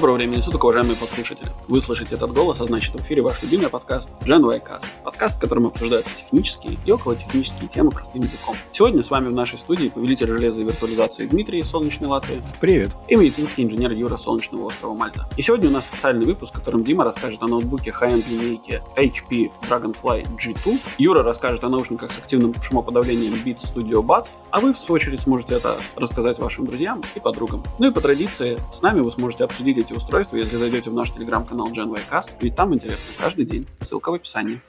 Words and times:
Доброго 0.00 0.16
времени 0.16 0.40
суток, 0.40 0.64
уважаемые 0.64 0.96
подслушатели. 0.96 1.50
Вы 1.68 1.82
слышите 1.82 2.14
этот 2.14 2.32
голос, 2.32 2.58
а 2.62 2.66
значит 2.66 2.94
в 2.94 3.02
эфире 3.02 3.20
ваш 3.20 3.42
любимый 3.42 3.68
подкаст 3.68 4.08
Gen 4.22 4.40
Cast. 4.66 4.86
Подкаст, 5.04 5.36
в 5.36 5.40
котором 5.40 5.66
обсуждаются 5.66 6.10
технические 6.16 6.78
и 6.86 6.90
околотехнические 6.90 7.68
темы 7.68 7.90
простым 7.90 8.22
языком. 8.22 8.56
Сегодня 8.72 9.02
с 9.02 9.10
вами 9.10 9.28
в 9.28 9.34
нашей 9.34 9.58
студии 9.58 9.88
повелитель 9.88 10.28
железа 10.28 10.62
и 10.62 10.64
виртуализации 10.64 11.26
Дмитрий 11.26 11.58
из 11.58 11.68
Солнечной 11.68 12.08
Латвии. 12.08 12.42
Привет. 12.62 12.96
И 13.08 13.14
медицинский 13.14 13.62
инженер 13.62 13.92
Юра 13.92 14.16
Солнечного 14.16 14.68
острова 14.68 14.94
Мальта. 14.94 15.28
И 15.36 15.42
сегодня 15.42 15.68
у 15.68 15.72
нас 15.72 15.84
специальный 15.84 16.24
выпуск, 16.24 16.54
в 16.54 16.58
котором 16.60 16.82
Дима 16.82 17.04
расскажет 17.04 17.42
о 17.42 17.46
ноутбуке 17.46 17.90
high-end 17.90 18.24
линейки 18.30 18.82
HP 18.96 19.52
Dragonfly 19.68 20.26
G2. 20.38 20.78
Юра 20.96 21.22
расскажет 21.22 21.62
о 21.64 21.68
наушниках 21.68 22.10
с 22.10 22.16
активным 22.16 22.54
шумоподавлением 22.62 23.34
Beats 23.44 23.70
Studio 23.70 24.02
Buds, 24.02 24.36
а 24.50 24.60
вы, 24.60 24.72
в 24.72 24.78
свою 24.78 24.96
очередь, 24.96 25.20
сможете 25.20 25.56
это 25.56 25.76
рассказать 25.94 26.38
вашим 26.38 26.64
друзьям 26.64 27.02
и 27.14 27.20
подругам. 27.20 27.62
Ну 27.78 27.90
и 27.90 27.92
по 27.92 28.00
традиции, 28.00 28.58
с 28.72 28.80
нами 28.80 29.00
вы 29.00 29.12
сможете 29.12 29.44
обсудить 29.44 29.89
эти 29.90 29.96
устройства, 29.96 30.36
если 30.36 30.56
зайдете 30.56 30.90
в 30.90 30.94
наш 30.94 31.10
телеграм-канал 31.10 31.68
GenWaycast, 31.68 32.36
ведь 32.40 32.54
там 32.54 32.74
интересно 32.74 33.14
каждый 33.18 33.44
день. 33.44 33.66
Ссылка 33.80 34.10
в 34.10 34.14
описании. 34.14 34.60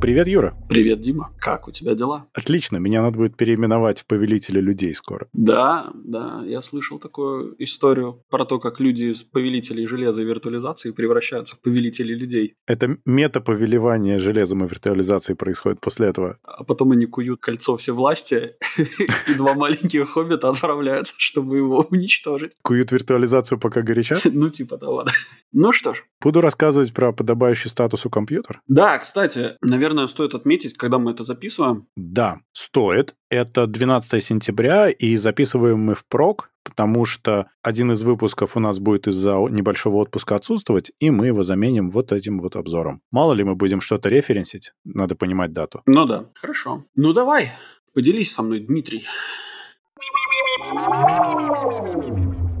Привет, 0.00 0.28
Юра. 0.28 0.54
Привет, 0.68 1.00
Дима. 1.00 1.32
Как 1.40 1.66
у 1.66 1.72
тебя 1.72 1.94
дела? 1.94 2.26
Отлично, 2.32 2.76
меня 2.76 3.02
надо 3.02 3.18
будет 3.18 3.36
переименовать 3.36 4.00
в 4.00 4.06
повелителя 4.06 4.60
людей 4.60 4.94
скоро. 4.94 5.26
Да, 5.32 5.90
да, 5.92 6.42
я 6.46 6.62
слышал 6.62 7.00
такую 7.00 7.56
историю 7.58 8.22
про 8.30 8.44
то, 8.44 8.60
как 8.60 8.78
люди 8.78 9.06
из 9.06 9.24
повелителей 9.24 9.86
железа 9.86 10.22
и 10.22 10.24
виртуализации 10.24 10.92
превращаются 10.92 11.56
в 11.56 11.60
повелителей 11.60 12.14
людей. 12.14 12.54
Это 12.68 12.96
мета-повелевание 13.06 14.20
железом 14.20 14.64
и 14.64 14.68
виртуализацией 14.68 15.36
происходит 15.36 15.80
после 15.80 16.06
этого. 16.06 16.38
А 16.44 16.62
потом 16.62 16.92
они 16.92 17.06
куют 17.06 17.40
кольцо 17.40 17.76
всевластия, 17.76 18.54
и 18.78 19.34
два 19.36 19.54
маленьких 19.54 20.08
хоббита 20.10 20.48
отправляются, 20.48 21.14
чтобы 21.18 21.56
его 21.56 21.84
уничтожить. 21.90 22.52
Куют 22.62 22.92
виртуализацию, 22.92 23.58
пока 23.58 23.82
горячат? 23.82 24.22
Ну, 24.24 24.48
типа 24.48 24.78
того, 24.78 25.02
да. 25.02 25.12
Ну 25.52 25.72
что 25.72 25.94
ж. 25.94 26.04
Буду 26.20 26.40
рассказывать 26.40 26.92
про 26.92 27.12
подобающий 27.12 27.70
статус 27.70 28.06
у 28.06 28.10
компьютера. 28.10 28.60
Да, 28.68 28.98
кстати, 28.98 29.56
наверное, 29.62 29.87
стоит 30.08 30.34
отметить, 30.34 30.76
когда 30.76 30.98
мы 30.98 31.12
это 31.12 31.24
записываем. 31.24 31.86
Да, 31.96 32.40
стоит. 32.52 33.14
Это 33.30 33.66
12 33.66 34.22
сентября, 34.22 34.90
и 34.90 35.16
записываем 35.16 35.78
мы 35.78 35.94
в 35.94 36.06
прок, 36.06 36.50
потому 36.64 37.04
что 37.04 37.46
один 37.62 37.92
из 37.92 38.02
выпусков 38.02 38.56
у 38.56 38.60
нас 38.60 38.78
будет 38.78 39.06
из-за 39.06 39.36
небольшого 39.36 39.96
отпуска 39.96 40.36
отсутствовать, 40.36 40.92
и 41.00 41.10
мы 41.10 41.26
его 41.26 41.42
заменим 41.42 41.90
вот 41.90 42.12
этим 42.12 42.38
вот 42.38 42.56
обзором. 42.56 43.00
Мало 43.10 43.32
ли 43.32 43.44
мы 43.44 43.54
будем 43.54 43.80
что-то 43.80 44.08
референсить, 44.08 44.72
надо 44.84 45.14
понимать 45.14 45.52
дату. 45.52 45.82
Ну 45.86 46.04
да, 46.06 46.26
хорошо. 46.34 46.84
Ну 46.94 47.12
давай, 47.12 47.52
поделись 47.94 48.32
со 48.32 48.42
мной, 48.42 48.60
Дмитрий. 48.60 49.06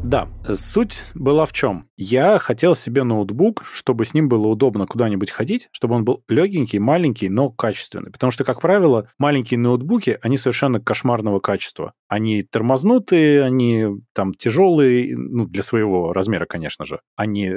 Да, 0.08 0.26
суть 0.56 1.04
была 1.14 1.44
в 1.44 1.52
чем? 1.52 1.90
Я 1.98 2.38
хотел 2.38 2.74
себе 2.74 3.04
ноутбук, 3.04 3.66
чтобы 3.70 4.06
с 4.06 4.14
ним 4.14 4.30
было 4.30 4.46
удобно 4.46 4.86
куда-нибудь 4.86 5.30
ходить, 5.30 5.68
чтобы 5.70 5.96
он 5.96 6.06
был 6.06 6.24
легенький, 6.28 6.78
маленький, 6.78 7.28
но 7.28 7.50
качественный. 7.50 8.10
Потому 8.10 8.30
что, 8.30 8.42
как 8.42 8.62
правило, 8.62 9.10
маленькие 9.18 9.58
ноутбуки, 9.58 10.18
они 10.22 10.38
совершенно 10.38 10.80
кошмарного 10.80 11.40
качества. 11.40 11.92
Они 12.08 12.42
тормознутые, 12.42 13.44
они 13.44 13.86
там 14.14 14.34
тяжелые, 14.34 15.16
ну, 15.16 15.46
для 15.46 15.62
своего 15.62 16.12
размера, 16.12 16.46
конечно 16.46 16.84
же. 16.84 17.00
Они 17.16 17.54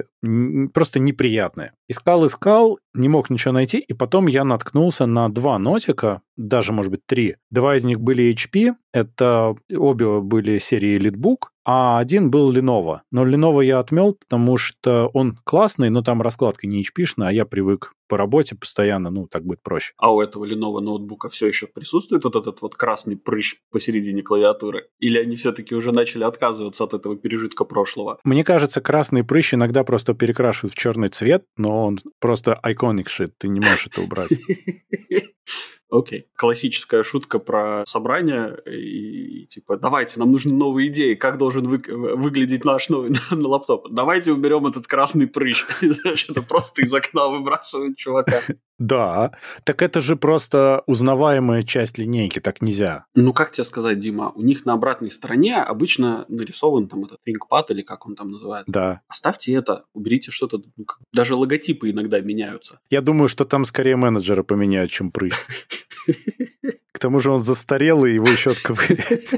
просто 0.74 1.00
неприятные. 1.00 1.72
Искал, 1.88 2.26
искал, 2.26 2.80
не 2.94 3.10
мог 3.10 3.30
ничего 3.30 3.54
найти, 3.54 3.80
и 3.80 3.94
потом 3.94 4.28
я 4.28 4.44
наткнулся 4.44 5.06
на 5.06 5.30
два 5.30 5.58
нотика, 5.58 6.22
даже, 6.36 6.74
может 6.74 6.92
быть, 6.92 7.06
три. 7.06 7.36
Два 7.50 7.78
из 7.78 7.84
них 7.84 8.02
были 8.02 8.34
HP, 8.34 8.74
это 8.94 9.56
обе 9.74 10.20
были 10.20 10.58
серии 10.58 11.00
EliteBook, 11.00 11.48
а 11.64 12.00
один 12.00 12.32
был 12.32 12.52
Lenovo. 12.54 13.02
Но 13.12 13.26
Lenovo 13.26 13.64
я 13.64 13.80
отмел, 13.80 14.16
потому 14.16 14.58
что 14.58 15.08
он 15.14 15.38
классный, 15.44 15.90
но 15.90 16.02
там 16.02 16.22
раскладка 16.22 16.68
не 16.68 16.82
hp 16.82 17.06
а 17.20 17.32
я 17.32 17.46
привык 17.46 17.94
по 18.12 18.18
работе 18.18 18.56
постоянно, 18.56 19.10
ну, 19.10 19.26
так 19.26 19.46
будет 19.46 19.64
проще. 19.64 19.94
А 19.96 20.14
у 20.14 20.20
этого 20.20 20.44
Lenovo 20.44 20.82
ноутбука 20.82 21.30
все 21.30 21.48
еще 21.48 21.66
присутствует 21.66 22.26
вот 22.26 22.36
этот 22.36 22.62
вот 22.62 22.76
красный 22.76 23.16
прыщ 23.16 23.56
посередине 23.72 24.22
клавиатуры? 24.22 24.90
Или 25.00 25.18
они 25.18 25.38
все-таки 25.38 25.74
уже 25.74 25.94
начали 25.94 26.26
отказываться 26.26 26.84
от 26.84 26.94
этого 26.94 27.16
пережитка 27.16 27.64
прошлого? 27.64 28.20
Мне 28.26 28.44
кажется, 28.44 28.82
красный 28.82 29.24
прыщ 29.24 29.54
иногда 29.54 29.86
просто 29.86 30.14
перекрашивают 30.14 30.74
в 30.74 30.78
черный 30.78 31.08
цвет, 31.08 31.46
но 31.56 31.86
он 31.86 32.00
просто 32.20 32.60
iconic 32.66 33.06
shit, 33.06 33.32
ты 33.38 33.48
не 33.48 33.62
можешь 33.62 33.88
это 33.88 34.02
убрать. 34.02 34.32
Окей. 35.92 36.20
Okay. 36.22 36.24
Классическая 36.36 37.04
шутка 37.04 37.38
про 37.38 37.84
собрание 37.86 38.58
и, 38.66 39.42
и 39.42 39.46
типа, 39.46 39.76
давайте, 39.76 40.20
нам 40.20 40.32
нужны 40.32 40.54
новые 40.54 40.88
идеи, 40.88 41.16
как 41.16 41.38
должен 41.38 41.68
вы, 41.68 41.84
выглядеть 42.16 42.64
наш 42.64 42.88
новый 42.90 43.12
на, 43.32 43.48
лаптоп. 43.48 43.90
Давайте 43.92 44.32
уберем 44.32 44.66
этот 44.68 44.88
красный 44.88 45.28
прыщ. 45.28 45.66
Это 46.30 46.42
просто 46.42 46.82
из 46.82 46.94
окна 46.94 47.28
выбрасывают 47.28 47.98
чувака. 47.98 48.40
Да, 48.82 49.34
так 49.64 49.84
это 49.84 50.02
же 50.02 50.16
просто 50.16 50.82
узнаваемая 50.88 51.62
часть 51.62 52.00
линейки, 52.00 52.40
так 52.40 52.64
нельзя. 52.64 53.06
Ну, 53.14 53.32
как 53.32 53.52
тебе 53.52 53.64
сказать, 53.64 54.00
Дима, 54.00 54.32
у 54.34 54.42
них 54.42 54.66
на 54.66 54.74
обратной 54.74 55.12
стороне 55.12 55.58
обычно 55.58 56.26
нарисован 56.30 56.88
там 56.88 57.06
этот 57.06 57.20
ThinkPad 57.28 57.66
или 57.70 57.84
как 57.84 58.08
он 58.08 58.16
там 58.16 58.32
называется. 58.32 58.72
Да. 58.72 59.02
Оставьте 59.08 59.54
это, 59.54 59.84
уберите 59.94 60.32
что-то, 60.32 60.64
ну, 60.78 60.86
даже 61.14 61.36
логотипы 61.36 61.92
иногда 61.92 62.22
меняются. 62.22 62.80
Я 62.90 63.02
думаю, 63.02 63.28
что 63.28 63.46
там 63.46 63.66
скорее 63.66 63.98
менеджеры 63.98 64.44
поменяют, 64.44 64.90
чем 64.90 65.12
прыщ. 65.12 65.36
К 66.92 66.98
тому 66.98 67.20
же 67.20 67.30
он 67.30 67.40
застарелый, 67.40 68.16
его 68.16 68.28
еще 68.28 68.50
отковырять. 68.50 69.36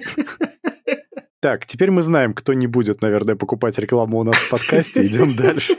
Так, 1.41 1.65
теперь 1.65 1.91
мы 1.91 2.01
знаем, 2.01 2.33
кто 2.33 2.53
не 2.53 2.67
будет, 2.67 3.01
наверное, 3.01 3.35
покупать 3.35 3.77
рекламу 3.77 4.19
у 4.19 4.23
нас 4.23 4.37
в 4.37 4.49
подкасте. 4.49 5.05
Идем 5.05 5.35
дальше. 5.35 5.75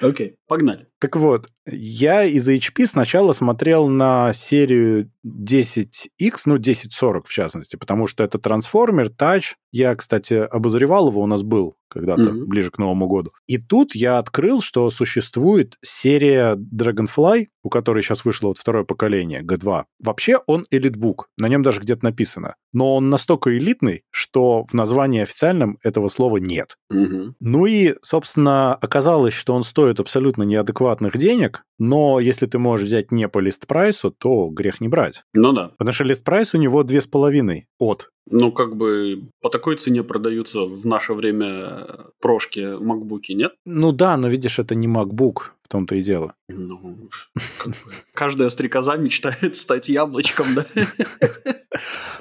Окей, 0.00 0.28
okay, 0.28 0.34
погнали. 0.46 0.86
Так 0.98 1.16
вот, 1.16 1.46
я 1.66 2.24
из 2.24 2.48
HP 2.48 2.86
сначала 2.86 3.32
смотрел 3.32 3.88
на 3.88 4.32
серию 4.32 5.10
10X, 5.26 6.42
ну, 6.46 6.54
1040 6.54 7.26
в 7.26 7.32
частности, 7.32 7.76
потому 7.76 8.06
что 8.06 8.24
это 8.24 8.38
трансформер, 8.38 9.10
тач. 9.10 9.56
Я, 9.72 9.94
кстати, 9.94 10.34
обозревал 10.34 11.08
его, 11.10 11.22
у 11.22 11.26
нас 11.26 11.42
был 11.42 11.76
когда-то 11.88 12.22
mm-hmm. 12.22 12.44
ближе 12.44 12.70
к 12.70 12.78
Новому 12.78 13.06
году. 13.06 13.32
И 13.46 13.58
тут 13.58 13.94
я 13.94 14.18
открыл, 14.18 14.60
что 14.60 14.90
существует 14.90 15.76
серия 15.82 16.56
Dragonfly, 16.56 17.46
у 17.62 17.68
которой 17.68 18.02
сейчас 18.02 18.24
вышло 18.24 18.48
вот 18.48 18.58
второе 18.58 18.84
поколение, 18.84 19.42
G2. 19.42 19.84
Вообще 20.00 20.38
он 20.46 20.64
элитбук, 20.70 21.28
на 21.38 21.48
нем 21.48 21.62
даже 21.62 21.80
где-то 21.80 22.04
написано. 22.04 22.56
Но 22.72 22.96
он 22.96 23.08
настолько 23.08 23.56
элитный, 23.56 24.02
что 24.10 24.64
в 24.66 24.74
названии 24.74 25.22
официальном 25.22 25.78
этого 25.82 26.08
слова 26.08 26.36
нет. 26.36 26.76
Mm-hmm. 26.92 27.32
Ну 27.40 27.66
и, 27.66 27.94
собственно, 28.02 28.74
оказалось, 28.74 29.34
что 29.34 29.54
он 29.54 29.62
стоит 29.62 29.85
абсолютно 30.00 30.42
неадекватных 30.42 31.16
денег, 31.16 31.62
но 31.78 32.20
если 32.20 32.46
ты 32.46 32.58
можешь 32.58 32.86
взять 32.86 33.12
не 33.12 33.28
по 33.28 33.38
лист-прайсу, 33.38 34.10
то 34.10 34.48
грех 34.48 34.80
не 34.80 34.88
брать. 34.88 35.24
Ну 35.34 35.52
да. 35.52 35.72
Потому 35.78 35.92
что 35.92 36.04
лист-прайс 36.04 36.54
у 36.54 36.58
него 36.58 36.82
две 36.82 37.00
с 37.00 37.06
половиной 37.06 37.66
от. 37.78 38.10
Ну, 38.28 38.50
как 38.50 38.76
бы 38.76 39.28
по 39.40 39.50
такой 39.50 39.76
цене 39.76 40.02
продаются 40.02 40.62
в 40.62 40.84
наше 40.84 41.14
время 41.14 41.86
прошки 42.20 42.76
макбуки, 42.80 43.32
нет? 43.32 43.52
Ну 43.64 43.92
да, 43.92 44.16
но 44.16 44.28
видишь, 44.28 44.58
это 44.58 44.74
не 44.74 44.88
MacBook, 44.88 45.52
в 45.66 45.68
том-то 45.68 45.96
и 45.96 46.00
дело. 46.00 46.34
Ну, 46.48 47.10
как 47.58 47.72
бы, 47.72 47.92
каждая 48.14 48.48
стрекоза 48.50 48.96
мечтает 48.96 49.56
стать 49.56 49.88
яблочком, 49.88 50.46
да? 50.54 50.64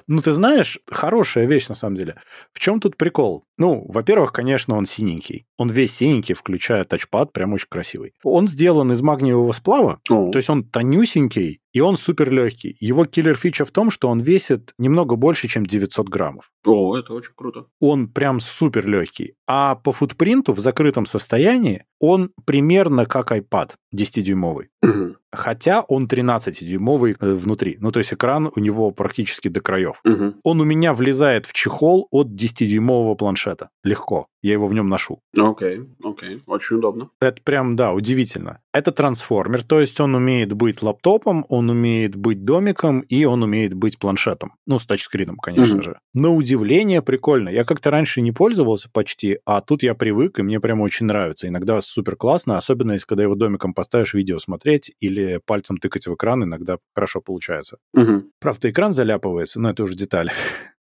Ну, 0.08 0.22
ты 0.22 0.32
знаешь, 0.32 0.80
хорошая 0.88 1.46
вещь 1.46 1.70
на 1.70 1.76
самом 1.76 1.96
деле. 1.96 2.16
В 2.52 2.60
чем 2.60 2.80
тут 2.80 2.98
прикол? 2.98 3.46
Ну, 3.58 3.86
во-первых, 3.88 4.34
конечно, 4.34 4.76
он 4.76 4.86
синенький. 4.86 5.46
Он 5.58 5.70
весь 5.70 5.96
синенький, 5.96 6.36
включая 6.36 6.84
тачпад, 6.84 7.32
прям 7.32 7.54
очень 7.54 7.68
красивый. 7.70 8.14
Он 8.24 8.48
сделан 8.48 8.92
из 8.92 9.02
магниевого 9.02 9.52
сплава, 9.52 10.00
О. 10.10 10.32
то 10.32 10.38
есть 10.38 10.50
он 10.50 10.64
тонюсенький, 10.64 11.62
и 11.76 11.82
он 11.82 11.98
супер 11.98 12.32
легкий. 12.32 12.78
Его 12.80 13.04
киллер 13.06 13.36
фича 13.36 13.66
в 13.66 13.72
том, 13.72 13.92
что 13.92 14.08
он 14.08 14.22
весит 14.22 14.74
немного 14.78 15.18
больше, 15.18 15.50
чем 15.50 15.66
900 15.66 16.08
граммов. 16.08 16.52
О, 16.66 16.98
это 16.98 17.14
очень 17.14 17.34
круто. 17.36 17.66
Он 17.82 18.08
прям 18.08 18.40
супер 18.40 18.88
легкий. 18.88 19.36
А 19.46 19.76
по 19.76 19.92
футпринту 19.92 20.54
в 20.54 20.60
закрытом 20.60 21.06
состоянии 21.06 21.84
он 22.00 22.32
примерно 22.46 23.06
как 23.06 23.34
iPad 23.34 23.72
10-дюймовый. 23.94 24.68
Угу. 24.82 25.16
Хотя 25.36 25.82
он 25.82 26.08
13-дюймовый 26.08 27.16
э, 27.20 27.34
внутри. 27.34 27.78
Ну, 27.80 27.92
то 27.92 28.00
есть 28.00 28.14
экран 28.14 28.52
у 28.56 28.60
него 28.60 28.92
практически 28.92 29.48
до 29.48 29.62
краев. 29.62 30.00
Угу. 30.04 30.36
Он 30.44 30.62
у 30.62 30.64
меня 30.64 30.94
влезает 30.94 31.46
в 31.46 31.54
чехол 31.54 32.08
от 32.12 32.28
10-дюймового 32.28 33.16
планшета. 33.16 33.70
Легко. 33.84 34.28
Я 34.42 34.54
его 34.54 34.68
в 34.68 34.74
нем 34.74 34.90
ношу. 34.90 35.22
Окей, 35.36 35.80
okay, 35.80 35.88
окей. 36.04 36.36
Okay. 36.36 36.42
Очень 36.46 36.78
удобно. 36.78 37.10
Это 37.20 37.42
прям, 37.42 37.76
да, 37.76 37.94
удивительно. 37.94 38.60
Это 38.74 38.92
трансформер, 38.92 39.64
то 39.64 39.80
есть 39.80 40.00
он 40.00 40.14
умеет 40.14 40.54
быть 40.54 40.84
лаптопом, 40.84 41.46
он 41.50 41.70
умеет 41.72 42.16
быть 42.16 42.46
домиком 42.46 43.00
и 43.00 43.26
он 43.26 43.42
умеет 43.42 43.74
быть 43.74 43.98
планшетом. 43.98 44.54
Ну, 44.68 44.78
с 44.78 44.86
тачскрином, 44.86 45.38
конечно 45.38 45.78
угу. 45.78 45.84
же. 45.84 46.00
На 46.18 46.34
удивление 46.34 47.02
прикольно. 47.02 47.50
Я 47.50 47.66
как-то 47.66 47.92
раньше 47.92 48.22
не 48.22 48.32
пользовался 48.32 48.90
почти, 48.90 49.40
а 49.46 49.60
тут 49.60 49.84
я 49.84 49.96
привык, 49.96 50.40
и 50.40 50.44
мне 50.44 50.62
прям 50.62 50.80
очень 50.80 51.08
нравится. 51.08 51.50
Иногда 51.50 51.82
супер 51.82 52.16
классно, 52.16 52.56
особенно 52.56 52.94
если 52.94 53.06
когда 53.06 53.24
его 53.24 53.36
домиком 53.36 53.74
поставишь 53.74 54.14
видео 54.14 54.40
смотреть 54.40 54.94
или 55.02 55.42
пальцем 55.46 55.76
тыкать 55.76 56.08
в 56.08 56.16
экран, 56.16 56.46
иногда 56.46 56.78
хорошо 56.94 57.20
получается. 57.20 57.80
Угу. 57.94 58.32
Правда, 58.40 58.70
экран 58.70 58.94
заляпывается, 58.94 59.60
но 59.60 59.72
это 59.72 59.84
уже 59.84 59.96
деталь. 59.96 60.32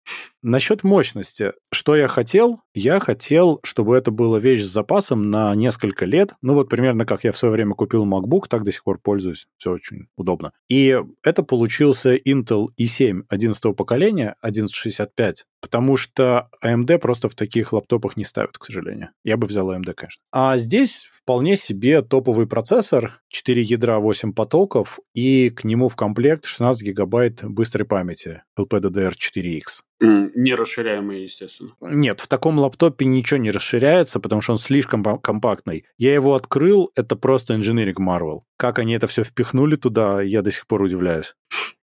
Насчет 0.46 0.84
мощности. 0.84 1.54
Что 1.72 1.96
я 1.96 2.10
хотел? 2.10 2.60
Я 2.74 3.00
хотел, 3.00 3.62
чтобы 3.64 3.96
это 3.96 4.12
была 4.12 4.40
вещь 4.40 4.62
с 4.62 4.72
запасом 4.72 5.32
на 5.32 5.56
несколько 5.56 6.06
лет. 6.06 6.34
Ну 6.42 6.54
вот 6.54 6.68
примерно 6.68 7.06
как 7.06 7.24
я 7.24 7.32
в 7.32 7.38
свое 7.38 7.54
время 7.54 7.76
купил 7.76 8.06
MacBook, 8.06 8.48
так 8.50 8.66
до 8.66 8.74
сих 8.74 8.84
пор 8.84 9.00
пользуюсь. 9.00 9.48
Все 9.56 9.72
очень 9.72 10.08
удобно. 10.18 10.52
И 10.68 11.00
это 11.24 11.44
получился 11.44 12.18
Intel 12.18 12.68
i7 12.78 13.22
11 13.30 13.76
поколения, 13.78 14.36
1165, 14.42 15.46
потому 15.62 15.96
что 15.96 16.50
AMD 16.62 16.98
просто 16.98 17.30
в 17.30 17.36
таких 17.36 17.72
лаптопах 17.72 18.18
не 18.18 18.26
ставят, 18.26 18.58
к 18.58 18.66
сожалению. 18.66 19.12
Я 19.24 19.38
бы 19.38 19.48
взял 19.48 19.72
AMD, 19.72 19.94
конечно. 19.94 20.22
А 20.34 20.58
здесь 20.58 21.08
вполне 21.10 21.56
себе 21.56 22.02
топовый 22.02 22.48
процессор, 22.48 23.22
4 23.30 23.62
ядра, 23.62 23.98
8 24.00 24.34
потоков, 24.34 25.00
и 25.14 25.50
к 25.52 25.64
нему 25.64 25.88
в 25.88 25.96
комплект 25.96 26.44
16 26.44 26.86
гигабайт 26.86 27.46
быстрой 27.46 27.88
памяти 27.88 28.44
LPDDR4X. 28.60 29.84
Не 30.04 30.54
расширяемые, 30.54 31.24
естественно. 31.24 31.72
Нет, 31.82 32.20
в 32.20 32.28
таком 32.28 32.60
лаптопе 32.60 33.06
ничего 33.06 33.38
не 33.38 33.52
расширяется, 33.52 34.20
потому 34.20 34.42
что 34.42 34.52
он 34.52 34.58
слишком 34.58 35.04
компактный. 35.20 35.86
Я 35.98 36.14
его 36.14 36.36
открыл, 36.36 36.92
это 36.96 37.16
просто 37.16 37.54
Engineering 37.54 37.96
Marvel. 38.00 38.42
Как 38.58 38.80
они 38.80 38.94
это 38.94 39.08
все 39.08 39.24
впихнули 39.24 39.76
туда, 39.76 40.22
я 40.22 40.42
до 40.42 40.52
сих 40.52 40.68
пор 40.68 40.82
удивляюсь. 40.82 41.36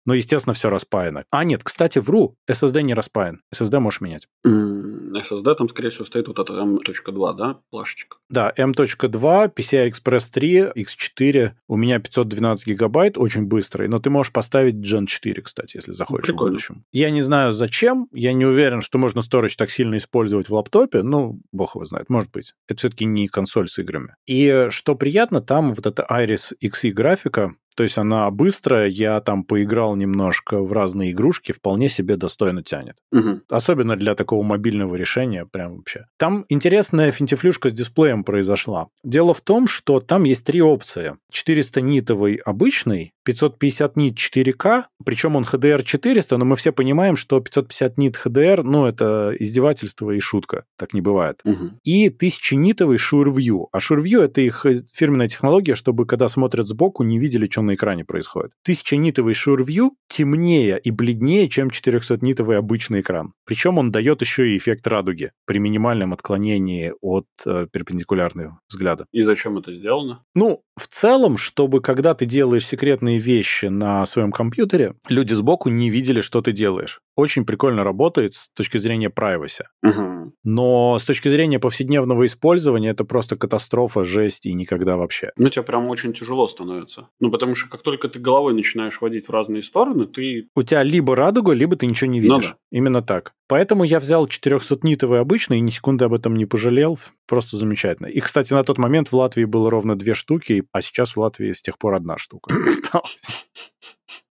Но, 0.08 0.14
естественно, 0.14 0.54
все 0.54 0.70
распаяно. 0.70 1.26
А 1.30 1.44
нет, 1.44 1.62
кстати, 1.62 1.98
вру, 1.98 2.34
SSD 2.50 2.80
не 2.80 2.94
распаян. 2.94 3.42
SSD 3.54 3.78
можешь 3.78 4.00
менять. 4.00 4.26
SSD 4.46 5.54
там, 5.54 5.68
скорее 5.68 5.90
всего, 5.90 6.06
стоит 6.06 6.28
вот 6.28 6.38
эта 6.38 6.54
M.2, 6.54 7.34
да, 7.36 7.60
плашечка? 7.68 8.16
Да, 8.30 8.50
M.2, 8.56 9.52
PCI 9.54 9.90
Express 9.90 10.30
3, 10.32 10.58
X4. 10.76 11.50
У 11.68 11.76
меня 11.76 11.98
512 11.98 12.66
гигабайт, 12.68 13.18
очень 13.18 13.44
быстрый. 13.44 13.86
Но 13.88 13.98
ты 13.98 14.08
можешь 14.08 14.32
поставить 14.32 14.76
Gen 14.76 15.04
4, 15.04 15.42
кстати, 15.42 15.76
если 15.76 15.92
захочешь 15.92 16.24
Прикольно. 16.24 16.52
в 16.52 16.54
будущем. 16.54 16.84
Я 16.90 17.10
не 17.10 17.20
знаю, 17.20 17.52
зачем. 17.52 18.08
Я 18.14 18.32
не 18.32 18.46
уверен, 18.46 18.80
что 18.80 18.96
можно 18.96 19.20
Storage 19.20 19.56
так 19.58 19.70
сильно 19.70 19.98
использовать 19.98 20.48
в 20.48 20.54
лаптопе. 20.54 21.02
Ну, 21.02 21.42
бог 21.52 21.74
его 21.74 21.84
знает, 21.84 22.08
может 22.08 22.30
быть. 22.30 22.54
Это 22.66 22.78
все-таки 22.78 23.04
не 23.04 23.28
консоль 23.28 23.68
с 23.68 23.78
играми. 23.78 24.14
И 24.24 24.68
что 24.70 24.94
приятно, 24.94 25.42
там 25.42 25.74
вот 25.74 25.84
эта 25.84 26.06
Iris 26.10 26.54
Xe 26.64 26.92
графика, 26.92 27.56
то 27.78 27.84
есть 27.84 27.96
она 27.96 28.28
быстрая, 28.32 28.88
я 28.88 29.20
там 29.20 29.44
поиграл 29.44 29.94
немножко 29.94 30.60
в 30.60 30.72
разные 30.72 31.12
игрушки, 31.12 31.52
вполне 31.52 31.88
себе 31.88 32.16
достойно 32.16 32.64
тянет. 32.64 32.96
Угу. 33.12 33.42
Особенно 33.48 33.94
для 33.94 34.16
такого 34.16 34.42
мобильного 34.42 34.96
решения, 34.96 35.46
прям 35.46 35.76
вообще. 35.76 36.06
Там 36.16 36.44
интересная 36.48 37.12
финтифлюшка 37.12 37.70
с 37.70 37.72
дисплеем 37.72 38.24
произошла. 38.24 38.88
Дело 39.04 39.32
в 39.32 39.42
том, 39.42 39.68
что 39.68 40.00
там 40.00 40.24
есть 40.24 40.44
три 40.44 40.60
опции. 40.60 41.14
400-нитовый 41.32 42.40
обычный, 42.44 43.12
550 43.28 43.96
нит 43.96 44.16
4К, 44.16 44.84
причем 45.04 45.36
он 45.36 45.44
HDR 45.44 45.82
400, 45.82 46.38
но 46.38 46.46
мы 46.46 46.56
все 46.56 46.72
понимаем, 46.72 47.14
что 47.14 47.38
550 47.40 47.98
нит 47.98 48.18
HDR, 48.24 48.62
ну, 48.62 48.86
это 48.86 49.34
издевательство 49.38 50.12
и 50.12 50.18
шутка. 50.18 50.64
Так 50.78 50.94
не 50.94 51.02
бывает. 51.02 51.40
Угу. 51.44 51.72
И 51.84 52.08
1000-нитовый 52.08 52.96
SureView. 52.96 53.66
А 53.70 53.78
SureView— 53.80 54.22
это 54.24 54.40
их 54.40 54.64
фирменная 54.94 55.28
технология, 55.28 55.74
чтобы, 55.74 56.06
когда 56.06 56.28
смотрят 56.28 56.66
сбоку, 56.68 57.02
не 57.02 57.18
видели, 57.18 57.46
что 57.50 57.60
на 57.60 57.74
экране 57.74 58.06
происходит. 58.06 58.52
1000-нитовый 58.66 59.34
SureView 59.34 59.90
темнее 60.08 60.80
и 60.82 60.90
бледнее, 60.90 61.50
чем 61.50 61.68
400-нитовый 61.68 62.56
обычный 62.56 63.00
экран. 63.00 63.34
Причем 63.44 63.76
он 63.76 63.92
дает 63.92 64.22
еще 64.22 64.54
и 64.54 64.56
эффект 64.56 64.86
радуги 64.86 65.32
при 65.44 65.58
минимальном 65.58 66.14
отклонении 66.14 66.94
от 67.02 67.26
э, 67.44 67.66
перпендикулярного 67.70 68.58
взгляда. 68.70 69.04
И 69.12 69.22
зачем 69.22 69.58
это 69.58 69.74
сделано? 69.74 70.22
Ну, 70.34 70.62
в 70.78 70.88
целом, 70.88 71.36
чтобы 71.36 71.80
когда 71.80 72.14
ты 72.14 72.24
делаешь 72.24 72.66
секретные 72.66 73.18
вещи 73.18 73.66
на 73.66 74.06
своем 74.06 74.32
компьютере, 74.32 74.94
люди 75.08 75.34
сбоку 75.34 75.68
не 75.68 75.90
видели, 75.90 76.20
что 76.20 76.40
ты 76.40 76.52
делаешь. 76.52 77.00
Очень 77.16 77.44
прикольно 77.44 77.84
работает 77.84 78.34
с 78.34 78.48
точки 78.50 78.78
зрения 78.78 79.08
privacy. 79.08 79.64
Угу. 79.82 80.32
Но 80.44 80.98
с 80.98 81.04
точки 81.04 81.28
зрения 81.28 81.58
повседневного 81.58 82.26
использования 82.26 82.90
это 82.90 83.04
просто 83.04 83.36
катастрофа, 83.36 84.04
жесть 84.04 84.46
и 84.46 84.52
никогда 84.52 84.96
вообще. 84.96 85.30
Ну, 85.36 85.48
тебе 85.48 85.62
прям 85.62 85.88
очень 85.88 86.12
тяжело 86.12 86.48
становится. 86.48 87.08
Ну, 87.20 87.30
потому 87.30 87.54
что 87.54 87.68
как 87.68 87.82
только 87.82 88.08
ты 88.08 88.18
головой 88.18 88.54
начинаешь 88.54 89.00
водить 89.00 89.26
в 89.26 89.30
разные 89.30 89.62
стороны, 89.62 90.06
ты... 90.06 90.48
У 90.54 90.62
тебя 90.62 90.82
либо 90.82 91.16
радуга, 91.16 91.52
либо 91.52 91.76
ты 91.76 91.86
ничего 91.86 92.10
не 92.10 92.20
видишь. 92.20 92.34
Ну, 92.34 92.40
да. 92.40 92.56
Именно 92.70 93.02
так. 93.02 93.32
Поэтому 93.48 93.82
я 93.82 93.98
взял 93.98 94.26
400-нитовый 94.26 95.20
обычный 95.20 95.58
и 95.58 95.62
ни 95.62 95.70
секунды 95.70 96.04
об 96.04 96.12
этом 96.12 96.36
не 96.36 96.44
пожалел. 96.44 96.98
Просто 97.26 97.56
замечательно. 97.56 98.06
И, 98.06 98.20
кстати, 98.20 98.52
на 98.52 98.62
тот 98.62 98.76
момент 98.76 99.08
в 99.08 99.14
Латвии 99.14 99.44
было 99.44 99.70
ровно 99.70 99.98
две 99.98 100.14
штуки, 100.14 100.64
а 100.72 100.82
сейчас 100.82 101.16
в 101.16 101.20
Латвии 101.20 101.52
с 101.52 101.62
тех 101.62 101.78
пор 101.78 101.94
одна 101.94 102.18
штука 102.18 102.54
осталась. 102.68 103.48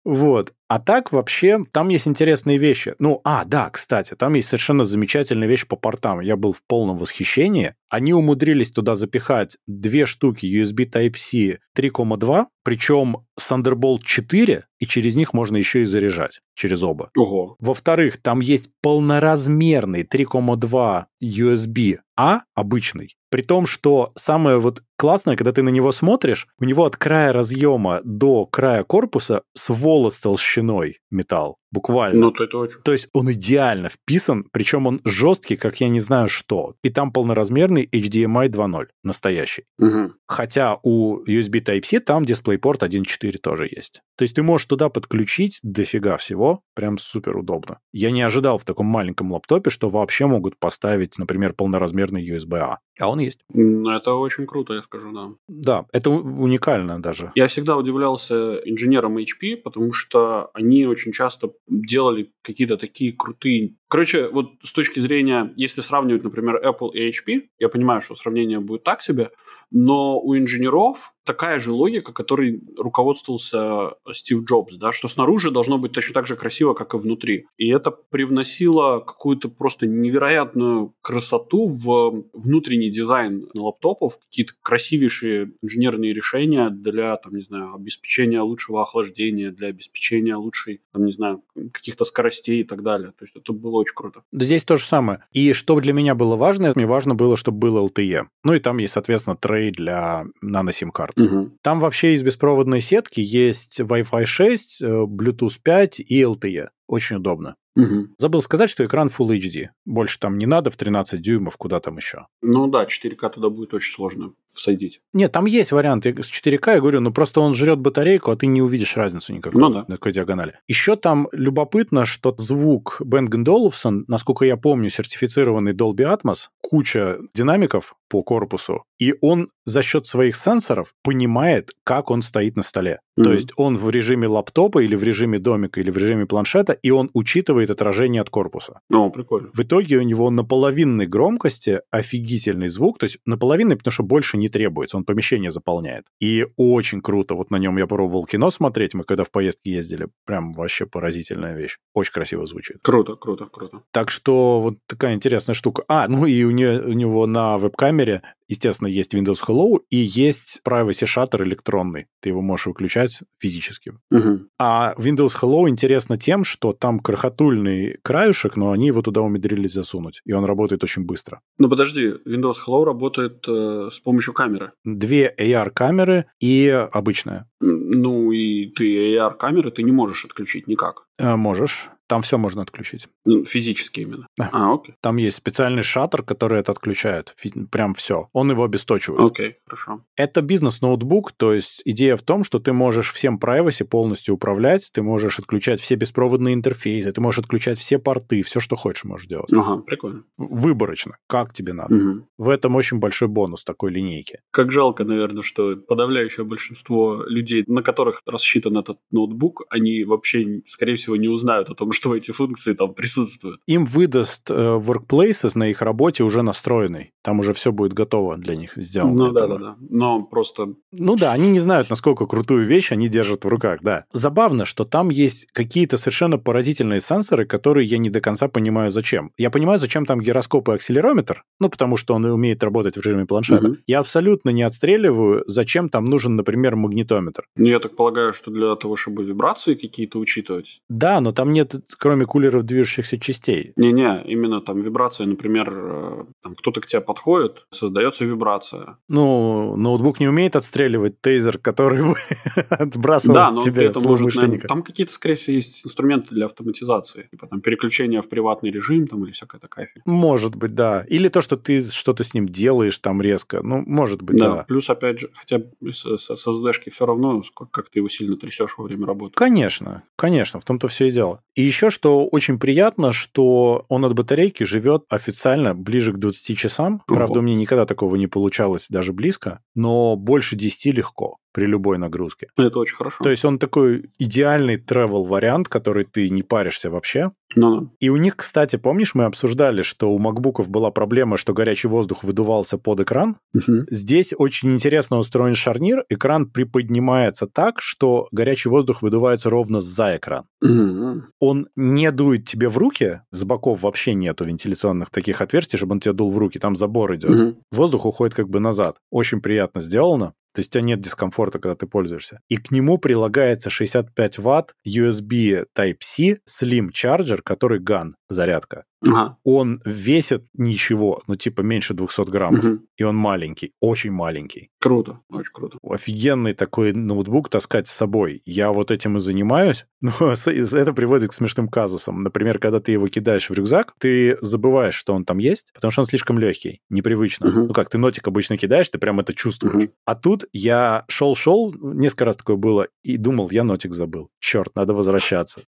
Вот. 0.03 0.53
А 0.73 0.79
так 0.79 1.11
вообще 1.11 1.59
там 1.71 1.89
есть 1.89 2.07
интересные 2.07 2.57
вещи. 2.57 2.95
Ну, 2.97 3.21
а, 3.23 3.45
да, 3.45 3.69
кстати, 3.69 4.15
там 4.15 4.33
есть 4.33 4.47
совершенно 4.47 4.85
замечательная 4.85 5.47
вещь 5.47 5.67
по 5.67 5.75
портам. 5.75 6.19
Я 6.19 6.35
был 6.35 6.51
в 6.51 6.63
полном 6.65 6.97
восхищении. 6.97 7.75
Они 7.89 8.11
умудрились 8.11 8.71
туда 8.71 8.95
запихать 8.95 9.57
две 9.67 10.07
штуки 10.07 10.47
USB 10.47 10.89
Type-C 10.91 11.59
3,2, 11.77 12.45
причем 12.63 13.17
Thunderbolt 13.39 13.99
4, 14.03 14.65
и 14.79 14.85
через 14.85 15.15
них 15.15 15.33
можно 15.33 15.57
еще 15.57 15.83
и 15.83 15.85
заряжать, 15.85 16.41
через 16.55 16.81
оба. 16.81 17.11
Ого. 17.15 17.55
Во-вторых, 17.59 18.21
там 18.21 18.39
есть 18.39 18.69
полноразмерный 18.81 20.03
3,2 20.03 21.05
USB-A 21.23 22.41
обычный, 22.55 23.15
при 23.29 23.41
том, 23.41 23.65
что 23.65 24.11
самое 24.15 24.59
вот 24.59 24.83
классное, 24.97 25.35
когда 25.35 25.51
ты 25.51 25.63
на 25.63 25.69
него 25.69 25.91
смотришь, 25.91 26.47
у 26.59 26.65
него 26.65 26.85
от 26.85 26.97
края 26.97 27.33
разъема 27.33 28.01
до 28.03 28.45
края 28.45 28.83
корпуса 28.83 29.43
с 29.53 29.69
волос 29.69 30.15
толщиной 30.63 30.99
металл. 31.11 31.57
Буквально. 31.71 32.19
Ну, 32.19 32.31
то 32.31 32.43
это 32.43 32.57
очень... 32.57 32.81
То 32.83 32.91
есть 32.91 33.09
он 33.13 33.31
идеально 33.31 33.89
вписан, 33.89 34.45
причем 34.51 34.85
он 34.85 35.01
жесткий, 35.05 35.55
как 35.55 35.81
я 35.81 35.89
не 35.89 35.99
знаю 35.99 36.29
что. 36.29 36.75
И 36.83 36.89
там 36.89 37.11
полноразмерный 37.11 37.89
HDMI 37.91 38.49
2.0, 38.49 38.87
настоящий. 39.03 39.63
Угу. 39.79 40.13
Хотя 40.27 40.77
у 40.83 41.23
USB 41.23 41.63
Type-C 41.63 41.99
там 41.99 42.23
DisplayPort 42.23 42.79
1.4 42.79 43.37
тоже 43.37 43.67
есть. 43.75 44.01
То 44.17 44.23
есть 44.23 44.35
ты 44.35 44.43
можешь 44.43 44.67
туда 44.67 44.89
подключить 44.89 45.59
дофига 45.63 46.17
всего, 46.17 46.61
прям 46.75 46.97
супер 46.97 47.37
удобно. 47.37 47.79
Я 47.91 48.11
не 48.11 48.21
ожидал 48.21 48.57
в 48.57 48.65
таком 48.65 48.85
маленьком 48.85 49.31
лаптопе, 49.31 49.69
что 49.69 49.89
вообще 49.89 50.27
могут 50.27 50.57
поставить, 50.59 51.17
например, 51.17 51.53
полноразмерный 51.53 52.27
USB-A. 52.29 52.79
А 52.99 53.09
он 53.09 53.19
есть. 53.19 53.39
Это 53.49 54.13
очень 54.13 54.45
круто, 54.45 54.73
я 54.73 54.81
скажу, 54.83 55.11
да. 55.11 55.29
Да, 55.47 55.85
это 55.91 56.09
уникально 56.09 57.01
даже. 57.01 57.31
Я 57.35 57.47
всегда 57.47 57.75
удивлялся 57.75 58.55
инженерам 58.65 59.17
HP, 59.17 59.57
потому 59.57 59.93
что 59.93 60.51
они 60.53 60.85
очень 60.85 61.11
часто 61.11 61.53
делали 61.67 62.31
какие-то 62.43 62.77
такие 62.77 63.13
крутые... 63.13 63.75
Короче, 63.87 64.27
вот 64.29 64.51
с 64.63 64.73
точки 64.73 64.99
зрения, 64.99 65.51
если 65.55 65.81
сравнивать, 65.81 66.23
например, 66.23 66.61
Apple 66.63 66.91
и 66.93 67.09
HP, 67.09 67.43
я 67.59 67.69
понимаю, 67.69 68.01
что 68.01 68.15
сравнение 68.15 68.59
будет 68.59 68.83
так 68.83 69.01
себе, 69.01 69.31
но 69.71 70.19
у 70.19 70.35
инженеров 70.35 71.12
такая 71.23 71.59
же 71.59 71.71
логика, 71.71 72.13
которой 72.13 72.61
руководствовался 72.77 73.91
Стив 74.13 74.43
Джобс, 74.43 74.75
да, 74.75 74.91
что 74.91 75.07
снаружи 75.07 75.51
должно 75.51 75.77
быть 75.77 75.91
точно 75.91 76.13
так 76.13 76.27
же 76.27 76.35
красиво, 76.35 76.73
как 76.73 76.93
и 76.93 76.97
внутри. 76.97 77.47
И 77.57 77.69
это 77.69 77.91
привносило 77.91 78.99
какую-то 78.99 79.49
просто 79.49 79.87
невероятную 79.87 80.93
красоту 81.01 81.67
в 81.67 82.25
внутренний 82.33 82.89
дизайн 82.89 83.47
лаптопов, 83.53 84.19
какие-то 84.19 84.53
красивейшие 84.61 85.51
инженерные 85.61 86.13
решения 86.13 86.69
для, 86.69 87.15
там, 87.17 87.35
не 87.35 87.41
знаю, 87.41 87.75
обеспечения 87.75 88.41
лучшего 88.41 88.81
охлаждения, 88.81 89.51
для 89.51 89.67
обеспечения 89.69 90.35
лучшей, 90.35 90.81
там, 90.91 91.05
не 91.05 91.11
знаю, 91.11 91.43
каких-то 91.71 92.05
скоростей 92.05 92.61
и 92.61 92.63
так 92.63 92.83
далее. 92.83 93.11
То 93.17 93.25
есть 93.25 93.35
это 93.35 93.53
было 93.53 93.77
очень 93.77 93.95
круто. 93.95 94.23
Да 94.31 94.45
здесь 94.45 94.63
то 94.63 94.77
же 94.77 94.85
самое. 94.85 95.23
И 95.31 95.53
что 95.53 95.79
для 95.79 95.93
меня 95.93 96.15
было 96.15 96.35
важно, 96.35 96.71
мне 96.75 96.85
важно 96.85 97.15
было, 97.15 97.37
чтобы 97.37 97.59
был 97.59 97.87
LTE. 97.87 98.27
Ну 98.43 98.53
и 98.53 98.59
там 98.59 98.77
есть, 98.77 98.93
соответственно, 98.93 99.35
трей 99.35 99.71
для 99.71 100.25
нано-сим-карт 100.41 101.12
карт. 101.12 101.12
Угу. 101.17 101.57
Там 101.61 101.79
вообще 101.79 102.13
из 102.13 102.23
беспроводной 102.23 102.81
сетки 102.81 103.19
есть 103.19 103.79
Wi-Fi 103.79 104.25
6, 104.25 104.81
э, 104.81 104.85
Bluetooth 104.85 105.57
5 105.63 105.99
и 105.99 106.21
LTE. 106.21 106.69
Очень 106.87 107.17
удобно. 107.17 107.55
Угу. 107.75 108.09
Забыл 108.17 108.41
сказать, 108.41 108.69
что 108.69 108.85
экран 108.85 109.07
Full 109.07 109.37
HD. 109.39 109.69
Больше 109.85 110.19
там 110.19 110.37
не 110.37 110.45
надо 110.45 110.69
в 110.69 110.77
13 110.77 111.19
дюймов, 111.19 111.57
куда 111.57 111.79
там 111.79 111.97
еще. 111.97 112.27
Ну 112.41 112.67
да, 112.67 112.85
4К 112.85 113.29
туда 113.31 113.49
будет 113.49 113.73
очень 113.73 113.91
сложно 113.91 114.33
всадить. 114.45 115.01
Нет, 115.13 115.31
там 115.31 115.45
есть 115.45 115.71
варианты 115.71 116.11
с 116.21 116.27
4К, 116.27 116.75
я 116.75 116.79
говорю, 116.79 116.99
но 116.99 117.11
просто 117.11 117.41
он 117.41 117.55
жрет 117.55 117.79
батарейку, 117.79 118.31
а 118.31 118.35
ты 118.35 118.45
не 118.45 118.61
увидишь 118.61 118.95
разницу 118.95 119.33
никакой 119.33 119.59
ну, 119.59 119.69
да. 119.69 119.79
на 119.87 119.95
такой 119.95 120.11
диагонали. 120.11 120.59
Еще 120.67 120.95
там 120.95 121.27
любопытно, 121.31 122.05
что 122.05 122.35
звук 122.37 123.01
Bang 123.03 123.29
Olufsen, 123.29 124.03
насколько 124.07 124.45
я 124.45 124.57
помню, 124.57 124.89
сертифицированный 124.89 125.73
Dolby 125.73 126.15
Atmos, 126.15 126.49
куча 126.61 127.17
динамиков 127.33 127.95
по 128.07 128.21
корпусу, 128.21 128.83
и 128.99 129.15
он 129.21 129.49
за 129.65 129.81
счет 129.81 130.05
своих 130.05 130.35
сенсоров 130.35 130.93
понимает, 131.03 131.71
как 131.83 132.11
он 132.11 132.21
стоит 132.21 132.55
на 132.55 132.61
столе. 132.61 132.99
Mm-hmm. 133.17 133.23
То 133.23 133.33
есть 133.33 133.51
он 133.57 133.77
в 133.77 133.89
режиме 133.89 134.27
лаптопа 134.27 134.83
или 134.83 134.95
в 134.95 135.03
режиме 135.03 135.39
домика 135.39 135.81
или 135.81 135.89
в 135.89 135.97
режиме 135.97 136.27
планшета 136.27 136.72
цвета, 136.73 136.79
и 136.81 136.91
он 136.91 137.09
учитывает 137.13 137.69
отражение 137.69 138.21
от 138.21 138.29
корпуса. 138.29 138.79
О, 138.93 139.09
прикольно. 139.09 139.49
В 139.53 139.59
итоге 139.59 139.97
у 139.97 140.01
него 140.01 140.29
на 140.29 140.43
половинной 140.43 141.07
громкости 141.07 141.81
офигительный 141.91 142.67
звук, 142.67 142.97
то 142.99 143.05
есть 143.05 143.17
на 143.25 143.37
половинной, 143.37 143.75
потому 143.75 143.91
что 143.91 144.03
больше 144.03 144.37
не 144.37 144.49
требуется, 144.49 144.97
он 144.97 145.05
помещение 145.05 145.51
заполняет. 145.51 146.05
И 146.21 146.45
очень 146.57 147.01
круто, 147.01 147.35
вот 147.35 147.51
на 147.51 147.59
нем 147.59 147.77
я 147.77 147.87
пробовал 147.87 148.25
кино 148.25 148.51
смотреть, 148.51 148.93
мы 148.93 149.03
когда 149.03 149.23
в 149.23 149.31
поездке 149.31 149.71
ездили, 149.71 150.07
прям 150.25 150.53
вообще 150.53 150.85
поразительная 150.85 151.55
вещь. 151.55 151.77
Очень 151.93 152.13
красиво 152.13 152.45
звучит. 152.45 152.77
Круто, 152.81 153.15
круто, 153.15 153.45
круто. 153.45 153.81
Так 153.91 154.11
что 154.11 154.61
вот 154.61 154.75
такая 154.87 155.13
интересная 155.13 155.55
штука. 155.55 155.83
А, 155.87 156.07
ну 156.07 156.25
и 156.25 156.43
у, 156.43 156.51
нее, 156.51 156.81
у 156.81 156.93
него 156.93 157.27
на 157.27 157.57
веб-камере 157.57 158.21
Естественно, 158.53 158.87
есть 158.87 159.15
Windows 159.15 159.39
Hello 159.47 159.79
и 159.89 159.97
есть 159.97 160.61
Privacy 160.63 161.07
Shutter 161.07 161.41
электронный. 161.41 162.05
Ты 162.21 162.29
его 162.29 162.43
можешь 162.43 162.67
выключать 162.67 163.23
физически. 163.39 163.93
Угу. 164.11 164.41
А 164.59 164.93
Windows 164.99 165.31
Hello 165.41 165.67
интересно 165.67 166.17
тем, 166.17 166.43
что 166.43 166.71
там 166.71 166.99
крохотульный 166.99 167.97
краюшек, 168.03 168.55
но 168.55 168.71
они 168.71 168.87
его 168.87 169.01
туда 169.01 169.21
умудрились 169.21 169.73
засунуть, 169.73 170.21
и 170.23 170.33
он 170.33 170.45
работает 170.45 170.83
очень 170.83 171.03
быстро. 171.03 171.41
Ну 171.57 171.67
подожди, 171.67 172.13
Windows 172.27 172.57
Hello 172.67 172.83
работает 172.83 173.43
э, 173.47 173.89
с 173.91 173.99
помощью 173.99 174.35
камеры. 174.35 174.73
Две 174.85 175.33
AR-камеры 175.35 176.25
и 176.39 176.69
обычная. 176.69 177.49
Ну 177.59 178.31
и 178.31 178.67
ты 178.67 179.15
AR-камеры 179.15 179.71
ты 179.71 179.81
не 179.81 179.91
можешь 179.91 180.25
отключить 180.25 180.67
никак. 180.67 181.07
Э, 181.17 181.35
можешь. 181.35 181.89
Там 182.07 182.21
все 182.21 182.37
можно 182.37 182.61
отключить. 182.61 183.07
Ну, 183.25 183.45
физически 183.45 184.01
именно. 184.01 184.27
Да. 184.37 184.49
А, 184.51 184.73
окей. 184.73 184.95
Там 185.01 185.17
есть 185.17 185.37
специальный 185.37 185.83
шаттер, 185.83 186.23
который 186.23 186.59
это 186.59 186.71
отключает. 186.71 187.33
Фи- 187.37 187.65
Прям 187.71 187.93
все. 187.93 188.29
Он 188.33 188.51
его 188.51 188.63
обесточивает. 188.63 189.23
Окей, 189.31 189.55
хорошо. 189.65 190.03
Это 190.15 190.41
бизнес-ноутбук, 190.41 191.31
то 191.31 191.53
есть 191.53 191.81
идея 191.85 192.15
в 192.17 192.21
том, 192.21 192.43
что 192.43 192.59
ты 192.59 192.73
можешь 192.73 193.11
всем 193.11 193.39
privacy 193.41 193.85
полностью 193.85 194.35
управлять, 194.35 194.89
ты 194.93 195.01
можешь 195.01 195.39
отключать 195.39 195.79
все 195.79 195.95
беспроводные 195.95 196.53
интерфейсы, 196.53 197.11
ты 197.11 197.21
можешь 197.21 197.39
отключать 197.39 197.77
все 197.79 197.99
порты, 197.99 198.43
все, 198.43 198.59
что 198.59 198.75
хочешь, 198.75 199.03
можешь 199.05 199.27
делать. 199.27 199.51
Ага, 199.55 199.81
прикольно. 199.81 200.23
Выборочно, 200.37 201.17
как 201.27 201.53
тебе 201.53 201.73
надо. 201.73 201.95
Мгм. 201.95 202.27
В 202.37 202.49
этом 202.49 202.75
очень 202.75 202.99
большой 202.99 203.27
бонус 203.27 203.63
такой 203.63 203.91
линейки. 203.91 204.39
Как 204.51 204.71
жалко, 204.71 205.03
наверное, 205.03 205.41
что 205.43 205.75
подавляющее 205.75 206.45
большинство 206.45 207.23
людей, 207.25 207.63
на 207.67 207.81
которых 207.81 208.21
рассчитан 208.25 208.77
этот 208.77 208.97
ноутбук, 209.11 209.63
они 209.69 210.03
вообще, 210.03 210.61
скорее 210.65 210.95
всего, 210.95 211.15
не 211.15 211.27
узнают 211.27 211.69
о 211.69 211.75
том, 211.75 211.91
что 211.93 212.15
эти 212.15 212.31
функции 212.31 212.73
там 212.73 212.93
присутствуют. 212.93 213.61
Им 213.67 213.85
выдаст 213.85 214.49
э, 214.49 214.53
Workplaces 214.53 215.51
на 215.55 215.69
их 215.69 215.81
работе 215.81 216.23
уже 216.23 216.41
настроенный. 216.41 217.11
Там 217.23 217.39
уже 217.39 217.53
все 217.53 217.71
будет 217.71 217.93
готово 217.93 218.37
для 218.37 218.55
них 218.55 218.73
сделано. 218.75 219.13
Ну 219.13 219.31
да, 219.31 219.47
да, 219.47 219.57
да. 219.57 219.75
Но 219.89 220.23
просто 220.23 220.73
Ну 220.91 221.15
да, 221.15 221.31
они 221.31 221.49
не 221.51 221.59
знают, 221.59 221.89
насколько 221.89 222.25
крутую 222.25 222.65
вещь 222.65 222.91
они 222.91 223.07
держат 223.07 223.45
в 223.45 223.47
руках, 223.47 223.79
да. 223.81 224.05
Забавно, 224.11 224.65
что 224.65 224.85
там 224.85 225.09
есть 225.09 225.47
какие-то 225.51 225.97
совершенно 225.97 226.37
поразительные 226.37 226.99
сенсоры, 226.99 227.45
которые 227.45 227.87
я 227.87 227.97
не 227.97 228.09
до 228.09 228.21
конца 228.21 228.47
понимаю, 228.47 228.89
зачем. 228.89 229.31
Я 229.37 229.49
понимаю, 229.49 229.79
зачем 229.79 230.05
там 230.05 230.21
гироскоп 230.21 230.69
и 230.69 230.73
акселерометр, 230.73 231.43
ну, 231.59 231.69
потому 231.69 231.97
что 231.97 232.13
он 232.13 232.25
умеет 232.25 232.63
работать 232.63 232.97
в 232.97 233.01
режиме 233.01 233.25
планшета. 233.25 233.67
Мгм. 233.67 233.77
Я 233.87 233.99
абсолютно 233.99 234.49
не 234.49 234.63
отстреливаю, 234.63 235.43
зачем 235.47 235.89
там 235.89 236.05
нужен, 236.05 236.35
например, 236.35 236.75
магнитометр. 236.75 237.45
ну, 237.55 237.69
я 237.69 237.79
так 237.79 237.95
полагаю, 237.95 238.33
что 238.33 238.51
для 238.51 238.75
того, 238.75 238.95
чтобы 238.95 239.23
вибрации 239.23 239.75
какие-то 239.75 240.19
учитывать. 240.19 240.81
Да, 240.89 241.21
но 241.21 241.31
там 241.31 241.51
нет, 241.51 241.75
кроме 241.97 242.25
кулеров, 242.25 242.63
движущихся 242.63 243.19
частей. 243.19 243.73
Не-не, 243.75 244.23
именно 244.25 244.61
там 244.61 244.79
вибрация, 244.79 245.27
например, 245.27 245.73
э, 245.75 246.25
там 246.41 246.55
кто-то 246.55 246.81
к 246.81 246.85
тебе 246.85 247.01
подходит, 247.01 247.65
создается 247.71 248.25
вибрация. 248.25 248.97
Ну, 249.07 249.75
ноутбук 249.75 250.19
не 250.19 250.27
умеет 250.27 250.55
отстреливать 250.55 251.21
тейзер, 251.21 251.57
который 251.57 252.03
бы 252.03 252.15
отбрасывал 252.69 253.35
да, 253.35 253.51
но 253.51 253.61
тебя 253.61 253.73
при 253.75 253.85
этом 253.85 254.03
может, 254.03 254.35
наверное, 254.35 254.59
там 254.59 254.83
какие-то, 254.83 255.13
скорее 255.13 255.35
всего, 255.35 255.55
есть 255.55 255.85
инструменты 255.85 256.35
для 256.35 256.45
автоматизации. 256.45 257.27
Типа 257.31 257.47
там 257.47 257.61
переключение 257.61 258.21
в 258.21 258.29
приватный 258.29 258.71
режим 258.71 259.07
там 259.07 259.23
или 259.25 259.31
всякая 259.31 259.59
такая 259.59 259.87
фигня. 259.87 260.03
Может 260.05 260.55
быть, 260.55 260.73
да. 260.75 261.05
Или 261.07 261.29
то, 261.29 261.41
что 261.41 261.57
ты 261.57 261.89
что-то 261.89 262.23
с 262.23 262.33
ним 262.33 262.47
делаешь 262.47 262.97
там 262.99 263.21
резко. 263.21 263.61
Ну, 263.63 263.83
может 263.85 264.21
быть, 264.21 264.37
Да. 264.37 264.55
да. 264.55 264.63
Плюс, 264.63 264.89
опять 264.89 265.19
же, 265.19 265.29
хотя 265.33 265.61
с, 265.81 266.17
с, 266.17 266.35
с 266.35 266.47
SD-шки 266.47 266.89
все 266.89 267.05
равно, 267.05 267.43
как 267.71 267.89
ты 267.89 267.99
его 267.99 268.09
сильно 268.09 268.37
трясешь 268.37 268.75
во 268.77 268.85
время 268.85 269.05
работы. 269.05 269.33
Конечно, 269.35 270.03
конечно, 270.15 270.59
в 270.59 270.65
том-то 270.65 270.87
все 270.87 271.07
и 271.07 271.11
дело. 271.11 271.41
И 271.55 271.63
еще 271.73 271.89
что 271.89 272.27
очень 272.27 272.59
приятно, 272.59 273.11
что 273.11 273.85
он 273.89 274.05
от 274.05 274.13
батарейки 274.13 274.63
живет 274.63 275.05
официально 275.09 275.73
ближе 275.73 276.13
к 276.13 276.17
20 276.17 276.57
часам. 276.57 277.01
Правда, 277.07 277.39
у 277.39 277.41
меня 277.41 277.55
никогда 277.55 277.85
такого 277.85 278.15
не 278.15 278.27
получалось 278.27 278.87
даже 278.89 279.11
близко, 279.11 279.61
но 279.73 280.15
больше 280.15 280.55
10 280.55 280.93
легко 280.93 281.37
при 281.53 281.65
любой 281.65 281.97
нагрузке. 281.97 282.47
Это 282.57 282.79
очень 282.79 282.95
хорошо. 282.95 283.23
То 283.23 283.29
есть 283.29 283.45
он 283.45 283.59
такой 283.59 284.09
идеальный 284.19 284.77
travel 284.77 285.27
вариант, 285.27 285.69
который 285.69 286.03
ты 286.03 286.29
не 286.29 286.43
паришься 286.43 286.89
вообще. 286.89 287.31
Ну-ну. 287.55 287.91
И 287.99 288.09
у 288.09 288.17
них, 288.17 288.35
кстати, 288.35 288.77
помнишь, 288.77 289.13
мы 289.13 289.25
обсуждали, 289.25 289.83
что 289.83 290.11
у 290.11 290.17
макбуков 290.17 290.69
была 290.69 290.91
проблема, 290.91 291.37
что 291.37 291.53
горячий 291.53 291.87
воздух 291.87 292.23
выдувался 292.23 292.77
под 292.77 293.01
экран? 293.01 293.37
Мгм. 293.53 293.85
Здесь 293.89 294.33
очень 294.35 294.73
интересно 294.73 295.17
устроен 295.17 295.55
шарнир. 295.55 296.03
Экран 296.09 296.47
приподнимается 296.47 297.47
так, 297.47 297.79
что 297.79 298.27
горячий 298.31 298.69
воздух 298.69 299.01
выдувается 299.01 299.49
ровно 299.49 299.79
за 299.79 300.17
экран. 300.17 300.45
Мгм. 300.61 301.27
Он 301.39 301.67
не 301.75 302.11
дует 302.11 302.45
тебе 302.45 302.69
в 302.69 302.77
руки, 302.77 303.21
с 303.31 303.43
боков 303.43 303.83
вообще 303.83 304.15
нету 304.15 304.45
вентиляционных 304.45 305.09
таких 305.11 305.41
отверстий, 305.41 305.77
чтобы 305.77 305.93
он 305.93 305.99
тебе 305.99 306.13
дул 306.13 306.31
в 306.31 306.37
руки, 306.37 306.57
там 306.57 306.75
забор 306.75 307.15
идет. 307.15 307.31
Мгм. 307.31 307.57
Воздух 307.71 308.05
уходит 308.05 308.33
как 308.35 308.49
бы 308.49 308.59
назад. 308.59 308.97
Очень 309.11 309.41
приятно 309.41 309.81
сделано. 309.81 310.33
То 310.53 310.59
есть 310.59 310.69
у 310.69 310.73
тебя 310.73 310.83
нет 310.83 311.01
дискомфорта, 311.01 311.59
когда 311.59 311.75
ты 311.75 311.87
пользуешься. 311.87 312.39
И 312.47 312.57
к 312.57 312.71
нему 312.71 312.97
прилагается 312.97 313.69
65 313.69 314.37
ватт 314.39 314.75
USB 314.87 315.65
Type-C 315.75 316.37
Slim 316.47 316.89
Charger, 316.91 317.41
который 317.43 317.79
GAN, 317.79 318.13
зарядка. 318.33 318.85
Ага. 319.05 319.37
Он 319.43 319.81
весит 319.85 320.45
ничего, 320.53 321.21
ну 321.27 321.35
типа 321.35 321.61
меньше 321.61 321.93
200 321.93 322.29
граммов. 322.29 322.63
Мгм. 322.63 322.87
И 322.97 323.03
он 323.03 323.15
маленький, 323.15 323.73
очень 323.79 324.11
маленький. 324.11 324.69
Круто, 324.79 325.19
очень 325.29 325.51
круто. 325.53 325.77
Офигенный 325.83 326.53
такой 326.53 326.93
ноутбук 326.93 327.49
таскать 327.49 327.87
с 327.87 327.91
собой. 327.91 328.41
Я 328.45 328.71
вот 328.71 328.91
этим 328.91 329.17
и 329.17 329.19
занимаюсь, 329.19 329.85
но 330.01 330.33
это 330.53 330.93
приводит 330.93 331.31
к 331.31 331.33
смешным 331.33 331.67
казусам. 331.67 332.23
Например, 332.23 332.59
когда 332.59 332.79
ты 332.79 332.91
его 332.91 333.07
кидаешь 333.07 333.49
в 333.49 333.53
рюкзак, 333.53 333.93
ты 333.99 334.37
забываешь, 334.41 334.95
что 334.95 335.13
он 335.13 335.25
там 335.25 335.37
есть, 335.37 335.71
потому 335.73 335.91
что 335.91 336.01
он 336.01 336.05
слишком 336.05 336.39
легкий, 336.39 336.81
непривычно. 336.89 337.47
Мгм. 337.49 337.67
Ну 337.67 337.73
как, 337.73 337.89
ты 337.89 337.97
нотик 337.97 338.27
обычно 338.27 338.57
кидаешь, 338.57 338.89
ты 338.89 338.97
прям 338.97 339.19
это 339.19 339.33
чувствуешь. 339.33 339.73
Мгм. 339.73 339.91
А 340.05 340.15
тут 340.15 340.45
я 340.53 341.05
шел-шел, 341.07 341.73
несколько 341.81 342.25
раз 342.25 342.37
такое 342.37 342.55
было, 342.55 342.87
и 343.03 343.17
думал, 343.17 343.49
я 343.51 343.63
нотик 343.63 343.93
забыл. 343.93 344.29
Черт, 344.39 344.75
надо 344.75 344.93
возвращаться. 344.93 345.61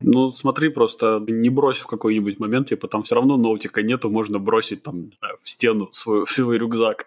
Ну, 0.00 0.32
смотри, 0.32 0.68
просто 0.68 1.22
не 1.26 1.48
брось 1.48 1.78
в 1.78 1.86
какой-нибудь 2.02 2.40
момент, 2.40 2.68
типа 2.68 2.88
там 2.88 3.02
все 3.04 3.14
равно 3.14 3.36
ноутика 3.36 3.82
нету, 3.82 4.10
можно 4.10 4.40
бросить 4.40 4.82
там, 4.82 5.02
не 5.02 5.12
знаю, 5.18 5.36
в 5.40 5.48
стену 5.48 5.88
свой, 5.92 6.26
свой 6.26 6.58
рюкзак. 6.58 7.06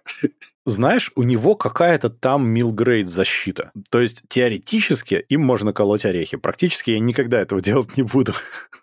Знаешь, 0.66 1.12
у 1.16 1.24
него 1.24 1.56
какая-то 1.56 2.10
там 2.10 2.48
милгрейд 2.48 3.08
защита. 3.08 3.72
То 3.92 4.02
есть 4.02 4.24
теоретически 4.28 5.26
им 5.30 5.42
можно 5.42 5.74
колоть 5.74 6.06
орехи. 6.06 6.38
Практически 6.38 6.92
я 6.92 7.00
никогда 7.00 7.40
этого 7.40 7.62
делать 7.62 7.98
не 7.98 8.04
буду. 8.04 8.34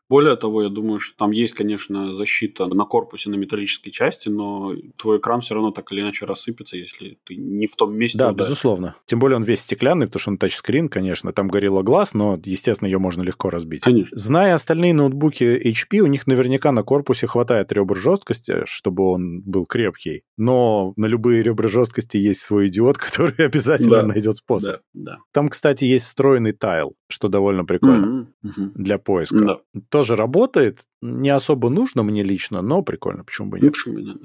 Более 0.08 0.36
того, 0.36 0.62
я 0.62 0.68
думаю, 0.68 1.00
что 1.00 1.16
там 1.16 1.30
есть, 1.30 1.54
конечно, 1.54 2.12
защита 2.14 2.66
на 2.66 2.84
корпусе, 2.84 3.30
на 3.30 3.36
металлической 3.36 3.90
части, 3.90 4.28
но 4.28 4.74
твой 4.96 5.18
экран 5.18 5.40
все 5.40 5.54
равно 5.54 5.70
так 5.70 5.90
или 5.90 6.02
иначе 6.02 6.26
рассыпется, 6.26 6.76
если 6.76 7.18
ты 7.24 7.34
не 7.34 7.66
в 7.66 7.74
том 7.76 7.96
месте 7.96 8.18
Да, 8.18 8.30
ударишь. 8.30 8.50
безусловно. 8.50 8.94
Тем 9.06 9.20
более 9.20 9.36
он 9.36 9.42
весь 9.42 9.60
стеклянный, 9.60 10.06
потому 10.06 10.20
что 10.20 10.30
он 10.32 10.38
тачскрин, 10.38 10.88
конечно. 10.90 11.32
Там 11.32 11.48
горело 11.48 11.82
глаз, 11.82 12.12
но, 12.12 12.38
естественно, 12.44 12.88
ее 12.88 12.98
можно 12.98 13.22
легко 13.22 13.48
разбить. 13.48 13.82
Конечно. 13.82 14.14
Зная 14.16 14.54
остальные 14.54 14.92
ноутбуки 14.92 15.44
HP, 15.44 16.00
у 16.00 16.06
них 16.06 16.26
наверняка 16.26 16.72
на 16.72 16.82
корпусе 16.82 17.26
хватает 17.26 17.72
ребр 17.72 17.96
жесткости, 17.96 18.66
чтобы 18.66 19.04
он 19.10 19.40
был 19.40 19.64
крепкий. 19.64 20.24
Но 20.36 20.92
на 20.96 21.06
любые 21.06 21.42
ребра 21.42 21.70
жесткости 21.72 22.16
есть 22.18 22.40
свой 22.42 22.68
идиот, 22.68 22.98
который 22.98 23.34
обязательно 23.46 24.02
Да. 24.02 24.06
найдет 24.06 24.36
способ. 24.36 24.80
Да, 24.92 25.12
да. 25.14 25.18
Там, 25.32 25.48
кстати, 25.48 25.84
есть 25.84 26.04
встроенный 26.04 26.52
тайл, 26.52 26.94
что 27.12 27.28
довольно 27.28 27.64
прикольно 27.64 28.06
Мгм, 28.06 28.26
мгм. 28.42 28.72
для 28.74 28.98
поиска. 28.98 29.38
Да. 29.44 29.80
Тоже 29.88 30.16
работает, 30.16 30.86
не 31.00 31.30
особо 31.30 31.68
нужно 31.70 32.02
мне 32.02 32.22
лично, 32.22 32.62
но 32.62 32.82
прикольно, 32.82 33.24
почему 33.24 33.50
бы 33.50 33.60
нет. 33.60 33.72
почему 33.72 33.94
бы 33.94 34.02
нет? 34.02 34.16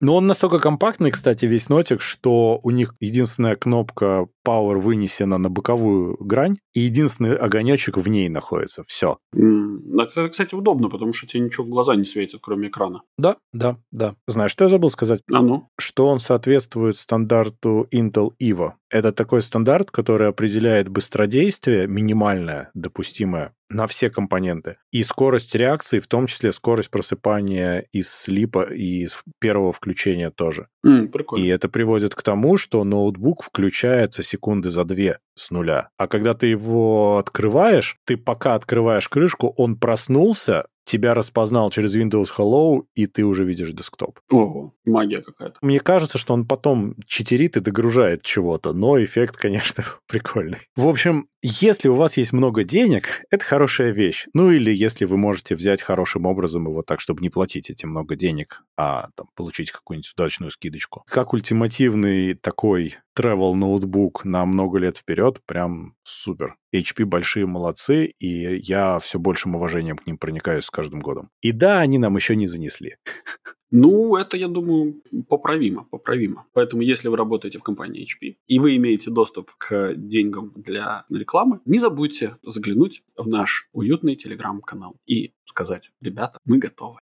Но 0.00 0.16
он 0.16 0.26
настолько 0.26 0.58
компактный, 0.58 1.10
кстати, 1.10 1.46
весь 1.46 1.70
нотик, 1.70 2.02
что 2.02 2.60
у 2.62 2.70
них 2.70 2.94
единственная 3.00 3.56
кнопка 3.56 4.26
Power 4.46 4.78
вынесена 4.78 5.38
на 5.38 5.48
боковую 5.48 6.18
грань, 6.20 6.58
и 6.74 6.80
единственный 6.80 7.34
огонечек 7.34 7.96
в 7.96 8.06
ней 8.06 8.28
находится. 8.28 8.84
Все. 8.86 9.16
Это, 9.32 10.28
кстати, 10.28 10.54
удобно, 10.54 10.90
потому 10.90 11.14
что 11.14 11.26
тебе 11.26 11.44
ничего 11.44 11.64
в 11.64 11.70
глаза 11.70 11.96
не 11.96 12.04
светит, 12.04 12.40
кроме 12.42 12.68
экрана. 12.68 13.02
Да, 13.16 13.36
да, 13.54 13.78
да. 13.90 14.16
Знаешь, 14.26 14.50
что 14.50 14.64
я 14.64 14.70
забыл 14.70 14.90
сказать? 14.90 15.22
А 15.32 15.40
ну? 15.40 15.68
Что 15.78 16.06
он 16.08 16.18
соответствует 16.18 16.96
стандарту 16.96 17.88
Intel 17.90 18.32
Evo. 18.40 18.72
Это 18.88 19.12
такой 19.12 19.42
стандарт, 19.42 19.90
который 19.90 20.28
определяет 20.28 20.88
быстродействие 20.88 21.88
минимальное, 21.88 22.70
допустимое, 22.74 23.52
на 23.68 23.86
все 23.86 24.10
компоненты. 24.10 24.76
И 24.92 25.02
скорость 25.02 25.54
реакции, 25.54 26.00
в 26.00 26.06
том 26.06 26.26
числе 26.26 26.52
скорость 26.52 26.90
просыпания 26.90 27.86
из 27.92 28.10
слипа 28.10 28.62
и 28.62 29.04
из 29.04 29.22
первого 29.40 29.72
включения 29.72 30.30
тоже. 30.30 30.68
Mm, 30.84 31.08
прикольно. 31.08 31.44
И 31.44 31.48
это 31.48 31.68
приводит 31.68 32.14
к 32.14 32.22
тому, 32.22 32.56
что 32.56 32.84
ноутбук 32.84 33.42
включается 33.42 34.22
секунды 34.22 34.70
за 34.70 34.84
две 34.84 35.18
с 35.34 35.50
нуля. 35.50 35.90
А 35.96 36.06
когда 36.06 36.34
ты 36.34 36.46
его 36.46 37.18
открываешь, 37.18 37.98
ты 38.04 38.16
пока 38.16 38.54
открываешь 38.54 39.08
крышку, 39.08 39.52
он 39.56 39.76
проснулся, 39.76 40.66
тебя 40.86 41.14
распознал 41.14 41.70
через 41.70 41.96
Windows 41.96 42.28
Hello, 42.36 42.84
и 42.94 43.06
ты 43.06 43.24
уже 43.24 43.44
видишь 43.44 43.72
десктоп. 43.72 44.20
Ого, 44.30 44.72
магия 44.84 45.20
какая-то. 45.20 45.58
Мне 45.60 45.80
кажется, 45.80 46.16
что 46.16 46.32
он 46.32 46.46
потом 46.46 46.94
читерит 47.06 47.56
и 47.56 47.60
догружает 47.60 48.22
чего-то, 48.22 48.72
но 48.72 49.02
эффект, 49.02 49.36
конечно, 49.40 49.84
прикольный. 50.06 50.58
В 50.76 50.88
общем, 50.88 51.28
если 51.42 51.88
у 51.88 51.94
вас 51.94 52.16
есть 52.16 52.32
много 52.32 52.64
денег, 52.64 53.22
это 53.30 53.44
хорошая 53.56 53.90
вещь. 53.90 54.26
Ну 54.34 54.50
или 54.50 54.70
если 54.70 55.06
вы 55.06 55.16
можете 55.16 55.54
взять 55.54 55.80
хорошим 55.80 56.26
образом 56.26 56.66
его 56.66 56.82
так, 56.82 57.00
чтобы 57.00 57.22
не 57.22 57.30
платить 57.30 57.70
эти 57.70 57.86
много 57.86 58.14
денег, 58.14 58.62
а 58.76 59.08
там, 59.14 59.28
получить 59.34 59.70
какую-нибудь 59.70 60.12
удачную 60.12 60.50
скидочку. 60.50 61.04
Как 61.08 61.32
ультимативный 61.32 62.34
такой 62.34 62.96
travel 63.18 63.54
ноутбук 63.54 64.26
на 64.26 64.44
много 64.44 64.78
лет 64.78 64.98
вперед, 64.98 65.40
прям 65.46 65.94
супер. 66.02 66.56
HP 66.74 67.06
большие 67.06 67.46
молодцы, 67.46 68.12
и 68.18 68.58
я 68.58 68.98
все 68.98 69.18
большим 69.18 69.56
уважением 69.56 69.96
к 69.96 70.06
ним 70.06 70.18
проникаюсь 70.18 70.64
с 70.64 70.70
каждым 70.70 71.00
годом. 71.00 71.30
И 71.40 71.52
да, 71.52 71.80
они 71.80 71.96
нам 71.96 72.14
еще 72.14 72.36
не 72.36 72.48
занесли. 72.48 72.96
Ну, 73.70 74.16
это, 74.16 74.36
я 74.36 74.48
думаю, 74.48 75.02
поправимо, 75.28 75.84
поправимо. 75.90 76.46
Поэтому, 76.52 76.82
если 76.82 77.08
вы 77.08 77.16
работаете 77.16 77.58
в 77.58 77.62
компании 77.62 78.04
HP 78.04 78.36
и 78.46 78.58
вы 78.58 78.76
имеете 78.76 79.10
доступ 79.10 79.52
к 79.58 79.94
деньгам 79.96 80.52
для 80.54 81.04
рекламы, 81.10 81.60
не 81.64 81.78
забудьте 81.78 82.36
заглянуть 82.42 83.02
в 83.16 83.28
наш 83.28 83.68
уютный 83.72 84.16
телеграм-канал 84.16 84.96
и 85.06 85.32
сказать, 85.44 85.90
ребята, 86.00 86.38
мы 86.44 86.58
готовы. 86.58 87.00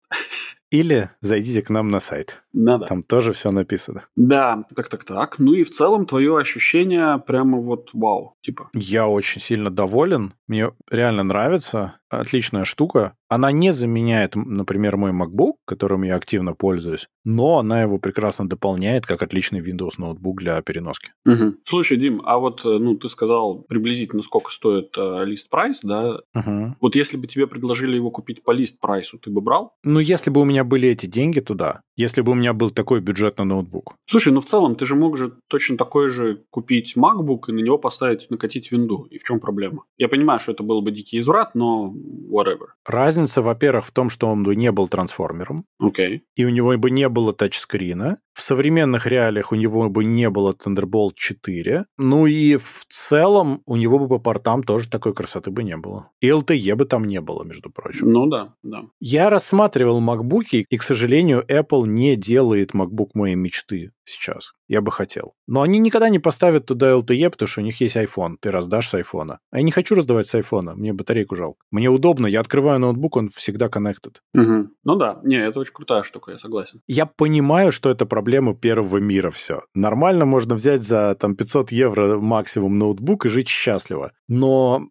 Или 0.70 1.10
зайдите 1.20 1.62
к 1.62 1.70
нам 1.70 1.88
на 1.88 2.00
сайт. 2.00 2.43
Надо. 2.54 2.86
Там 2.86 3.02
тоже 3.02 3.32
все 3.32 3.50
написано. 3.50 4.04
Да, 4.16 4.64
так, 4.74 4.88
так, 4.88 5.04
так. 5.04 5.38
Ну 5.38 5.52
и 5.52 5.64
в 5.64 5.70
целом 5.70 6.06
твое 6.06 6.38
ощущение 6.38 7.18
прямо 7.18 7.58
вот 7.58 7.90
вау, 7.92 8.36
типа. 8.42 8.70
Я 8.72 9.08
очень 9.08 9.40
сильно 9.40 9.70
доволен. 9.70 10.32
Мне 10.46 10.70
реально 10.90 11.24
нравится. 11.24 11.96
Отличная 12.08 12.64
штука. 12.64 13.14
Она 13.28 13.50
не 13.50 13.72
заменяет, 13.72 14.36
например, 14.36 14.96
мой 14.96 15.10
MacBook, 15.10 15.54
которым 15.64 16.04
я 16.04 16.14
активно 16.14 16.54
пользуюсь, 16.54 17.08
но 17.24 17.58
она 17.58 17.82
его 17.82 17.98
прекрасно 17.98 18.48
дополняет 18.48 19.06
как 19.06 19.22
отличный 19.22 19.60
Windows 19.60 19.94
ноутбук 19.98 20.38
для 20.40 20.62
переноски. 20.62 21.10
Угу. 21.26 21.54
Слушай, 21.64 21.96
Дим, 21.96 22.22
а 22.24 22.38
вот, 22.38 22.64
э, 22.64 22.68
ну, 22.68 22.96
ты 22.96 23.08
сказал 23.08 23.64
приблизительно, 23.68 24.22
сколько 24.22 24.52
стоит 24.52 24.96
э, 24.96 25.24
лист 25.24 25.50
прайс, 25.50 25.80
да? 25.82 26.20
Угу. 26.34 26.76
Вот 26.80 26.94
если 26.94 27.16
бы 27.16 27.26
тебе 27.26 27.48
предложили 27.48 27.96
его 27.96 28.10
купить 28.12 28.44
по 28.44 28.52
лист 28.52 28.78
прайсу, 28.78 29.18
ты 29.18 29.30
бы 29.30 29.40
брал? 29.40 29.72
Ну, 29.82 29.98
если 29.98 30.30
бы 30.30 30.40
у 30.40 30.44
меня 30.44 30.62
были 30.62 30.88
эти 30.88 31.06
деньги 31.06 31.40
туда, 31.40 31.80
если 31.96 32.20
бы 32.20 32.32
у 32.32 32.34
меня 32.34 32.52
был 32.52 32.70
такой 32.70 33.00
бюджет 33.00 33.38
на 33.38 33.44
ноутбук. 33.44 33.96
Слушай, 34.06 34.32
ну 34.32 34.40
в 34.40 34.46
целом 34.46 34.74
ты 34.74 34.84
же 34.86 34.94
мог 34.94 35.16
же 35.16 35.32
точно 35.48 35.76
такой 35.76 36.08
же 36.08 36.44
купить 36.50 36.96
MacBook 36.96 37.44
и 37.48 37.52
на 37.52 37.60
него 37.60 37.78
поставить, 37.78 38.30
накатить 38.30 38.72
винду. 38.72 39.06
И 39.10 39.18
в 39.18 39.24
чем 39.24 39.40
проблема? 39.40 39.84
Я 39.96 40.08
понимаю, 40.08 40.40
что 40.40 40.52
это 40.52 40.62
был 40.62 40.82
бы 40.82 40.90
дикий 40.90 41.18
изврат, 41.18 41.54
но 41.54 41.94
whatever. 42.30 42.68
Разница, 42.84 43.42
во-первых, 43.42 43.86
в 43.86 43.92
том, 43.92 44.10
что 44.10 44.28
он 44.28 44.42
бы 44.42 44.56
не 44.56 44.72
был 44.72 44.88
трансформером. 44.88 45.64
Окей. 45.78 46.16
Okay. 46.16 46.20
И 46.36 46.44
у 46.44 46.50
него 46.50 46.76
бы 46.76 46.90
не 46.90 47.08
было 47.08 47.32
тачскрина. 47.32 48.18
Современных 48.46 49.06
реалиях 49.06 49.52
у 49.52 49.54
него 49.54 49.88
бы 49.88 50.04
не 50.04 50.28
было 50.28 50.52
Thunderbolt 50.52 51.12
4. 51.14 51.86
Ну 51.96 52.26
и 52.26 52.58
в 52.58 52.84
целом 52.90 53.62
у 53.64 53.76
него 53.76 53.98
бы 53.98 54.06
по 54.06 54.18
портам 54.18 54.62
тоже 54.62 54.86
такой 54.90 55.14
красоты 55.14 55.50
бы 55.50 55.64
не 55.64 55.78
было. 55.78 56.10
И 56.20 56.28
LTE 56.28 56.74
бы 56.74 56.84
там 56.84 57.06
не 57.06 57.22
было, 57.22 57.42
между 57.42 57.70
прочим. 57.70 58.10
Ну 58.10 58.26
да, 58.26 58.52
да. 58.62 58.82
Я 59.00 59.30
рассматривал 59.30 60.02
MacBook, 60.02 60.66
и, 60.68 60.76
к 60.76 60.82
сожалению, 60.82 61.42
Apple 61.48 61.86
не 61.86 62.16
делает 62.16 62.74
MacBook 62.74 63.12
моей 63.14 63.34
мечты 63.34 63.92
сейчас. 64.04 64.52
Я 64.68 64.80
бы 64.80 64.90
хотел. 64.90 65.34
Но 65.46 65.62
они 65.62 65.78
никогда 65.78 66.08
не 66.08 66.18
поставят 66.18 66.66
туда 66.66 66.92
LTE, 66.92 67.30
потому 67.30 67.46
что 67.46 67.60
у 67.60 67.64
них 67.64 67.80
есть 67.80 67.96
iPhone. 67.96 68.36
Ты 68.40 68.50
раздашь 68.50 68.88
с 68.88 68.94
iPhone. 68.94 69.36
А 69.50 69.56
я 69.56 69.62
не 69.62 69.70
хочу 69.70 69.94
раздавать 69.94 70.26
с 70.26 70.34
iPhone. 70.34 70.74
Мне 70.74 70.92
батарейку 70.92 71.36
жалко. 71.36 71.58
Мне 71.70 71.88
удобно. 71.88 72.26
Я 72.26 72.40
открываю 72.40 72.80
ноутбук, 72.80 73.16
он 73.16 73.28
всегда 73.28 73.66
connected. 73.66 74.16
Угу. 74.34 74.68
Ну 74.84 74.96
да. 74.96 75.20
Не, 75.24 75.36
это 75.36 75.60
очень 75.60 75.74
крутая 75.74 76.02
штука, 76.02 76.32
я 76.32 76.38
согласен. 76.38 76.80
Я 76.86 77.06
понимаю, 77.06 77.72
что 77.72 77.90
это 77.90 78.06
проблема 78.06 78.54
первого 78.54 78.98
мира 78.98 79.30
все. 79.30 79.62
Нормально 79.74 80.24
можно 80.24 80.54
взять 80.54 80.82
за 80.82 81.14
там 81.14 81.36
500 81.36 81.72
евро 81.72 82.18
максимум 82.18 82.78
ноутбук 82.78 83.26
и 83.26 83.28
жить 83.28 83.48
счастливо. 83.48 84.12
Но 84.28 84.88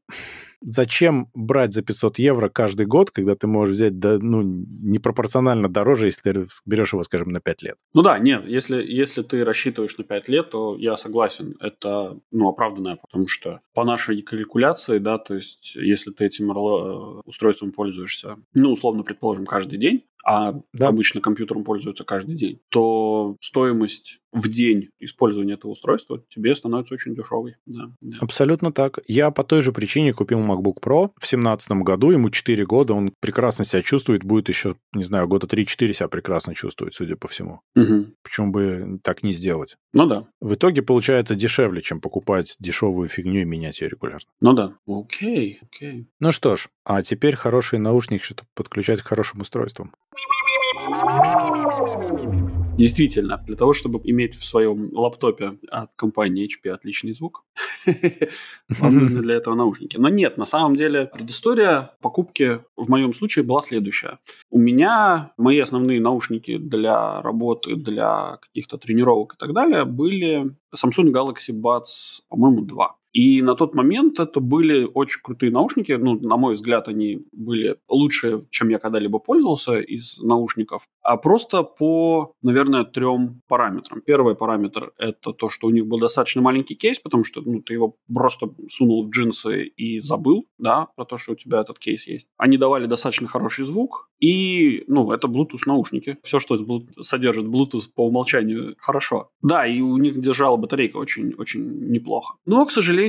зачем 0.63 1.29
брать 1.33 1.73
за 1.73 1.81
500 1.81 2.19
евро 2.19 2.49
каждый 2.49 2.85
год, 2.85 3.11
когда 3.11 3.35
ты 3.35 3.47
можешь 3.47 3.75
взять 3.75 3.99
да, 3.99 4.17
ну, 4.19 4.41
непропорционально 4.43 5.69
дороже, 5.69 6.07
если 6.07 6.21
ты 6.21 6.47
берешь 6.65 6.93
его, 6.93 7.03
скажем, 7.03 7.29
на 7.29 7.39
5 7.39 7.61
лет? 7.63 7.77
Ну 7.93 8.01
да, 8.01 8.17
нет, 8.19 8.47
если, 8.47 8.83
если 8.83 9.21
ты 9.23 9.43
рассчитываешь 9.43 9.97
на 9.97 10.03
5 10.03 10.29
лет, 10.29 10.49
то 10.51 10.75
я 10.77 10.95
согласен, 10.95 11.55
это 11.59 12.17
ну, 12.31 12.49
оправданное, 12.49 12.95
потому 12.95 13.27
что 13.27 13.61
по 13.73 13.83
нашей 13.83 14.21
калькуляции, 14.21 14.97
да, 14.99 15.17
то 15.17 15.35
есть 15.35 15.75
если 15.75 16.11
ты 16.11 16.25
этим 16.25 16.51
э, 16.51 17.21
устройством 17.25 17.71
пользуешься, 17.71 18.37
ну, 18.53 18.71
условно, 18.71 19.03
предположим, 19.03 19.45
каждый 19.45 19.77
день, 19.77 20.03
а 20.23 20.53
да. 20.73 20.87
обычно 20.87 21.19
компьютером 21.19 21.65
пользуются 21.65 22.05
каждый 22.05 22.35
день, 22.35 22.59
то 22.69 23.35
стоимость 23.41 24.19
в 24.31 24.47
день 24.49 24.89
использования 24.99 25.53
этого 25.53 25.71
устройства 25.71 26.23
тебе 26.29 26.55
становится 26.55 26.93
очень 26.93 27.13
дешевой. 27.13 27.57
Да, 27.65 27.91
да. 27.99 28.17
Абсолютно 28.21 28.71
так. 28.71 28.99
Я 29.05 29.31
по 29.31 29.43
той 29.43 29.61
же 29.61 29.73
причине 29.73 30.13
купил 30.13 30.39
MacBook 30.53 30.75
Pro 30.81 31.09
в 31.15 31.21
2017 31.21 31.71
году, 31.83 32.11
ему 32.11 32.29
4 32.29 32.65
года, 32.65 32.93
он 32.93 33.13
прекрасно 33.19 33.65
себя 33.65 33.81
чувствует, 33.81 34.23
будет 34.23 34.49
еще, 34.49 34.75
не 34.93 35.03
знаю, 35.03 35.27
года 35.27 35.47
3-4 35.47 35.93
себя 35.93 36.07
прекрасно 36.07 36.55
чувствовать, 36.55 36.93
судя 36.93 37.15
по 37.15 37.27
всему. 37.27 37.61
Угу. 37.75 38.07
Почему 38.23 38.51
бы 38.51 38.99
так 39.03 39.23
не 39.23 39.33
сделать? 39.33 39.77
Ну 39.93 40.05
да. 40.05 40.27
В 40.41 40.53
итоге 40.53 40.81
получается 40.81 41.35
дешевле, 41.35 41.81
чем 41.81 42.01
покупать 42.01 42.55
дешевую 42.59 43.09
фигню 43.09 43.41
и 43.41 43.45
менять 43.45 43.81
ее 43.81 43.89
регулярно. 43.89 44.27
Ну 44.41 44.53
да. 44.53 44.75
Окей, 44.87 45.59
окей. 45.61 46.07
Ну 46.19 46.31
что 46.31 46.55
ж, 46.55 46.69
а 46.85 47.01
теперь 47.01 47.35
хорошие 47.35 47.79
наушники, 47.79 48.23
чтобы 48.23 48.41
подключать 48.55 49.01
к 49.01 49.07
хорошим 49.07 49.41
устройствам. 49.41 49.93
Действительно, 52.77 53.37
для 53.45 53.55
того, 53.55 53.73
чтобы 53.73 54.01
иметь 54.03 54.33
в 54.33 54.43
своем 54.43 54.89
лаптопе 54.93 55.59
от 55.69 55.91
компании 55.95 56.47
HP 56.47 56.71
отличный 56.71 57.13
звук, 57.13 57.45
вам 58.67 58.97
нужны 58.97 59.21
для 59.21 59.35
этого 59.35 59.53
наушники. 59.53 59.97
Но 59.97 60.09
нет, 60.09 60.37
на 60.37 60.45
самом 60.45 60.75
деле 60.75 61.05
предыстория 61.05 61.91
покупки 62.01 62.61
в 62.75 62.89
моем 62.89 63.13
случае 63.13 63.45
была 63.45 63.61
следующая. 63.61 64.17
У 64.49 64.57
меня 64.57 65.33
мои 65.37 65.59
основные 65.59 66.01
наушники 66.01 66.57
для 66.57 67.21
работы, 67.21 67.75
для 67.75 68.37
каких-то 68.41 68.77
тренировок 68.77 69.35
и 69.35 69.37
так 69.37 69.53
далее 69.53 69.85
были 69.85 70.55
Samsung 70.75 71.11
Galaxy 71.11 71.53
Buds, 71.53 72.21
по-моему, 72.27 72.61
2. 72.61 72.95
И 73.13 73.41
на 73.41 73.55
тот 73.55 73.75
момент 73.75 74.19
это 74.19 74.39
были 74.39 74.89
очень 74.91 75.21
крутые 75.21 75.51
наушники. 75.51 75.91
Ну, 75.93 76.19
на 76.19 76.35
мой 76.35 76.53
взгляд, 76.53 76.87
они 76.87 77.19
были 77.31 77.77
лучше, 77.87 78.41
чем 78.49 78.69
я 78.69 78.79
когда-либо 78.79 79.19
пользовался 79.19 79.79
из 79.79 80.17
наушников. 80.19 80.87
А 81.01 81.17
просто 81.17 81.63
по, 81.63 82.33
наверное, 82.41 82.83
трем 82.83 83.41
параметрам. 83.47 84.01
Первый 84.01 84.35
параметр– 84.35 84.93
это 84.97 85.31
то, 85.31 85.49
что 85.49 85.67
у 85.67 85.69
них 85.69 85.85
был 85.85 85.99
достаточно 85.99 86.41
маленький 86.41 86.75
кейс, 86.75 86.99
потому 86.99 87.23
что 87.23 87.41
ну, 87.41 87.61
ты 87.61 87.73
его 87.73 87.95
просто 88.13 88.49
сунул 88.69 89.03
в 89.03 89.09
джинсы 89.09 89.65
и 89.65 89.99
забыл, 89.99 90.47
да, 90.57 90.87
про 90.95 91.05
то, 91.05 91.17
что 91.17 91.33
у 91.33 91.35
тебя 91.35 91.61
этот 91.61 91.77
кейс 91.77 92.07
есть. 92.07 92.27
Они 92.37 92.57
давали 92.57 92.87
достаточно 92.87 93.27
хороший 93.27 93.65
звук, 93.65 94.09
и, 94.19 94.85
ну, 94.87 95.11
это 95.11 95.27
Bluetooth 95.27 95.63
наушники. 95.65 96.17
Все, 96.23 96.39
что 96.39 96.57
содержит 96.99 97.45
Bluetooth 97.45 97.89
по 97.93 98.07
умолчанию, 98.07 98.75
хорошо. 98.79 99.29
Да, 99.41 99.67
и 99.67 99.81
у 99.81 99.97
них 99.97 100.19
держала 100.19 100.57
батарейка 100.57 100.97
очень-очень 100.97 101.91
неплохо. 101.91 102.35
Но, 102.45 102.65
к 102.65 102.71
сожалению, 102.71 103.02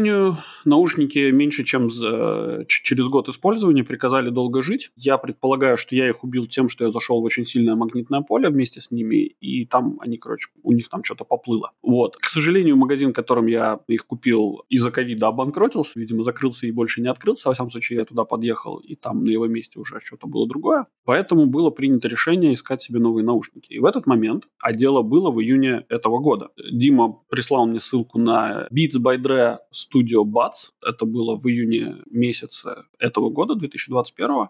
наушники 0.64 1.30
меньше, 1.30 1.64
чем 1.64 1.90
за, 1.90 2.64
через 2.68 3.06
год 3.08 3.28
использования 3.28 3.84
приказали 3.84 4.30
долго 4.30 4.62
жить. 4.62 4.90
Я 4.96 5.18
предполагаю, 5.18 5.76
что 5.76 5.94
я 5.94 6.08
их 6.08 6.24
убил 6.24 6.46
тем, 6.46 6.68
что 6.68 6.84
я 6.84 6.90
зашел 6.90 7.20
в 7.20 7.24
очень 7.24 7.44
сильное 7.44 7.74
магнитное 7.74 8.20
поле 8.22 8.48
вместе 8.48 8.80
с 8.80 8.90
ними, 8.90 9.16
и 9.40 9.66
там 9.66 9.98
они, 10.00 10.18
короче, 10.18 10.48
у 10.62 10.72
них 10.72 10.88
там 10.88 11.04
что-то 11.04 11.24
поплыло. 11.24 11.72
Вот. 11.82 12.16
К 12.16 12.26
сожалению, 12.26 12.76
магазин, 12.76 13.10
в 13.10 13.14
котором 13.14 13.46
я 13.46 13.80
их 13.88 14.06
купил 14.06 14.64
из-за 14.68 14.90
ковида 14.90 15.28
обанкротился, 15.28 15.98
видимо, 15.98 16.22
закрылся 16.22 16.66
и 16.66 16.72
больше 16.72 17.00
не 17.00 17.08
открылся. 17.08 17.48
Во 17.48 17.54
всяком 17.54 17.70
случае, 17.70 17.98
я 17.98 18.04
туда 18.04 18.24
подъехал, 18.24 18.78
и 18.78 18.94
там 18.94 19.24
на 19.24 19.30
его 19.30 19.46
месте 19.46 19.78
уже 19.78 20.00
что-то 20.00 20.26
было 20.26 20.48
другое. 20.48 20.86
Поэтому 21.04 21.46
было 21.46 21.70
принято 21.70 22.08
решение 22.08 22.54
искать 22.54 22.82
себе 22.82 23.00
новые 23.00 23.24
наушники. 23.24 23.72
И 23.72 23.78
в 23.78 23.84
этот 23.84 24.06
момент, 24.06 24.44
а 24.60 24.72
дело 24.72 25.02
было 25.02 25.30
в 25.30 25.40
июне 25.40 25.84
этого 25.88 26.18
года, 26.18 26.50
Дима 26.70 27.20
прислал 27.28 27.66
мне 27.66 27.80
ссылку 27.80 28.18
на 28.18 28.66
Beats 28.72 28.98
by 29.00 29.16
Dre 29.18 29.58
Studio 29.88 30.24
Buds. 30.24 30.72
Это 30.82 31.04
было 31.04 31.36
в 31.36 31.46
июне 31.46 31.96
месяце 32.10 32.84
этого 32.98 33.30
года, 33.30 33.54
2021 33.54 34.48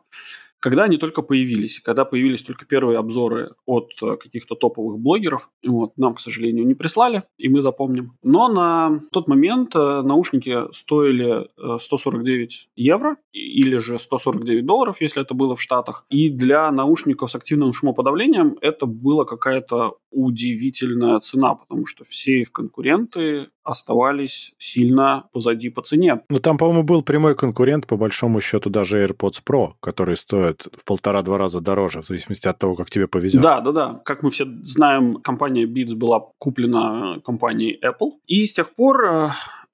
когда 0.64 0.84
они 0.84 0.96
только 0.96 1.20
появились, 1.20 1.78
когда 1.78 2.06
появились 2.06 2.42
только 2.42 2.64
первые 2.64 2.98
обзоры 2.98 3.50
от 3.66 3.90
э, 4.02 4.16
каких-то 4.16 4.54
топовых 4.54 4.98
блогеров. 4.98 5.50
Вот, 5.62 5.92
нам, 5.98 6.14
к 6.14 6.20
сожалению, 6.20 6.66
не 6.66 6.72
прислали, 6.72 7.24
и 7.36 7.50
мы 7.50 7.60
запомним. 7.60 8.16
Но 8.22 8.48
на 8.48 9.02
тот 9.12 9.28
момент 9.28 9.76
э, 9.76 10.00
наушники 10.02 10.72
стоили 10.72 11.48
149 11.78 12.70
евро 12.76 13.16
или 13.32 13.76
же 13.76 13.98
149 13.98 14.64
долларов, 14.64 15.02
если 15.02 15.20
это 15.20 15.34
было 15.34 15.54
в 15.54 15.60
Штатах. 15.60 16.06
И 16.08 16.30
для 16.30 16.70
наушников 16.70 17.30
с 17.30 17.34
активным 17.34 17.74
шумоподавлением 17.74 18.56
это 18.62 18.86
была 18.86 19.26
какая-то 19.26 19.98
удивительная 20.10 21.20
цена, 21.20 21.56
потому 21.56 21.84
что 21.84 22.04
все 22.04 22.40
их 22.40 22.52
конкуренты 22.52 23.48
оставались 23.64 24.52
сильно 24.58 25.24
позади 25.32 25.70
по 25.70 25.82
цене. 25.82 26.20
Ну, 26.28 26.38
там, 26.38 26.58
по-моему, 26.58 26.84
был 26.84 27.02
прямой 27.02 27.34
конкурент, 27.34 27.86
по 27.86 27.96
большому 27.96 28.40
счету, 28.40 28.70
даже 28.70 29.04
AirPods 29.04 29.42
Pro, 29.44 29.72
которые 29.80 30.16
стоят 30.54 30.68
в 30.80 30.84
полтора-два 30.84 31.38
раза 31.38 31.60
дороже, 31.60 32.00
в 32.00 32.04
зависимости 32.04 32.48
от 32.48 32.58
того, 32.58 32.76
как 32.76 32.90
тебе 32.90 33.06
повезет. 33.06 33.42
Да, 33.42 33.60
да, 33.60 33.72
да. 33.72 34.00
Как 34.04 34.22
мы 34.22 34.30
все 34.30 34.46
знаем, 34.64 35.16
компания 35.16 35.64
Beats 35.66 35.94
была 35.94 36.20
куплена 36.38 37.20
компанией 37.24 37.78
Apple. 37.82 38.12
И 38.26 38.46
с 38.46 38.52
тех 38.52 38.74
пор 38.74 39.04
э, 39.04 39.28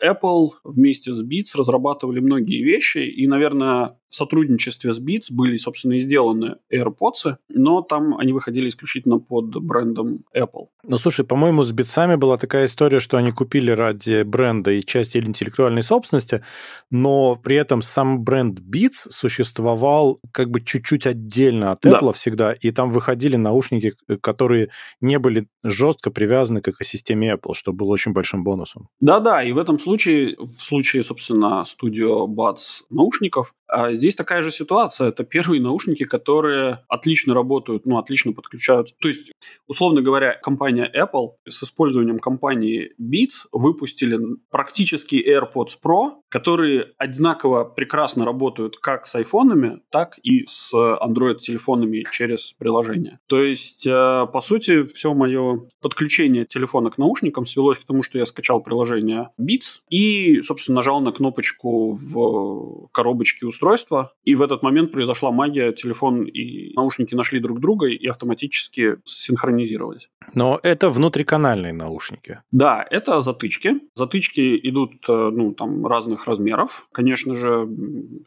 Apple 0.04 0.50
вместе 0.64 1.12
с 1.12 1.22
Beats 1.22 1.56
разрабатывали 1.56 2.20
многие 2.20 2.62
вещи, 2.62 2.98
и, 2.98 3.26
наверное, 3.26 3.96
в 4.10 4.14
сотрудничестве 4.14 4.92
с 4.92 5.00
Beats 5.00 5.26
были, 5.30 5.56
собственно, 5.56 5.92
и 5.94 6.00
сделаны 6.00 6.56
AirPods, 6.72 7.36
но 7.48 7.80
там 7.80 8.18
они 8.18 8.32
выходили 8.32 8.68
исключительно 8.68 9.18
под 9.18 9.50
брендом 9.62 10.24
Apple. 10.36 10.66
Ну, 10.82 10.98
слушай, 10.98 11.24
по-моему, 11.24 11.62
с 11.62 11.72
Beats 11.72 12.16
была 12.16 12.36
такая 12.36 12.64
история, 12.64 12.98
что 12.98 13.18
они 13.18 13.30
купили 13.30 13.70
ради 13.70 14.22
бренда 14.24 14.72
и 14.72 14.84
части 14.84 15.18
интеллектуальной 15.18 15.84
собственности, 15.84 16.42
но 16.90 17.36
при 17.36 17.56
этом 17.56 17.82
сам 17.82 18.24
бренд 18.24 18.58
Beats 18.58 19.10
существовал 19.10 20.18
как 20.32 20.50
бы 20.50 20.60
чуть-чуть 20.60 21.06
отдельно 21.06 21.70
от 21.70 21.86
Apple 21.86 22.06
да. 22.06 22.12
всегда, 22.12 22.52
и 22.52 22.72
там 22.72 22.90
выходили 22.90 23.36
наушники, 23.36 23.94
которые 24.20 24.70
не 25.00 25.20
были 25.20 25.46
жестко 25.62 26.10
привязаны 26.10 26.60
к 26.62 26.68
экосистеме 26.68 27.34
Apple, 27.34 27.54
что 27.54 27.72
было 27.72 27.90
очень 27.90 28.12
большим 28.12 28.42
бонусом. 28.42 28.88
Да-да, 29.00 29.44
и 29.44 29.52
в 29.52 29.58
этом 29.58 29.78
случае, 29.78 29.89
в 30.38 30.46
случае, 30.46 31.02
собственно, 31.02 31.64
Studio 31.66 32.26
Buds 32.26 32.84
наушников, 32.90 33.54
а 33.70 33.92
здесь 33.92 34.14
такая 34.14 34.42
же 34.42 34.50
ситуация. 34.50 35.08
Это 35.08 35.24
первые 35.24 35.62
наушники, 35.62 36.04
которые 36.04 36.80
отлично 36.88 37.34
работают, 37.34 37.86
ну, 37.86 37.98
отлично 37.98 38.32
подключают. 38.32 38.94
То 39.00 39.08
есть, 39.08 39.32
условно 39.68 40.02
говоря, 40.02 40.34
компания 40.34 40.90
Apple 40.92 41.34
с 41.48 41.62
использованием 41.62 42.18
компании 42.18 42.92
Beats 43.00 43.46
выпустили 43.52 44.18
практически 44.50 45.16
AirPods 45.16 45.78
Pro, 45.84 46.22
которые 46.28 46.92
одинаково 46.98 47.64
прекрасно 47.64 48.24
работают 48.24 48.76
как 48.78 49.06
с 49.06 49.14
айфонами, 49.14 49.80
так 49.90 50.18
и 50.22 50.44
с 50.46 50.72
Android-телефонами 50.74 52.04
через 52.10 52.52
приложение. 52.58 53.20
То 53.28 53.42
есть, 53.42 53.86
э, 53.86 54.26
по 54.32 54.40
сути, 54.40 54.82
все 54.84 55.14
мое 55.14 55.68
подключение 55.80 56.44
телефона 56.44 56.90
к 56.90 56.98
наушникам 56.98 57.46
свелось 57.46 57.78
к 57.78 57.84
тому, 57.84 58.02
что 58.02 58.18
я 58.18 58.26
скачал 58.26 58.60
приложение 58.60 59.30
Beats 59.40 59.80
и, 59.90 60.42
собственно, 60.42 60.76
нажал 60.76 61.00
на 61.00 61.12
кнопочку 61.12 61.92
в 61.92 62.88
коробочке 62.92 63.46
устройства 63.46 63.59
устройство, 63.60 64.14
и 64.24 64.34
в 64.34 64.42
этот 64.42 64.62
момент 64.62 64.90
произошла 64.90 65.30
магия, 65.30 65.72
телефон 65.72 66.24
и 66.24 66.72
наушники 66.74 67.14
нашли 67.14 67.40
друг 67.40 67.60
друга 67.60 67.88
и 67.88 68.06
автоматически 68.06 68.96
синхронизировались. 69.04 70.08
Но 70.34 70.60
это 70.62 70.90
внутриканальные 70.90 71.72
наушники. 71.72 72.42
Да, 72.52 72.86
это 72.88 73.20
затычки. 73.20 73.80
Затычки 73.94 74.58
идут 74.68 74.92
э, 75.08 75.30
ну, 75.32 75.52
там, 75.52 75.86
разных 75.86 76.26
размеров. 76.26 76.88
Конечно 76.92 77.34
же, 77.34 77.68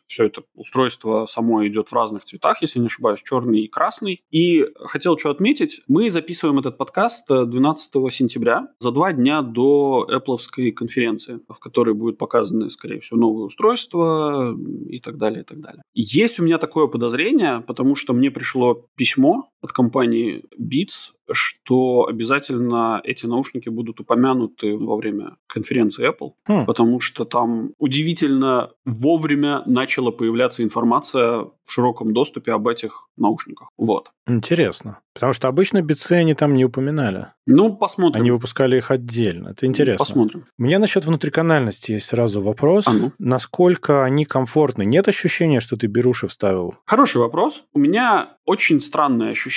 все 0.07 0.25
это 0.25 0.43
устройство 0.55 1.25
само 1.25 1.65
идет 1.67 1.89
в 1.89 1.93
разных 1.93 2.25
цветах, 2.25 2.61
если 2.61 2.79
не 2.79 2.87
ошибаюсь, 2.87 3.23
черный 3.23 3.61
и 3.61 3.67
красный. 3.67 4.23
И 4.31 4.65
хотел 4.85 5.17
что 5.17 5.29
отметить, 5.29 5.81
мы 5.87 6.09
записываем 6.09 6.59
этот 6.59 6.77
подкаст 6.77 7.27
12 7.27 7.95
э, 7.95 8.09
сентября, 8.11 8.67
за 8.79 8.91
два 8.91 9.13
дня 9.13 9.41
до 9.41 10.07
Apple 10.11 10.71
конференции, 10.71 11.39
в 11.47 11.59
которой 11.59 11.93
будут 11.93 12.17
показаны, 12.17 12.69
скорее 12.69 12.99
всего, 12.99 13.19
новые 13.19 13.45
устройства 13.45 14.55
и 14.87 14.99
так 14.99 15.17
далее, 15.17 15.41
и 15.41 15.45
так 15.45 15.59
далее. 15.59 15.83
Есть 15.93 16.39
у 16.39 16.43
меня 16.43 16.57
такое 16.57 16.87
подозрение, 16.87 17.61
потому 17.61 17.95
что 17.95 18.13
мне 18.13 18.31
пришло 18.31 18.87
письмо 18.95 19.52
от 19.63 19.71
компании 19.71 20.43
Beats 20.59 21.13
что 21.31 22.05
обязательно 22.09 23.01
эти 23.03 23.25
наушники 23.25 23.69
будут 23.69 23.99
упомянуты 23.99 24.75
во 24.77 24.97
время 24.97 25.37
конференции 25.47 26.09
Apple, 26.09 26.33
хм. 26.47 26.65
потому 26.65 26.99
что 26.99 27.25
там 27.25 27.71
удивительно 27.77 28.71
вовремя 28.85 29.63
начала 29.65 30.11
появляться 30.11 30.63
информация 30.63 31.45
в 31.63 31.71
широком 31.71 32.13
доступе 32.13 32.51
об 32.51 32.67
этих 32.67 33.07
наушниках. 33.17 33.69
Вот. 33.77 34.11
Интересно. 34.27 34.99
Потому 35.13 35.33
что 35.33 35.47
обычно 35.47 35.81
бицы 35.81 36.13
они 36.13 36.33
там 36.33 36.55
не 36.55 36.65
упоминали. 36.65 37.27
Ну, 37.45 37.75
посмотрим. 37.75 38.21
Они 38.21 38.31
выпускали 38.31 38.77
их 38.77 38.89
отдельно. 38.89 39.49
Это 39.49 39.65
интересно. 39.65 40.05
Посмотрим. 40.05 40.45
У 40.57 40.63
меня 40.63 40.79
насчет 40.79 41.05
внутриканальности 41.05 41.91
есть 41.91 42.07
сразу 42.07 42.41
вопрос. 42.41 42.87
А 42.87 42.93
ну? 42.93 43.11
Насколько 43.19 44.03
они 44.03 44.25
комфортны? 44.25 44.85
Нет 44.85 45.07
ощущения, 45.07 45.59
что 45.59 45.75
ты 45.75 45.87
беруши 45.87 46.27
вставил? 46.27 46.75
Хороший 46.85 47.17
вопрос. 47.17 47.65
У 47.73 47.79
меня 47.79 48.37
очень 48.45 48.81
странное 48.81 49.31
ощущение 49.31 49.52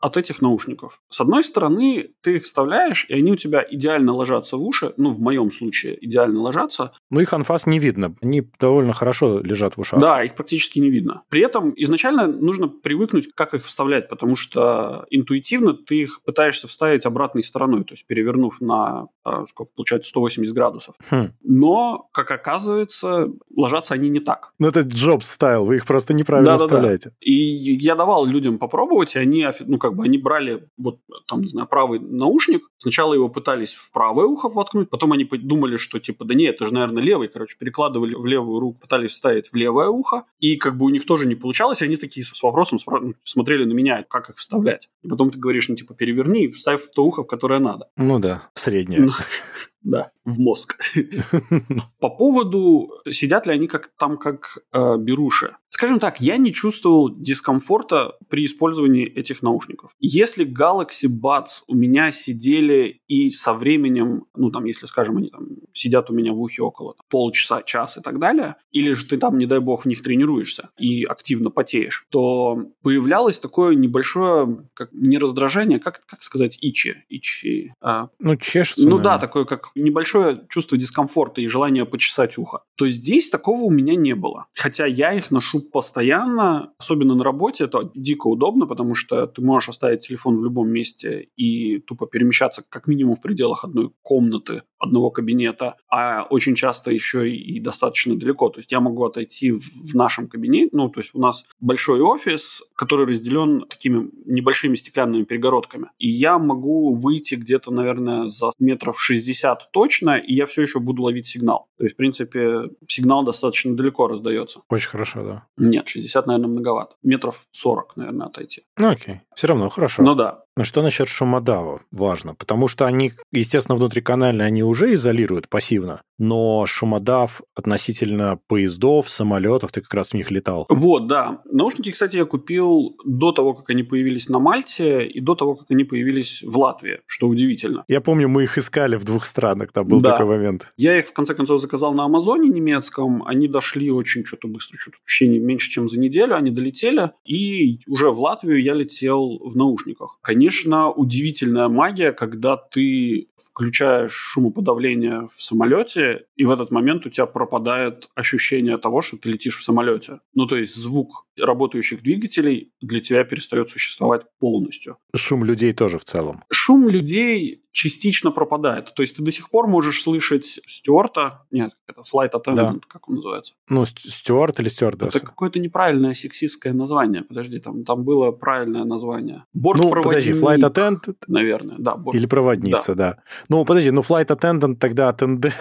от 0.00 0.16
этих 0.16 0.40
наушников. 0.42 1.00
С 1.08 1.20
одной 1.20 1.42
стороны, 1.42 2.10
ты 2.22 2.36
их 2.36 2.44
вставляешь, 2.44 3.06
и 3.08 3.14
они 3.14 3.32
у 3.32 3.36
тебя 3.36 3.64
идеально 3.68 4.12
ложатся 4.12 4.56
в 4.56 4.62
уши. 4.62 4.94
Ну, 4.96 5.10
в 5.10 5.20
моем 5.20 5.50
случае 5.50 5.98
идеально 6.04 6.40
ложатся. 6.40 6.92
Ну, 7.10 7.20
их 7.20 7.32
анфас 7.32 7.66
не 7.66 7.78
видно. 7.78 8.14
Они 8.20 8.48
довольно 8.60 8.92
хорошо 8.92 9.40
лежат 9.40 9.76
в 9.76 9.80
ушах. 9.80 10.00
Да, 10.00 10.22
их 10.22 10.34
практически 10.34 10.78
не 10.78 10.90
видно. 10.90 11.22
При 11.28 11.42
этом 11.42 11.72
изначально 11.76 12.26
нужно 12.26 12.68
привыкнуть, 12.68 13.32
как 13.34 13.54
их 13.54 13.64
вставлять, 13.64 14.08
потому 14.08 14.36
что 14.36 15.06
интуитивно 15.10 15.74
ты 15.74 16.02
их 16.02 16.22
пытаешься 16.22 16.68
вставить 16.68 17.06
обратной 17.06 17.42
стороной, 17.42 17.84
то 17.84 17.94
есть 17.94 18.06
перевернув 18.06 18.60
на, 18.60 19.08
а, 19.24 19.46
сколько 19.46 19.72
получается, 19.74 20.10
180 20.10 20.54
градусов. 20.54 20.94
Хм. 21.10 21.32
Но, 21.42 22.08
как 22.12 22.30
оказывается, 22.30 23.28
ложатся 23.54 23.94
они 23.94 24.08
не 24.08 24.20
так. 24.20 24.52
Ну, 24.58 24.68
это 24.68 24.80
Джобс 24.80 25.28
стайл, 25.28 25.64
вы 25.64 25.76
их 25.76 25.86
просто 25.86 26.14
неправильно 26.14 26.52
да, 26.52 26.58
вставляете. 26.58 27.10
Да, 27.10 27.14
да. 27.14 27.16
И 27.20 27.32
я 27.76 27.94
давал 27.94 28.24
людям 28.24 28.58
попробовать, 28.58 29.16
и 29.16 29.18
они, 29.18 29.27
ну, 29.60 29.78
как 29.78 29.94
бы, 29.94 30.04
они 30.04 30.18
брали 30.18 30.68
вот, 30.76 31.00
там, 31.26 31.40
не 31.40 31.48
знаю, 31.48 31.68
правый 31.68 32.00
наушник, 32.00 32.68
сначала 32.78 33.14
его 33.14 33.28
пытались 33.28 33.74
в 33.74 33.92
правое 33.92 34.26
ухо 34.26 34.48
воткнуть, 34.48 34.90
потом 34.90 35.12
они 35.12 35.24
думали, 35.24 35.76
что, 35.76 35.98
типа, 35.98 36.24
да 36.24 36.34
нет, 36.34 36.56
это 36.56 36.66
же, 36.66 36.74
наверное, 36.74 37.02
левый, 37.02 37.28
короче, 37.28 37.56
перекладывали 37.58 38.14
в 38.14 38.26
левую 38.26 38.60
руку, 38.60 38.80
пытались 38.80 39.12
вставить 39.12 39.48
в 39.52 39.54
левое 39.54 39.88
ухо, 39.88 40.24
и, 40.38 40.56
как 40.56 40.76
бы, 40.76 40.86
у 40.86 40.88
них 40.88 41.06
тоже 41.06 41.26
не 41.26 41.34
получалось, 41.34 41.82
и 41.82 41.84
они 41.84 41.96
такие 41.96 42.24
с 42.24 42.42
вопросом 42.42 42.78
ну, 42.86 43.14
смотрели 43.24 43.64
на 43.64 43.72
меня, 43.72 44.04
как 44.08 44.30
их 44.30 44.36
вставлять. 44.36 44.88
И 45.02 45.08
потом 45.08 45.30
ты 45.30 45.38
говоришь, 45.38 45.68
ну, 45.68 45.76
типа, 45.76 45.94
переверни 45.94 46.44
и 46.44 46.48
вставь 46.48 46.82
в 46.82 46.90
то 46.90 47.04
ухо, 47.04 47.22
в 47.22 47.26
которое 47.26 47.60
надо. 47.60 47.88
Ну 47.96 48.18
да, 48.18 48.48
в 48.54 48.60
среднее. 48.60 49.00
Ну, 49.00 49.12
да, 49.82 50.10
в 50.24 50.38
мозг. 50.38 50.78
По 52.00 52.10
поводу, 52.10 52.92
сидят 53.10 53.46
ли 53.46 53.52
они 53.52 53.66
как 53.66 53.90
там 53.98 54.18
как 54.18 54.58
э, 54.72 54.96
беруши. 54.98 55.56
Скажем 55.78 56.00
так, 56.00 56.20
я 56.20 56.38
не 56.38 56.52
чувствовал 56.52 57.08
дискомфорта 57.08 58.16
при 58.28 58.44
использовании 58.44 59.06
этих 59.06 59.42
наушников. 59.42 59.92
Если 60.00 60.44
Galaxy 60.44 61.08
Buds 61.08 61.62
у 61.68 61.76
меня 61.76 62.10
сидели 62.10 63.00
и 63.06 63.30
со 63.30 63.52
временем, 63.52 64.24
ну 64.34 64.50
там, 64.50 64.64
если, 64.64 64.86
скажем, 64.86 65.18
они 65.18 65.28
там 65.28 65.46
сидят 65.72 66.10
у 66.10 66.14
меня 66.14 66.32
в 66.32 66.42
ухе 66.42 66.62
около 66.62 66.94
там, 66.94 67.06
полчаса, 67.08 67.62
час 67.62 67.96
и 67.96 68.00
так 68.00 68.18
далее, 68.18 68.56
или 68.72 68.92
же 68.92 69.06
ты 69.06 69.18
там, 69.18 69.38
не 69.38 69.46
дай 69.46 69.60
бог, 69.60 69.82
в 69.82 69.86
них 69.86 70.02
тренируешься 70.02 70.70
и 70.80 71.04
активно 71.04 71.50
потеешь, 71.50 72.06
то 72.10 72.58
появлялось 72.82 73.38
такое 73.38 73.76
небольшое, 73.76 74.68
как 74.74 74.88
не 74.92 75.16
раздражение, 75.16 75.78
как, 75.78 76.04
как 76.06 76.24
сказать, 76.24 76.58
ичи. 76.60 77.04
ичи 77.08 77.72
а, 77.80 78.08
ну, 78.18 78.34
чешется. 78.34 78.82
Ну 78.82 78.96
наверное. 78.96 79.04
да, 79.04 79.18
такое 79.18 79.44
как 79.44 79.70
небольшое 79.76 80.44
чувство 80.48 80.76
дискомфорта 80.76 81.40
и 81.40 81.46
желание 81.46 81.86
почесать 81.86 82.36
ухо. 82.36 82.64
То 82.74 82.88
здесь 82.88 83.30
такого 83.30 83.60
у 83.60 83.70
меня 83.70 83.94
не 83.94 84.16
было. 84.16 84.46
Хотя 84.54 84.84
я 84.84 85.12
их 85.12 85.30
ношу 85.30 85.67
постоянно, 85.70 86.72
особенно 86.78 87.14
на 87.14 87.24
работе, 87.24 87.64
это 87.64 87.90
дико 87.94 88.26
удобно, 88.28 88.66
потому 88.66 88.94
что 88.94 89.26
ты 89.26 89.42
можешь 89.42 89.68
оставить 89.68 90.00
телефон 90.00 90.36
в 90.36 90.44
любом 90.44 90.70
месте 90.70 91.28
и 91.36 91.78
тупо 91.80 92.06
перемещаться 92.06 92.64
как 92.68 92.86
минимум 92.88 93.14
в 93.14 93.22
пределах 93.22 93.64
одной 93.64 93.90
комнаты, 94.02 94.62
одного 94.78 95.10
кабинета, 95.10 95.76
а 95.90 96.26
очень 96.30 96.54
часто 96.54 96.90
еще 96.90 97.30
и 97.30 97.60
достаточно 97.60 98.16
далеко. 98.16 98.48
То 98.48 98.60
есть 98.60 98.72
я 98.72 98.80
могу 98.80 99.04
отойти 99.04 99.52
в 99.52 99.94
нашем 99.94 100.28
кабинете, 100.28 100.70
ну, 100.72 100.88
то 100.88 101.00
есть 101.00 101.14
у 101.14 101.20
нас 101.20 101.44
большой 101.60 102.00
офис, 102.00 102.62
который 102.76 103.06
разделен 103.06 103.66
такими 103.68 104.10
небольшими 104.26 104.76
стеклянными 104.76 105.24
перегородками. 105.24 105.88
И 105.98 106.08
я 106.08 106.38
могу 106.38 106.94
выйти 106.94 107.34
где-то, 107.34 107.70
наверное, 107.70 108.28
за 108.28 108.52
метров 108.58 109.00
60 109.00 109.70
точно, 109.72 110.16
и 110.18 110.34
я 110.34 110.46
все 110.46 110.62
еще 110.62 110.80
буду 110.80 111.02
ловить 111.02 111.26
сигнал. 111.26 111.68
То 111.78 111.84
есть, 111.84 111.94
в 111.94 111.96
принципе, 111.96 112.70
сигнал 112.88 113.24
достаточно 113.24 113.76
далеко 113.76 114.08
раздается. 114.08 114.60
Очень 114.68 114.88
хорошо, 114.88 115.22
да. 115.24 115.46
Нет, 115.58 115.88
60, 115.88 116.26
наверное, 116.26 116.48
многовато. 116.48 116.96
Метров 117.02 117.46
40, 117.52 117.96
наверное, 117.96 118.26
отойти. 118.26 118.64
Ну 118.78 118.90
окей, 118.90 119.20
все 119.34 119.46
равно 119.48 119.68
хорошо. 119.68 120.02
Ну 120.02 120.14
да. 120.14 120.44
Ну 120.58 120.64
что 120.64 120.82
насчет 120.82 121.06
шумодава? 121.06 121.82
Важно, 121.92 122.34
потому 122.34 122.66
что 122.66 122.84
они, 122.84 123.12
естественно, 123.30 123.76
внутриканальные, 123.76 124.44
они 124.44 124.64
уже 124.64 124.92
изолируют 124.94 125.48
пассивно, 125.48 126.02
но 126.18 126.66
шумодав 126.66 127.42
относительно 127.54 128.40
поездов, 128.48 129.08
самолетов, 129.08 129.70
ты 129.70 129.82
как 129.82 129.94
раз 129.94 130.10
в 130.10 130.14
них 130.14 130.32
летал. 130.32 130.66
Вот, 130.68 131.06
да. 131.06 131.42
Наушники, 131.44 131.92
кстати, 131.92 132.16
я 132.16 132.24
купил 132.24 132.96
до 133.04 133.30
того, 133.30 133.54
как 133.54 133.70
они 133.70 133.84
появились 133.84 134.28
на 134.28 134.40
Мальте 134.40 135.06
и 135.06 135.20
до 135.20 135.36
того, 135.36 135.54
как 135.54 135.70
они 135.70 135.84
появились 135.84 136.42
в 136.42 136.58
Латвии, 136.58 137.02
что 137.06 137.28
удивительно. 137.28 137.84
Я 137.86 138.00
помню, 138.00 138.28
мы 138.28 138.42
их 138.42 138.58
искали 138.58 138.96
в 138.96 139.04
двух 139.04 139.26
странах, 139.26 139.70
там 139.70 139.86
был 139.86 140.00
да. 140.00 140.10
такой 140.10 140.26
момент. 140.26 140.72
Я 140.76 140.98
их, 140.98 141.06
в 141.06 141.12
конце 141.12 141.36
концов, 141.36 141.60
заказал 141.60 141.94
на 141.94 142.04
Амазоне 142.04 142.48
немецком, 142.48 143.24
они 143.24 143.46
дошли 143.46 143.92
очень 143.92 144.24
что-то 144.24 144.48
быстро, 144.48 144.76
что-то 144.76 144.96
вообще 145.02 145.28
меньше, 145.28 145.70
чем 145.70 145.88
за 145.88 146.00
неделю, 146.00 146.34
они 146.34 146.50
долетели, 146.50 147.12
и 147.24 147.78
уже 147.86 148.10
в 148.10 148.18
Латвию 148.18 148.60
я 148.60 148.74
летел 148.74 149.38
в 149.38 149.56
наушниках. 149.56 150.18
Конечно, 150.20 150.47
удивительная 150.90 151.68
магия, 151.68 152.12
когда 152.12 152.56
ты 152.56 153.28
включаешь 153.36 154.12
шумоподавление 154.12 155.26
в 155.26 155.42
самолете, 155.42 156.26
и 156.36 156.44
в 156.44 156.50
этот 156.50 156.70
момент 156.70 157.06
у 157.06 157.10
тебя 157.10 157.26
пропадает 157.26 158.08
ощущение 158.14 158.78
того, 158.78 159.02
что 159.02 159.16
ты 159.16 159.30
летишь 159.30 159.58
в 159.58 159.64
самолете. 159.64 160.20
Ну, 160.34 160.46
то 160.46 160.56
есть 160.56 160.74
звук 160.74 161.26
работающих 161.38 162.02
двигателей 162.02 162.72
для 162.80 163.00
тебя 163.00 163.24
перестает 163.24 163.70
существовать 163.70 164.22
полностью. 164.38 164.98
Шум 165.14 165.44
людей 165.44 165.72
тоже 165.72 165.98
в 165.98 166.04
целом. 166.04 166.42
Шум 166.50 166.88
людей 166.88 167.62
частично 167.78 168.32
пропадает. 168.32 168.92
То 168.94 169.02
есть 169.02 169.16
ты 169.16 169.22
до 169.22 169.30
сих 169.30 169.50
пор 169.50 169.68
можешь 169.68 170.02
слышать 170.02 170.60
Стюарта, 170.66 171.46
нет, 171.52 171.70
это 171.86 172.00
flight 172.00 172.32
attendant, 172.32 172.72
да. 172.72 172.78
как 172.88 173.08
он 173.08 173.16
называется? 173.16 173.54
Ну, 173.68 173.86
Стюарт 173.86 174.58
или 174.58 174.68
Стюардесса? 174.68 175.18
Это 175.18 175.26
какое-то 175.26 175.60
неправильное 175.60 176.14
сексистское 176.14 176.72
название. 176.72 177.22
Подожди, 177.22 177.60
там, 177.60 177.84
там 177.84 178.02
было 178.02 178.32
правильное 178.32 178.84
название. 178.84 179.44
Бортпроводник. 179.54 180.04
Ну, 180.04 180.10
подожди, 180.10 180.32
flight 180.32 180.60
attendant? 180.60 181.16
Наверное, 181.28 181.76
да. 181.78 181.94
Борт... 181.94 182.16
Или 182.16 182.26
проводница, 182.26 182.94
да. 182.94 183.12
да. 183.12 183.22
Ну, 183.48 183.64
подожди, 183.64 183.92
ну 183.92 184.00
flight 184.00 184.26
attendant 184.26 184.74
тогда 184.76 185.10
attendant 185.10 185.52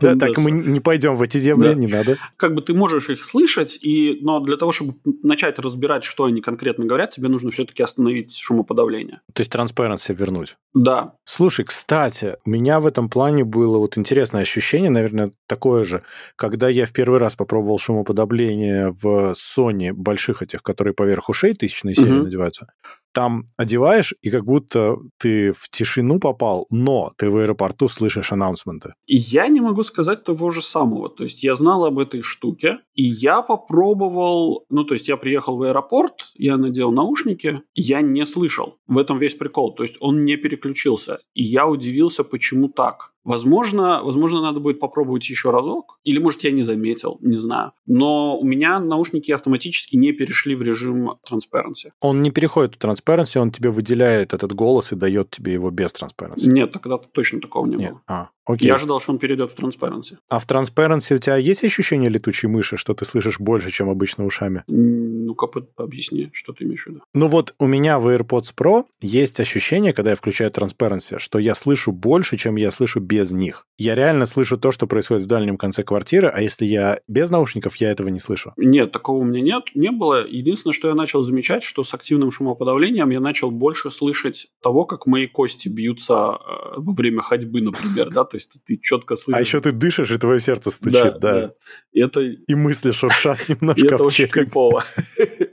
да, 0.00 0.16
так 0.16 0.38
мы 0.38 0.50
не 0.50 0.80
пойдем 0.80 1.16
в 1.16 1.22
эти 1.22 1.40
дебри, 1.40 1.74
не 1.74 1.86
надо. 1.86 2.16
Как 2.36 2.54
бы 2.54 2.62
ты 2.62 2.74
можешь 2.74 3.08
их 3.08 3.24
слышать, 3.24 3.78
и, 3.80 4.18
но 4.22 4.40
для 4.40 4.56
того, 4.56 4.72
чтобы 4.72 4.94
начать 5.22 5.58
разбирать, 5.58 6.04
что 6.04 6.24
они 6.24 6.40
конкретно 6.40 6.84
говорят, 6.84 7.10
тебе 7.10 7.28
нужно 7.28 7.50
все-таки 7.50 7.82
остановить 7.82 8.36
шумоподавление. 8.36 9.20
То 9.32 9.40
есть 9.40 9.52
transparency 9.52 10.14
вернуть. 10.14 10.56
Да. 10.74 11.14
Слушай, 11.24 11.64
кстати, 11.64 12.36
у 12.44 12.50
меня 12.50 12.80
в 12.80 12.86
этом 12.86 13.08
плане 13.08 13.44
было 13.44 13.78
вот 13.78 13.98
интересное 13.98 14.42
ощущение, 14.42 14.90
наверное, 14.90 15.32
такое 15.46 15.84
же, 15.84 16.02
когда 16.36 16.68
я 16.68 16.86
в 16.86 16.92
первый 16.92 17.18
раз 17.18 17.34
попробовал 17.36 17.78
шумоподавление 17.78 18.90
в 18.90 19.32
Sony 19.32 19.92
больших 19.92 20.42
этих, 20.42 20.62
которые 20.62 20.94
поверх 20.94 21.28
ушей 21.28 21.54
тысячной 21.54 21.94
серии 21.94 22.12
угу. 22.12 22.24
надеваются 22.24 22.68
там 23.16 23.46
одеваешь, 23.56 24.14
и 24.20 24.30
как 24.30 24.44
будто 24.44 24.98
ты 25.18 25.52
в 25.52 25.70
тишину 25.70 26.20
попал, 26.20 26.66
но 26.70 27.14
ты 27.16 27.30
в 27.30 27.36
аэропорту 27.38 27.88
слышишь 27.88 28.30
анонсменты. 28.30 28.92
И 29.06 29.16
я 29.16 29.48
не 29.48 29.60
могу 29.62 29.84
сказать 29.84 30.22
того 30.22 30.50
же 30.50 30.60
самого. 30.60 31.08
То 31.08 31.24
есть 31.24 31.42
я 31.42 31.54
знал 31.54 31.86
об 31.86 31.98
этой 31.98 32.20
штуке, 32.20 32.80
и 32.94 33.04
я 33.04 33.40
попробовал... 33.40 34.66
Ну, 34.68 34.84
то 34.84 34.92
есть 34.92 35.08
я 35.08 35.16
приехал 35.16 35.56
в 35.56 35.62
аэропорт, 35.62 36.12
я 36.34 36.58
надел 36.58 36.92
наушники, 36.92 37.62
я 37.74 38.02
не 38.02 38.26
слышал. 38.26 38.76
В 38.86 38.98
этом 38.98 39.18
весь 39.18 39.34
прикол. 39.34 39.74
То 39.74 39.82
есть 39.82 39.96
он 40.00 40.24
не 40.24 40.36
переключился. 40.36 41.18
И 41.32 41.42
я 41.42 41.66
удивился, 41.66 42.22
почему 42.22 42.68
так. 42.68 43.12
Возможно, 43.26 44.02
возможно, 44.04 44.40
надо 44.40 44.60
будет 44.60 44.78
попробовать 44.78 45.28
еще 45.28 45.50
разок. 45.50 45.98
Или, 46.04 46.18
может, 46.18 46.44
я 46.44 46.52
не 46.52 46.62
заметил, 46.62 47.18
не 47.20 47.36
знаю. 47.36 47.72
Но 47.86 48.38
у 48.38 48.44
меня 48.44 48.78
наушники 48.78 49.32
автоматически 49.32 49.96
не 49.96 50.12
перешли 50.12 50.54
в 50.54 50.62
режим 50.62 51.14
transparency. 51.28 51.90
Он 52.00 52.22
не 52.22 52.30
переходит 52.30 52.76
в 52.76 52.78
transparency, 52.78 53.38
он 53.40 53.50
тебе 53.50 53.70
выделяет 53.70 54.32
этот 54.32 54.52
голос 54.52 54.92
и 54.92 54.96
дает 54.96 55.30
тебе 55.30 55.54
его 55.54 55.70
без 55.70 55.92
transparency. 55.92 56.46
Нет, 56.46 56.70
тогда 56.70 56.98
точно 56.98 57.40
такого 57.40 57.66
не 57.66 57.76
Нет. 57.76 57.90
было. 57.90 58.02
А, 58.06 58.28
окей. 58.44 58.68
Я 58.68 58.74
ожидал, 58.74 59.00
что 59.00 59.12
он 59.12 59.18
перейдет 59.18 59.50
в 59.50 59.58
transparency. 59.58 60.18
А 60.28 60.38
в 60.38 60.46
transparency 60.46 61.16
у 61.16 61.18
тебя 61.18 61.36
есть 61.36 61.64
ощущение 61.64 62.08
летучей 62.08 62.48
мыши, 62.48 62.76
что 62.76 62.94
ты 62.94 63.04
слышишь 63.04 63.40
больше, 63.40 63.72
чем 63.72 63.90
обычно 63.90 64.24
ушами? 64.24 64.62
Ну-ка, 64.68 65.48
объясни, 65.76 66.30
что 66.32 66.52
ты 66.52 66.64
имеешь 66.64 66.84
в 66.84 66.86
виду. 66.86 67.02
Ну 67.12 67.26
вот 67.26 67.54
у 67.58 67.66
меня 67.66 67.98
в 67.98 68.06
AirPods 68.06 68.54
Pro 68.56 68.84
есть 69.00 69.40
ощущение, 69.40 69.92
когда 69.92 70.10
я 70.10 70.16
включаю 70.16 70.52
transparency, 70.52 71.18
что 71.18 71.40
я 71.40 71.56
слышу 71.56 71.90
больше, 71.90 72.36
чем 72.36 72.54
я 72.56 72.70
слышу 72.70 73.00
без 73.00 73.15
без 73.16 73.32
них. 73.32 73.66
Я 73.78 73.94
реально 73.94 74.26
слышу 74.26 74.58
то, 74.58 74.72
что 74.72 74.86
происходит 74.86 75.24
в 75.24 75.26
дальнем 75.26 75.56
конце 75.56 75.82
квартиры, 75.82 76.28
а 76.28 76.42
если 76.42 76.66
я 76.66 76.98
без 77.08 77.30
наушников, 77.30 77.76
я 77.76 77.90
этого 77.90 78.08
не 78.08 78.20
слышу. 78.20 78.52
Нет, 78.56 78.92
такого 78.92 79.18
у 79.18 79.24
меня 79.24 79.40
нет, 79.40 79.64
не 79.74 79.90
было. 79.90 80.26
Единственное, 80.26 80.74
что 80.74 80.88
я 80.88 80.94
начал 80.94 81.22
замечать, 81.22 81.62
что 81.62 81.82
с 81.82 81.94
активным 81.94 82.30
шумоподавлением 82.30 83.10
я 83.10 83.20
начал 83.20 83.50
больше 83.50 83.90
слышать 83.90 84.48
того, 84.62 84.84
как 84.84 85.06
мои 85.06 85.26
кости 85.26 85.68
бьются 85.68 86.14
э, 86.14 86.74
во 86.76 86.92
время 86.92 87.22
ходьбы, 87.22 87.62
например, 87.62 88.10
да, 88.10 88.24
то 88.24 88.36
есть 88.36 88.52
ты 88.66 88.78
четко 88.82 89.16
слышишь. 89.16 89.38
А 89.38 89.40
еще 89.40 89.60
ты 89.60 89.72
дышишь, 89.72 90.10
и 90.10 90.18
твое 90.18 90.40
сердце 90.40 90.70
стучит, 90.70 91.18
да. 91.20 91.52
Это... 91.94 92.20
И 92.20 92.54
мысли 92.54 92.90
шуршат 92.90 93.38
немножко. 93.48 93.94
Это 93.94 94.04
очень 94.04 94.28
крипово. 94.28 94.84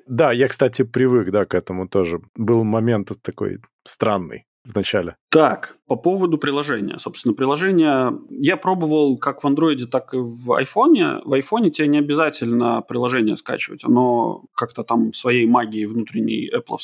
Да, 0.06 0.32
я, 0.32 0.48
кстати, 0.48 0.84
привык, 0.84 1.32
да, 1.32 1.46
к 1.46 1.56
этому 1.56 1.88
тоже. 1.88 2.22
Был 2.36 2.64
момент 2.64 3.12
такой 3.24 3.58
странный 3.84 4.46
в 4.66 4.76
начале. 4.76 5.16
Так, 5.30 5.78
по 5.88 5.96
поводу 5.96 6.38
приложения. 6.38 6.98
Собственно, 6.98 7.34
приложение 7.34 8.18
я 8.30 8.56
пробовал 8.56 9.18
как 9.18 9.44
в 9.44 9.48
андроиде, 9.48 9.86
так 9.86 10.14
и 10.14 10.18
в 10.18 10.54
айфоне. 10.54 11.20
В 11.26 11.34
айфоне 11.34 11.70
тебе 11.70 11.88
не 11.88 12.00
обязательно 12.00 12.82
приложение 12.82 13.36
скачивать. 13.36 13.84
Оно 13.84 14.44
как-то 14.56 14.84
там 14.84 15.12
своей 15.14 15.46
магией 15.46 15.86
внутренней 15.86 16.50
Apple 16.56 16.78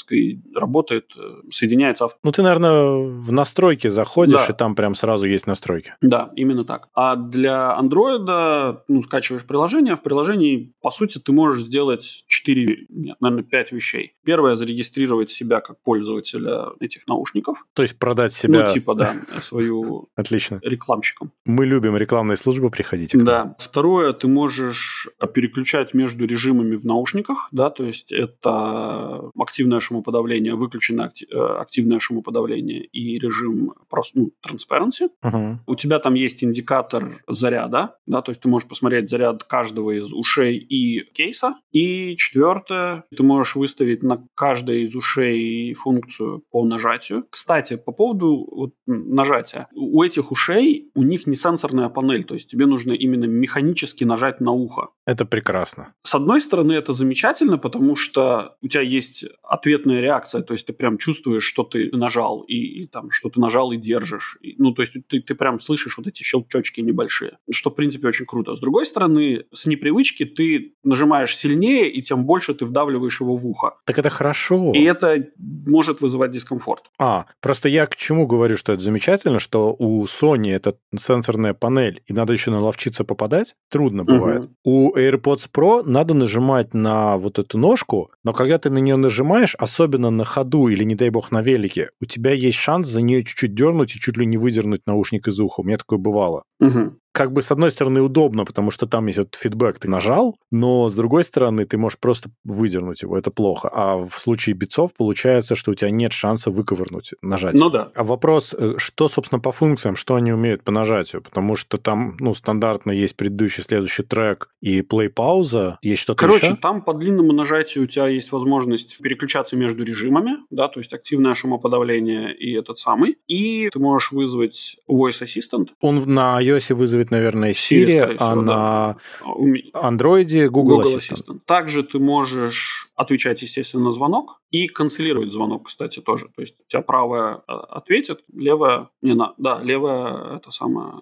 работает, 0.54 1.12
э, 1.18 1.42
соединяется. 1.52 2.10
Ну, 2.24 2.32
ты, 2.32 2.44
наверное, 2.44 3.20
в 3.20 3.32
настройки 3.32 3.88
заходишь, 3.88 4.46
да. 4.48 4.54
и 4.54 4.54
там 4.56 4.76
прям 4.76 4.96
сразу 4.96 5.26
есть 5.26 5.48
настройки. 5.48 5.96
Да, 6.02 6.32
именно 6.36 6.64
так. 6.64 6.90
А 6.94 7.16
для 7.16 7.76
андроида, 7.76 8.84
ну, 8.88 9.02
скачиваешь 9.04 9.46
приложение, 9.46 9.96
в 9.96 10.02
приложении, 10.02 10.74
по 10.82 10.92
сути, 10.92 11.20
ты 11.20 11.32
можешь 11.32 11.64
сделать 11.64 12.26
4, 12.28 12.88
нет, 12.90 13.18
наверное, 13.22 13.44
5 13.44 13.72
вещей. 13.72 14.14
Первое, 14.26 14.56
зарегистрировать 14.56 15.32
себя 15.32 15.62
как 15.62 15.82
пользователя 15.82 16.68
этих 16.80 17.08
наушников. 17.08 17.66
То 17.74 17.84
есть 17.84 17.98
продать 18.00 18.34
себя... 18.34 18.64
Ну, 18.64 18.74
типа, 18.74 18.96
да, 18.96 19.14
свою... 19.42 20.10
Отлично. 20.16 20.60
Рекламщиком. 20.64 21.32
Мы 21.46 21.66
любим 21.66 21.96
рекламные 21.96 22.38
службы, 22.38 22.70
приходите. 22.70 23.18
Да. 23.18 23.56
Второе, 23.60 24.14
ты 24.14 24.28
можешь 24.28 25.08
переключать 25.34 25.94
между 25.94 26.26
режимами 26.26 26.76
в 26.76 26.86
наушниках, 26.86 27.50
да, 27.52 27.70
то 27.70 27.86
есть 27.86 28.12
это 28.12 29.30
активное 29.40 29.80
шумоподавление, 29.80 30.56
выключенное 30.56 31.12
э, 31.32 31.38
активное 31.38 32.00
шумоподавление 32.00 32.84
и 32.86 33.16
режим 33.20 33.74
просто, 33.90 34.20
ну, 34.20 34.32
transparency. 34.46 35.10
Угу. 35.24 35.60
У 35.68 35.76
тебя 35.76 36.00
там 36.00 36.16
есть 36.16 36.44
индикатор 36.44 37.22
заряда, 37.28 37.96
да, 38.06 38.22
то 38.22 38.32
есть 38.32 38.42
ты 38.42 38.50
можешь 38.50 38.68
посмотреть 38.68 39.10
заряд 39.10 39.44
каждого 39.44 39.92
из 39.92 40.12
ушей 40.14 40.58
и 40.58 41.04
кейса. 41.14 41.56
И 41.72 42.16
четвертое, 42.18 43.06
ты 43.16 43.24
можешь 43.24 43.56
выставить 43.56 44.04
на 44.04 44.26
каждой 44.36 44.84
из 44.84 44.96
ушей 44.96 45.74
функцию 45.74 46.44
по 46.52 46.66
нажатию. 46.66 47.26
Кстати, 47.30 47.59
по 47.68 47.92
поводу 47.92 48.48
вот, 48.52 48.74
нажатия. 48.88 49.68
У 49.74 50.02
этих 50.04 50.32
ушей, 50.32 50.92
у 50.96 51.04
них 51.04 51.28
не 51.28 51.36
сенсорная 51.36 51.90
панель, 51.90 52.24
то 52.24 52.34
есть 52.34 52.50
тебе 52.50 52.66
нужно 52.66 52.94
именно 52.94 53.26
механически 53.26 54.04
нажать 54.04 54.42
на 54.42 54.52
ухо. 54.52 54.90
Это 55.10 55.26
прекрасно. 55.26 55.96
С 56.04 56.14
одной 56.14 56.40
стороны, 56.40 56.74
это 56.74 56.94
замечательно, 56.94 57.58
потому 57.58 57.96
что 57.96 58.56
у 58.62 58.68
тебя 58.68 58.84
есть 58.84 59.26
ответная 59.42 60.02
реакция, 60.02 60.44
то 60.44 60.54
есть 60.54 60.68
ты 60.68 60.74
прям 60.74 61.00
чувствуешь, 61.00 61.42
что 61.42 61.64
ты 61.64 61.90
нажал, 61.92 62.42
и, 62.42 62.84
и 62.84 62.88
там, 62.88 63.10
что 63.10 63.30
ты 63.30 63.40
нажал 63.40 63.72
и 63.72 63.78
держишь. 63.78 64.38
И, 64.42 64.54
ну, 64.60 64.72
то 64.72 64.84
есть 64.84 64.94
ты, 65.08 65.20
ты 65.20 65.34
прям 65.34 65.60
слышишь 65.60 65.98
вот 65.98 66.06
эти 66.06 66.22
щелчочки 66.22 66.82
небольшие, 66.82 67.40
что, 67.52 67.72
в 67.72 67.76
принципе, 67.76 68.08
очень 68.08 68.28
круто. 68.28 68.56
С 68.56 68.60
другой 68.60 68.86
стороны, 68.86 69.46
с 69.52 69.66
непривычки 69.66 70.26
ты 70.26 70.76
нажимаешь 70.84 71.36
сильнее, 71.36 71.90
и 71.90 72.04
тем 72.04 72.26
больше 72.26 72.54
ты 72.54 72.66
вдавливаешь 72.66 73.20
его 73.20 73.36
в 73.36 73.48
ухо. 73.48 73.78
Так 73.86 73.98
это 73.98 74.12
хорошо. 74.12 74.74
И 74.76 74.84
это 74.84 75.26
может 75.40 76.02
вызывать 76.02 76.30
дискомфорт. 76.30 76.84
А, 77.00 77.26
просто 77.42 77.68
я 77.68 77.88
к 77.88 77.96
чему 77.96 78.28
говорю, 78.28 78.58
что 78.58 78.74
это 78.74 78.84
замечательно, 78.84 79.40
что 79.40 79.76
у 79.80 80.04
Sony 80.04 80.54
это 80.54 80.78
сенсорная 80.96 81.56
панель, 81.56 82.04
и 82.06 82.14
надо 82.14 82.34
еще 82.34 82.52
наловчиться 82.52 83.04
попадать, 83.04 83.56
трудно 83.72 84.04
бывает. 84.04 84.44
Угу. 84.44 84.54
У 84.66 84.99
AirPods 85.00 85.50
Pro 85.54 85.84
надо 85.84 86.14
нажимать 86.14 86.74
на 86.74 87.18
вот 87.18 87.40
эту 87.40 87.58
ножку, 87.58 88.12
но 88.24 88.34
когда 88.34 88.58
ты 88.58 88.70
на 88.70 88.80
нее 88.80 88.96
нажимаешь, 88.96 89.56
особенно 89.56 90.10
на 90.10 90.26
ходу 90.26 90.68
или, 90.68 90.84
не 90.84 90.96
дай 90.96 91.10
бог, 91.10 91.32
на 91.32 91.42
велике, 91.42 91.90
у 92.02 92.06
тебя 92.06 92.32
есть 92.32 92.58
шанс 92.58 92.88
за 92.88 93.02
нее 93.02 93.24
чуть-чуть 93.24 93.54
дернуть 93.54 93.96
и 93.96 94.00
чуть 94.00 94.18
ли 94.18 94.26
не 94.26 94.38
выдернуть 94.38 94.86
наушник 94.86 95.28
из 95.28 95.40
уха. 95.40 95.62
У 95.62 95.64
меня 95.64 95.78
такое 95.78 96.00
бывало. 96.00 96.44
Угу. 96.60 96.94
Как 97.20 97.34
бы 97.34 97.42
с 97.42 97.52
одной 97.52 97.70
стороны 97.70 98.00
удобно, 98.00 98.46
потому 98.46 98.72
что 98.72 98.88
там 98.88 99.08
есть 99.08 99.20
этот 99.20 99.36
фидбэк, 99.36 99.78
ты 99.78 99.90
нажал, 99.90 100.38
но 100.52 100.88
с 100.88 100.96
другой 100.96 101.26
стороны 101.26 101.66
ты 101.66 101.78
можешь 101.78 102.00
просто 102.00 102.30
выдернуть 102.46 103.02
его, 103.02 103.18
это 103.18 103.30
плохо. 103.30 103.70
А 103.74 103.98
в 103.98 104.18
случае 104.18 104.56
битцов 104.56 104.94
получается, 104.94 105.58
что 105.58 105.72
у 105.72 105.74
тебя 105.74 105.92
нет 105.92 106.14
шанса 106.14 106.50
выковырнуть 106.50 107.16
нажатие. 107.22 107.60
Ну 107.60 107.70
да. 107.70 107.92
А 107.94 108.06
вопрос, 108.06 108.56
э, 108.58 108.76
что, 108.78 109.10
собственно, 109.10 109.42
по 109.42 109.52
функциям, 109.52 109.98
что 109.98 110.16
они 110.16 110.32
умеют 110.32 110.64
по 110.64 110.72
нажатию? 110.72 111.22
Потому 111.22 111.58
что 111.58 111.78
там, 111.78 112.16
ну, 112.22 112.34
стандартно 112.34 112.94
есть 112.94 113.18
предыдущий, 113.18 113.64
следующий 113.64 114.04
трек 114.04 114.52
и 114.62 114.80
плей-пауза, 114.80 115.78
есть 115.82 116.02
что-то 116.04 116.22
Короче, 116.22 116.46
еще? 116.46 116.56
там 116.56 116.82
по 116.82 116.94
длинному 116.94 117.34
нажатию 117.34 117.84
у 117.84 117.88
тебя 117.88 118.08
есть 118.08 118.32
возможность 118.32 118.98
переключаться 119.02 119.58
между 119.58 119.84
режимами, 119.84 120.38
да, 120.52 120.70
то 120.70 120.80
есть 120.80 120.94
активное 120.94 121.36
шумоподавление 121.36 122.34
и 122.34 122.54
этот 122.54 122.78
самый. 122.78 123.18
И 123.28 123.70
ты 123.74 123.80
можешь 123.80 124.14
вызвать 124.14 124.78
Voice 124.90 125.22
Assistant. 125.22 125.72
Он 125.82 126.02
на 126.06 126.42
iOS 126.42 126.74
вызовет, 126.74 127.09
наверное, 127.12 127.52
Siri, 127.52 127.86
Siri, 127.86 128.16
а 128.20 128.32
всего, 128.32 128.42
на. 128.42 128.98
У 129.26 129.46
ме- 129.46 129.70
Android 129.74 130.48
Google, 130.50 130.78
Google 130.82 130.96
Assistant. 130.98 131.26
Assistant. 131.26 131.40
Также 131.46 131.84
ты 131.84 132.00
можешь 132.00 132.90
отвечать, 132.96 133.42
естественно, 133.42 133.86
на 133.86 133.92
звонок 133.92 134.42
и 134.52 134.68
канцелировать 134.68 135.32
звонок, 135.32 135.68
кстати, 135.68 136.00
тоже. 136.02 136.28
То 136.36 136.42
есть 136.42 136.56
у 136.60 136.64
тебя 136.70 136.82
правая 136.82 137.42
э, 137.48 137.52
ответит, 137.52 138.24
левая 138.34 138.90
не 139.02 139.14
на, 139.14 139.34
да, 139.38 139.60
левая 139.64 140.38
это 140.38 140.52
самое. 140.52 141.02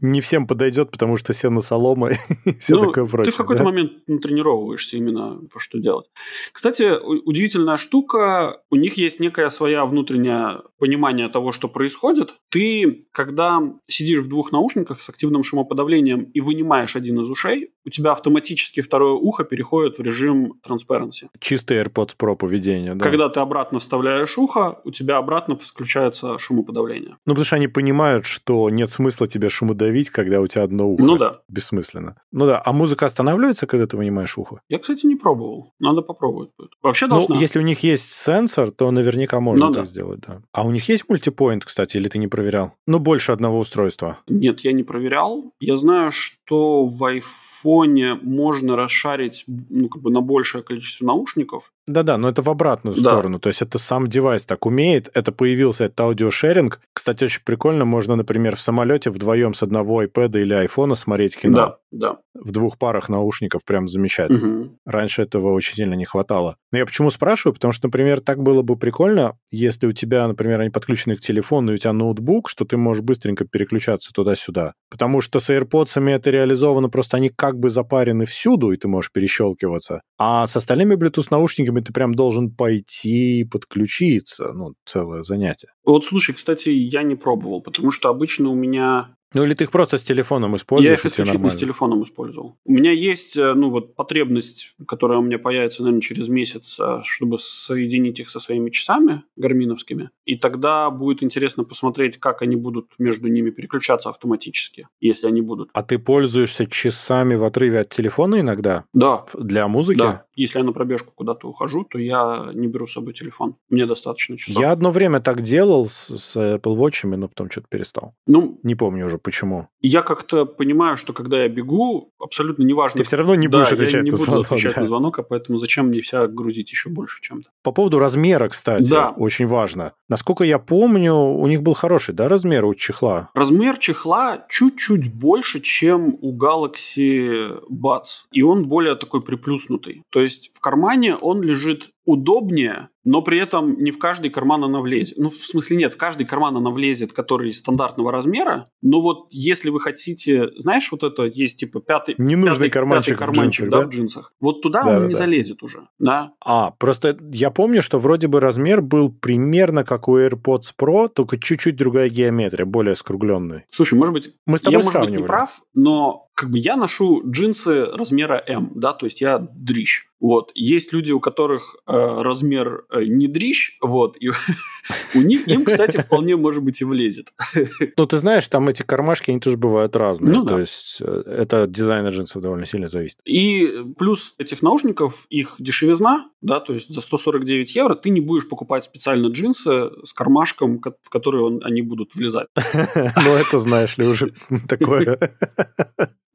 Не 0.00 0.20
всем 0.20 0.46
подойдет, 0.46 0.90
потому 0.90 1.16
что 1.16 1.32
сено 1.32 1.60
солома 1.60 2.10
и 2.44 2.54
все 2.58 2.76
Ну, 2.76 2.86
такое 2.86 3.06
прочее. 3.06 3.32
Ты 3.32 3.32
в 3.32 3.36
какой-то 3.36 3.64
да? 3.64 3.70
момент 3.70 3.92
натренировываешься 4.06 4.96
именно 4.96 5.40
что 5.56 5.78
делать. 5.78 6.06
Кстати, 6.52 6.98
удивительная 7.24 7.76
штука, 7.76 8.62
у 8.70 8.76
них 8.76 8.96
есть 8.96 9.20
некая 9.20 9.50
своя 9.50 9.84
внутреннее 9.84 10.62
понимание 10.78 11.28
того, 11.28 11.52
что 11.52 11.68
происходит. 11.68 12.34
Ты, 12.48 13.06
когда 13.12 13.60
сидишь 13.88 14.20
в 14.20 14.28
двух 14.28 14.52
наушниках 14.52 15.02
с 15.02 15.08
активным 15.08 15.42
шумоподавлением 15.42 16.22
и 16.22 16.40
вынимаешь 16.40 16.96
один 16.96 17.20
из 17.20 17.28
ушей, 17.28 17.70
у 17.84 17.90
тебя 17.90 18.12
автоматически 18.12 18.80
второе 18.80 19.14
ухо 19.14 19.44
переходит 19.44 19.98
в 19.98 20.02
режим 20.02 20.54
transparency. 20.66 21.28
Чистый 21.40 21.82
AirPods 21.82 22.16
Pro 22.18 22.36
поведение, 22.36 22.94
да. 22.94 23.04
Когда 23.04 23.28
ты 23.28 23.40
обратно 23.40 23.78
вставляешь 23.78 24.36
ухо, 24.38 24.80
у 24.84 24.90
тебя 24.90 25.16
обратно 25.16 25.56
включается 25.56 26.38
шумоподавление. 26.38 27.16
Ну, 27.26 27.32
потому 27.32 27.44
что 27.44 27.56
они 27.56 27.68
понимают, 27.68 28.26
что 28.26 28.70
нет 28.70 28.90
смысла 28.90 29.26
тебе 29.26 29.48
шумодавить, 29.48 29.87
когда 30.10 30.40
у 30.40 30.46
тебя 30.46 30.64
одно 30.64 30.88
ухо. 30.88 31.02
Ну 31.02 31.16
да. 31.16 31.40
Бессмысленно. 31.48 32.16
Ну 32.32 32.46
да, 32.46 32.62
а 32.64 32.72
музыка 32.72 33.06
останавливается, 33.06 33.66
когда 33.66 33.86
ты 33.86 33.96
вынимаешь 33.96 34.36
ухо? 34.38 34.60
Я, 34.68 34.78
кстати, 34.78 35.06
не 35.06 35.16
пробовал. 35.16 35.72
Надо 35.78 36.02
попробовать 36.02 36.50
будет. 36.58 36.70
Вообще 36.82 37.06
должна. 37.06 37.34
Ну, 37.34 37.40
если 37.40 37.58
у 37.58 37.62
них 37.62 37.82
есть 37.82 38.10
сенсор, 38.10 38.70
то 38.70 38.90
наверняка 38.90 39.40
можно 39.40 39.66
Ну 39.66 39.70
это 39.72 39.80
да. 39.80 39.86
сделать, 39.86 40.20
да. 40.26 40.42
А 40.52 40.66
у 40.66 40.70
них 40.70 40.88
есть 40.88 41.08
мультипоинт, 41.08 41.64
кстати, 41.64 41.96
или 41.96 42.08
ты 42.08 42.18
не 42.18 42.28
проверял? 42.28 42.72
Ну, 42.86 42.98
больше 42.98 43.32
одного 43.32 43.58
устройства. 43.58 44.18
Нет, 44.28 44.60
я 44.60 44.72
не 44.72 44.82
проверял. 44.82 45.52
Я 45.60 45.76
знаю, 45.76 46.10
что 46.12 46.84
в 46.86 47.04
айфоне 47.04 48.14
можно 48.22 48.76
расшарить 48.76 49.44
ну, 49.46 49.88
как 49.88 50.02
бы 50.02 50.10
на 50.10 50.20
большее 50.20 50.62
количество 50.62 51.06
наушников. 51.06 51.72
Да-да, 51.86 52.18
но 52.18 52.28
это 52.28 52.42
в 52.42 52.48
обратную 52.50 52.94
Да. 52.94 53.00
сторону. 53.00 53.38
То 53.38 53.48
есть 53.48 53.62
это 53.62 53.78
сам 53.78 54.06
девайс 54.08 54.44
так 54.44 54.66
умеет. 54.66 55.10
Это 55.14 55.32
появился 55.32 55.84
этот 55.84 56.00
аудиошеринг. 56.00 56.80
Кстати, 56.92 57.24
очень 57.24 57.42
прикольно. 57.44 57.84
Можно, 57.84 58.16
например, 58.16 58.56
в 58.56 58.60
самолете 58.60 59.10
вдвоем 59.10 59.54
с 59.54 59.62
одного 59.62 59.77
iPad 59.82 60.40
или 60.40 60.54
айфона 60.54 60.94
смотреть 60.94 61.36
кино. 61.36 61.56
Да, 61.56 61.78
да. 61.90 62.18
В 62.34 62.52
двух 62.52 62.78
парах 62.78 63.08
наушников 63.08 63.64
прям 63.64 63.88
замечательно. 63.88 64.38
Мгм. 64.38 64.78
Раньше 64.86 65.22
этого 65.22 65.52
очень 65.52 65.74
сильно 65.74 65.94
не 65.94 66.04
хватало. 66.04 66.56
Но 66.70 66.78
я 66.78 66.86
почему 66.86 67.10
спрашиваю? 67.10 67.54
Потому 67.54 67.72
что, 67.72 67.88
например, 67.88 68.20
так 68.20 68.42
было 68.42 68.62
бы 68.62 68.76
прикольно, 68.76 69.38
если 69.50 69.86
у 69.86 69.92
тебя, 69.92 70.28
например, 70.28 70.60
они 70.60 70.70
подключены 70.70 71.16
к 71.16 71.20
телефону, 71.20 71.72
и 71.72 71.74
у 71.74 71.78
тебя 71.78 71.92
ноутбук, 71.92 72.48
что 72.48 72.64
ты 72.64 72.76
можешь 72.76 73.02
быстренько 73.02 73.44
переключаться 73.44 74.12
туда-сюда. 74.12 74.74
Потому 74.90 75.20
что 75.20 75.40
с 75.40 75.50
AirPods 75.50 76.08
это 76.08 76.30
реализовано, 76.30 76.88
просто 76.88 77.16
они 77.16 77.28
как 77.28 77.58
бы 77.58 77.70
запарены 77.70 78.24
всюду, 78.24 78.72
и 78.72 78.76
ты 78.76 78.88
можешь 78.88 79.12
перещелкиваться. 79.12 80.02
А 80.18 80.46
с 80.46 80.56
остальными 80.56 80.94
Bluetooth-наушниками 80.94 81.80
ты 81.80 81.92
прям 81.92 82.14
должен 82.14 82.50
пойти 82.54 83.40
и 83.40 83.44
подключиться. 83.44 84.52
Ну, 84.52 84.74
целое 84.84 85.22
занятие. 85.22 85.68
Вот 85.84 86.04
слушай, 86.04 86.34
кстати, 86.34 86.70
я 86.70 87.02
не 87.02 87.14
пробовал, 87.14 87.62
потому 87.62 87.90
что 87.90 88.08
обычно 88.08 88.50
у 88.50 88.54
меня 88.54 89.14
Ну, 89.34 89.44
или 89.44 89.54
ты 89.54 89.64
их 89.64 89.70
просто 89.70 89.98
с 89.98 90.02
телефоном 90.02 90.52
Я 90.52 90.56
используешь, 90.56 90.92
их 90.92 90.98
и 90.98 91.02
тебе 91.02 91.08
исключительно 91.10 91.32
с 91.40 91.42
нормально. 91.42 91.60
телефоном 91.60 92.02
использовал. 92.04 92.56
У 92.64 92.72
меня 92.72 92.92
есть, 92.92 93.36
э, 93.36 93.54
ну, 93.54 93.70
вот 93.70 93.94
потребность, 93.94 94.74
которая 94.86 95.18
у 95.18 95.22
меня 95.22 95.38
появится, 95.38 95.82
наверное, 95.82 96.00
через 96.00 96.28
месяц, 96.28 96.78
э, 96.80 97.00
чтобы 97.04 97.38
соединить 97.38 98.20
их 98.20 98.30
со 98.30 98.40
своими 98.40 98.70
часами 98.70 99.22
гарминовскими. 99.36 100.10
И 100.24 100.36
тогда 100.36 100.90
будет 100.90 101.22
интересно 101.22 101.64
посмотреть, 101.64 102.18
как 102.18 102.42
они 102.42 102.56
будут 102.56 102.86
между 102.98 103.28
ними 103.28 103.50
переключаться 103.50 104.08
автоматически, 104.10 104.88
если 105.00 105.26
они 105.26 105.40
будут. 105.42 105.70
А 105.72 105.82
ты 105.82 105.98
пользуешься 105.98 106.66
часами 106.66 107.34
в 107.34 107.44
отрыве 107.44 107.80
от 107.80 107.88
телефона 107.90 108.40
иногда? 108.40 108.84
Да, 108.92 109.24
Для 109.34 109.68
музыки? 109.68 109.98
да. 109.98 110.24
Если 110.34 110.60
я 110.60 110.64
на 110.64 110.72
пробежку 110.72 111.12
куда-то 111.14 111.48
ухожу, 111.48 111.82
то 111.84 111.98
я 111.98 112.50
не 112.54 112.68
беру 112.68 112.86
с 112.86 112.92
собой 112.92 113.12
телефон. 113.12 113.56
Мне 113.70 113.86
достаточно 113.86 114.36
часов. 114.38 114.60
Я 114.60 114.70
одно 114.70 114.92
время 114.92 115.18
так 115.20 115.42
делал 115.42 115.88
с, 115.88 116.16
с 116.16 116.36
Apple 116.36 116.76
Watch, 116.76 117.04
но 117.16 117.26
потом 117.26 117.50
что-то 117.50 117.66
перестал. 117.68 118.14
Ну, 118.26 118.60
Не 118.62 118.76
помню 118.76 119.06
уже 119.06 119.17
почему. 119.18 119.68
я 119.80 120.02
как-то 120.02 120.44
понимаю, 120.44 120.96
что 120.96 121.12
когда 121.12 121.42
я 121.42 121.48
бегу, 121.48 122.12
абсолютно 122.18 122.62
неважно... 122.64 122.98
Ты 122.98 123.04
все 123.04 123.16
равно 123.16 123.34
не 123.34 123.48
Да, 123.48 123.58
будешь 123.58 123.68
я 123.70 123.74
отвечать 123.74 124.02
не 124.04 124.10
на 124.10 124.16
буду 124.16 124.24
звонок. 124.24 124.46
отвечать 124.46 124.74
да. 124.74 124.80
на 124.82 124.86
звонок, 124.86 125.18
а 125.18 125.22
поэтому 125.22 125.58
зачем 125.58 125.86
мне 125.88 126.00
вся 126.00 126.26
грузить 126.26 126.70
еще 126.70 126.88
больше 126.90 127.20
чем-то? 127.22 127.48
По 127.62 127.72
поводу 127.72 127.98
размера, 127.98 128.48
кстати, 128.48 128.88
Да. 128.88 129.08
очень 129.10 129.46
важно. 129.46 129.92
Насколько 130.08 130.44
я 130.44 130.58
помню, 130.58 131.14
у 131.14 131.46
них 131.46 131.62
был 131.62 131.74
хороший, 131.74 132.14
да, 132.14 132.28
размер 132.28 132.64
у 132.64 132.74
чехла? 132.74 133.30
Размер 133.34 133.78
чехла 133.78 134.44
чуть-чуть 134.48 135.12
больше, 135.14 135.60
чем 135.60 136.16
у 136.20 136.36
Galaxy 136.36 137.60
Buds. 137.70 138.26
И 138.32 138.42
он 138.42 138.68
более 138.68 138.94
такой 138.96 139.22
приплюснутый. 139.22 140.02
То 140.10 140.20
есть 140.20 140.50
в 140.54 140.60
кармане 140.60 141.16
он 141.16 141.42
лежит 141.42 141.90
удобнее, 142.08 142.88
но 143.04 143.22
при 143.22 143.38
этом 143.40 143.78
не 143.82 143.90
в 143.90 143.98
каждый 143.98 144.30
карман 144.30 144.64
она 144.64 144.80
влезет. 144.80 145.16
Ну, 145.18 145.28
в 145.28 145.34
смысле 145.34 145.76
нет, 145.76 145.94
в 145.94 145.96
каждый 145.96 146.26
карман 146.26 146.56
она 146.56 146.70
влезет, 146.70 147.12
который 147.12 147.52
стандартного 147.52 148.10
размера. 148.12 148.68
Но 148.82 149.00
вот 149.00 149.26
если 149.30 149.70
вы 149.70 149.80
хотите, 149.80 150.48
знаешь, 150.58 150.90
вот 150.90 151.02
это 151.04 151.24
есть 151.24 151.58
типа 151.60 151.80
пятый, 151.80 152.14
Ненужный 152.18 152.66
пятый, 152.66 152.70
карманчик 152.70 153.14
пятый 153.14 153.16
в 153.16 153.18
карманчик 153.26 153.64
джинсах, 153.64 153.70
да, 153.70 153.80
да? 153.80 153.86
в 153.86 153.90
джинсах. 153.90 154.32
Вот 154.40 154.62
туда 154.62 154.82
Да, 154.84 154.90
он 154.90 154.96
да, 155.02 155.06
не 155.06 155.12
да. 155.12 155.18
залезет 155.18 155.62
уже. 155.62 155.88
Да? 155.98 156.32
А, 156.44 156.70
просто 156.72 157.16
я 157.32 157.50
помню, 157.50 157.82
что 157.82 157.98
вроде 157.98 158.26
бы 158.28 158.40
размер 158.40 158.82
был 158.82 159.10
примерно 159.12 159.84
как 159.84 160.08
у 160.08 160.18
AirPods 160.18 160.72
Pro, 160.80 161.08
только 161.08 161.38
чуть-чуть 161.38 161.76
другая 161.76 162.08
геометрия, 162.08 162.66
более 162.66 162.94
скругленный. 162.94 163.62
Слушай, 163.70 163.94
может 163.98 164.12
быть, 164.14 164.34
Мы 164.46 164.58
с 164.58 164.62
я, 164.62 164.64
тобой 164.66 164.76
может 164.84 164.86
быть, 164.86 164.94
не 165.00 165.04
сравнивали. 165.06 165.26
прав, 165.26 165.60
но 165.74 166.27
как 166.38 166.50
бы 166.50 166.60
я 166.60 166.76
ношу 166.76 167.20
джинсы 167.28 167.86
размера 167.86 168.40
М, 168.46 168.70
да, 168.76 168.92
то 168.92 169.06
есть 169.06 169.20
я 169.20 169.38
дрищ. 169.38 170.06
Вот. 170.20 170.52
Есть 170.54 170.92
люди, 170.92 171.10
у 171.10 171.18
которых 171.18 171.76
э, 171.86 171.92
размер 171.92 172.84
э, 172.90 173.02
не 173.04 173.26
дрищ, 173.26 173.76
вот, 173.80 174.16
и 174.20 174.28
у 175.14 175.20
них, 175.20 175.48
им, 175.48 175.64
кстати, 175.64 175.96
вполне, 176.06 176.36
может 176.36 176.62
быть, 176.62 176.80
и 176.80 176.84
влезет. 176.84 177.32
Ну, 177.96 178.06
ты 178.06 178.18
знаешь, 178.18 178.46
там 178.46 178.68
эти 178.68 178.82
кармашки, 178.82 179.30
они 179.30 179.40
тоже 179.40 179.56
бывают 179.56 179.96
разные. 179.96 180.32
Ну 180.32 180.44
да. 180.44 180.54
То 180.54 180.60
есть 180.60 180.98
э, 181.00 181.22
это 181.26 181.64
от 181.64 181.72
дизайна 181.72 182.08
джинсов 182.08 182.40
довольно 182.40 182.66
сильно 182.66 182.86
зависит. 182.86 183.18
И 183.24 183.68
плюс 183.98 184.36
этих 184.38 184.62
наушников, 184.62 185.26
их 185.28 185.56
дешевизна, 185.58 186.30
да, 186.40 186.60
то 186.60 186.72
есть 186.74 186.88
за 186.94 187.00
149 187.00 187.74
евро 187.76 187.94
ты 187.94 188.10
не 188.10 188.20
будешь 188.20 188.48
покупать 188.48 188.84
специально 188.84 189.28
джинсы 189.28 189.90
с 190.04 190.12
кармашком, 190.12 190.78
ко- 190.78 190.94
в 191.02 191.10
которые 191.10 191.44
он- 191.44 191.60
они 191.64 191.82
будут 191.82 192.14
влезать. 192.14 192.48
Ну, 193.24 193.34
это, 193.34 193.58
знаешь 193.58 193.98
ли, 193.98 194.06
уже 194.06 194.32
такое. 194.68 195.18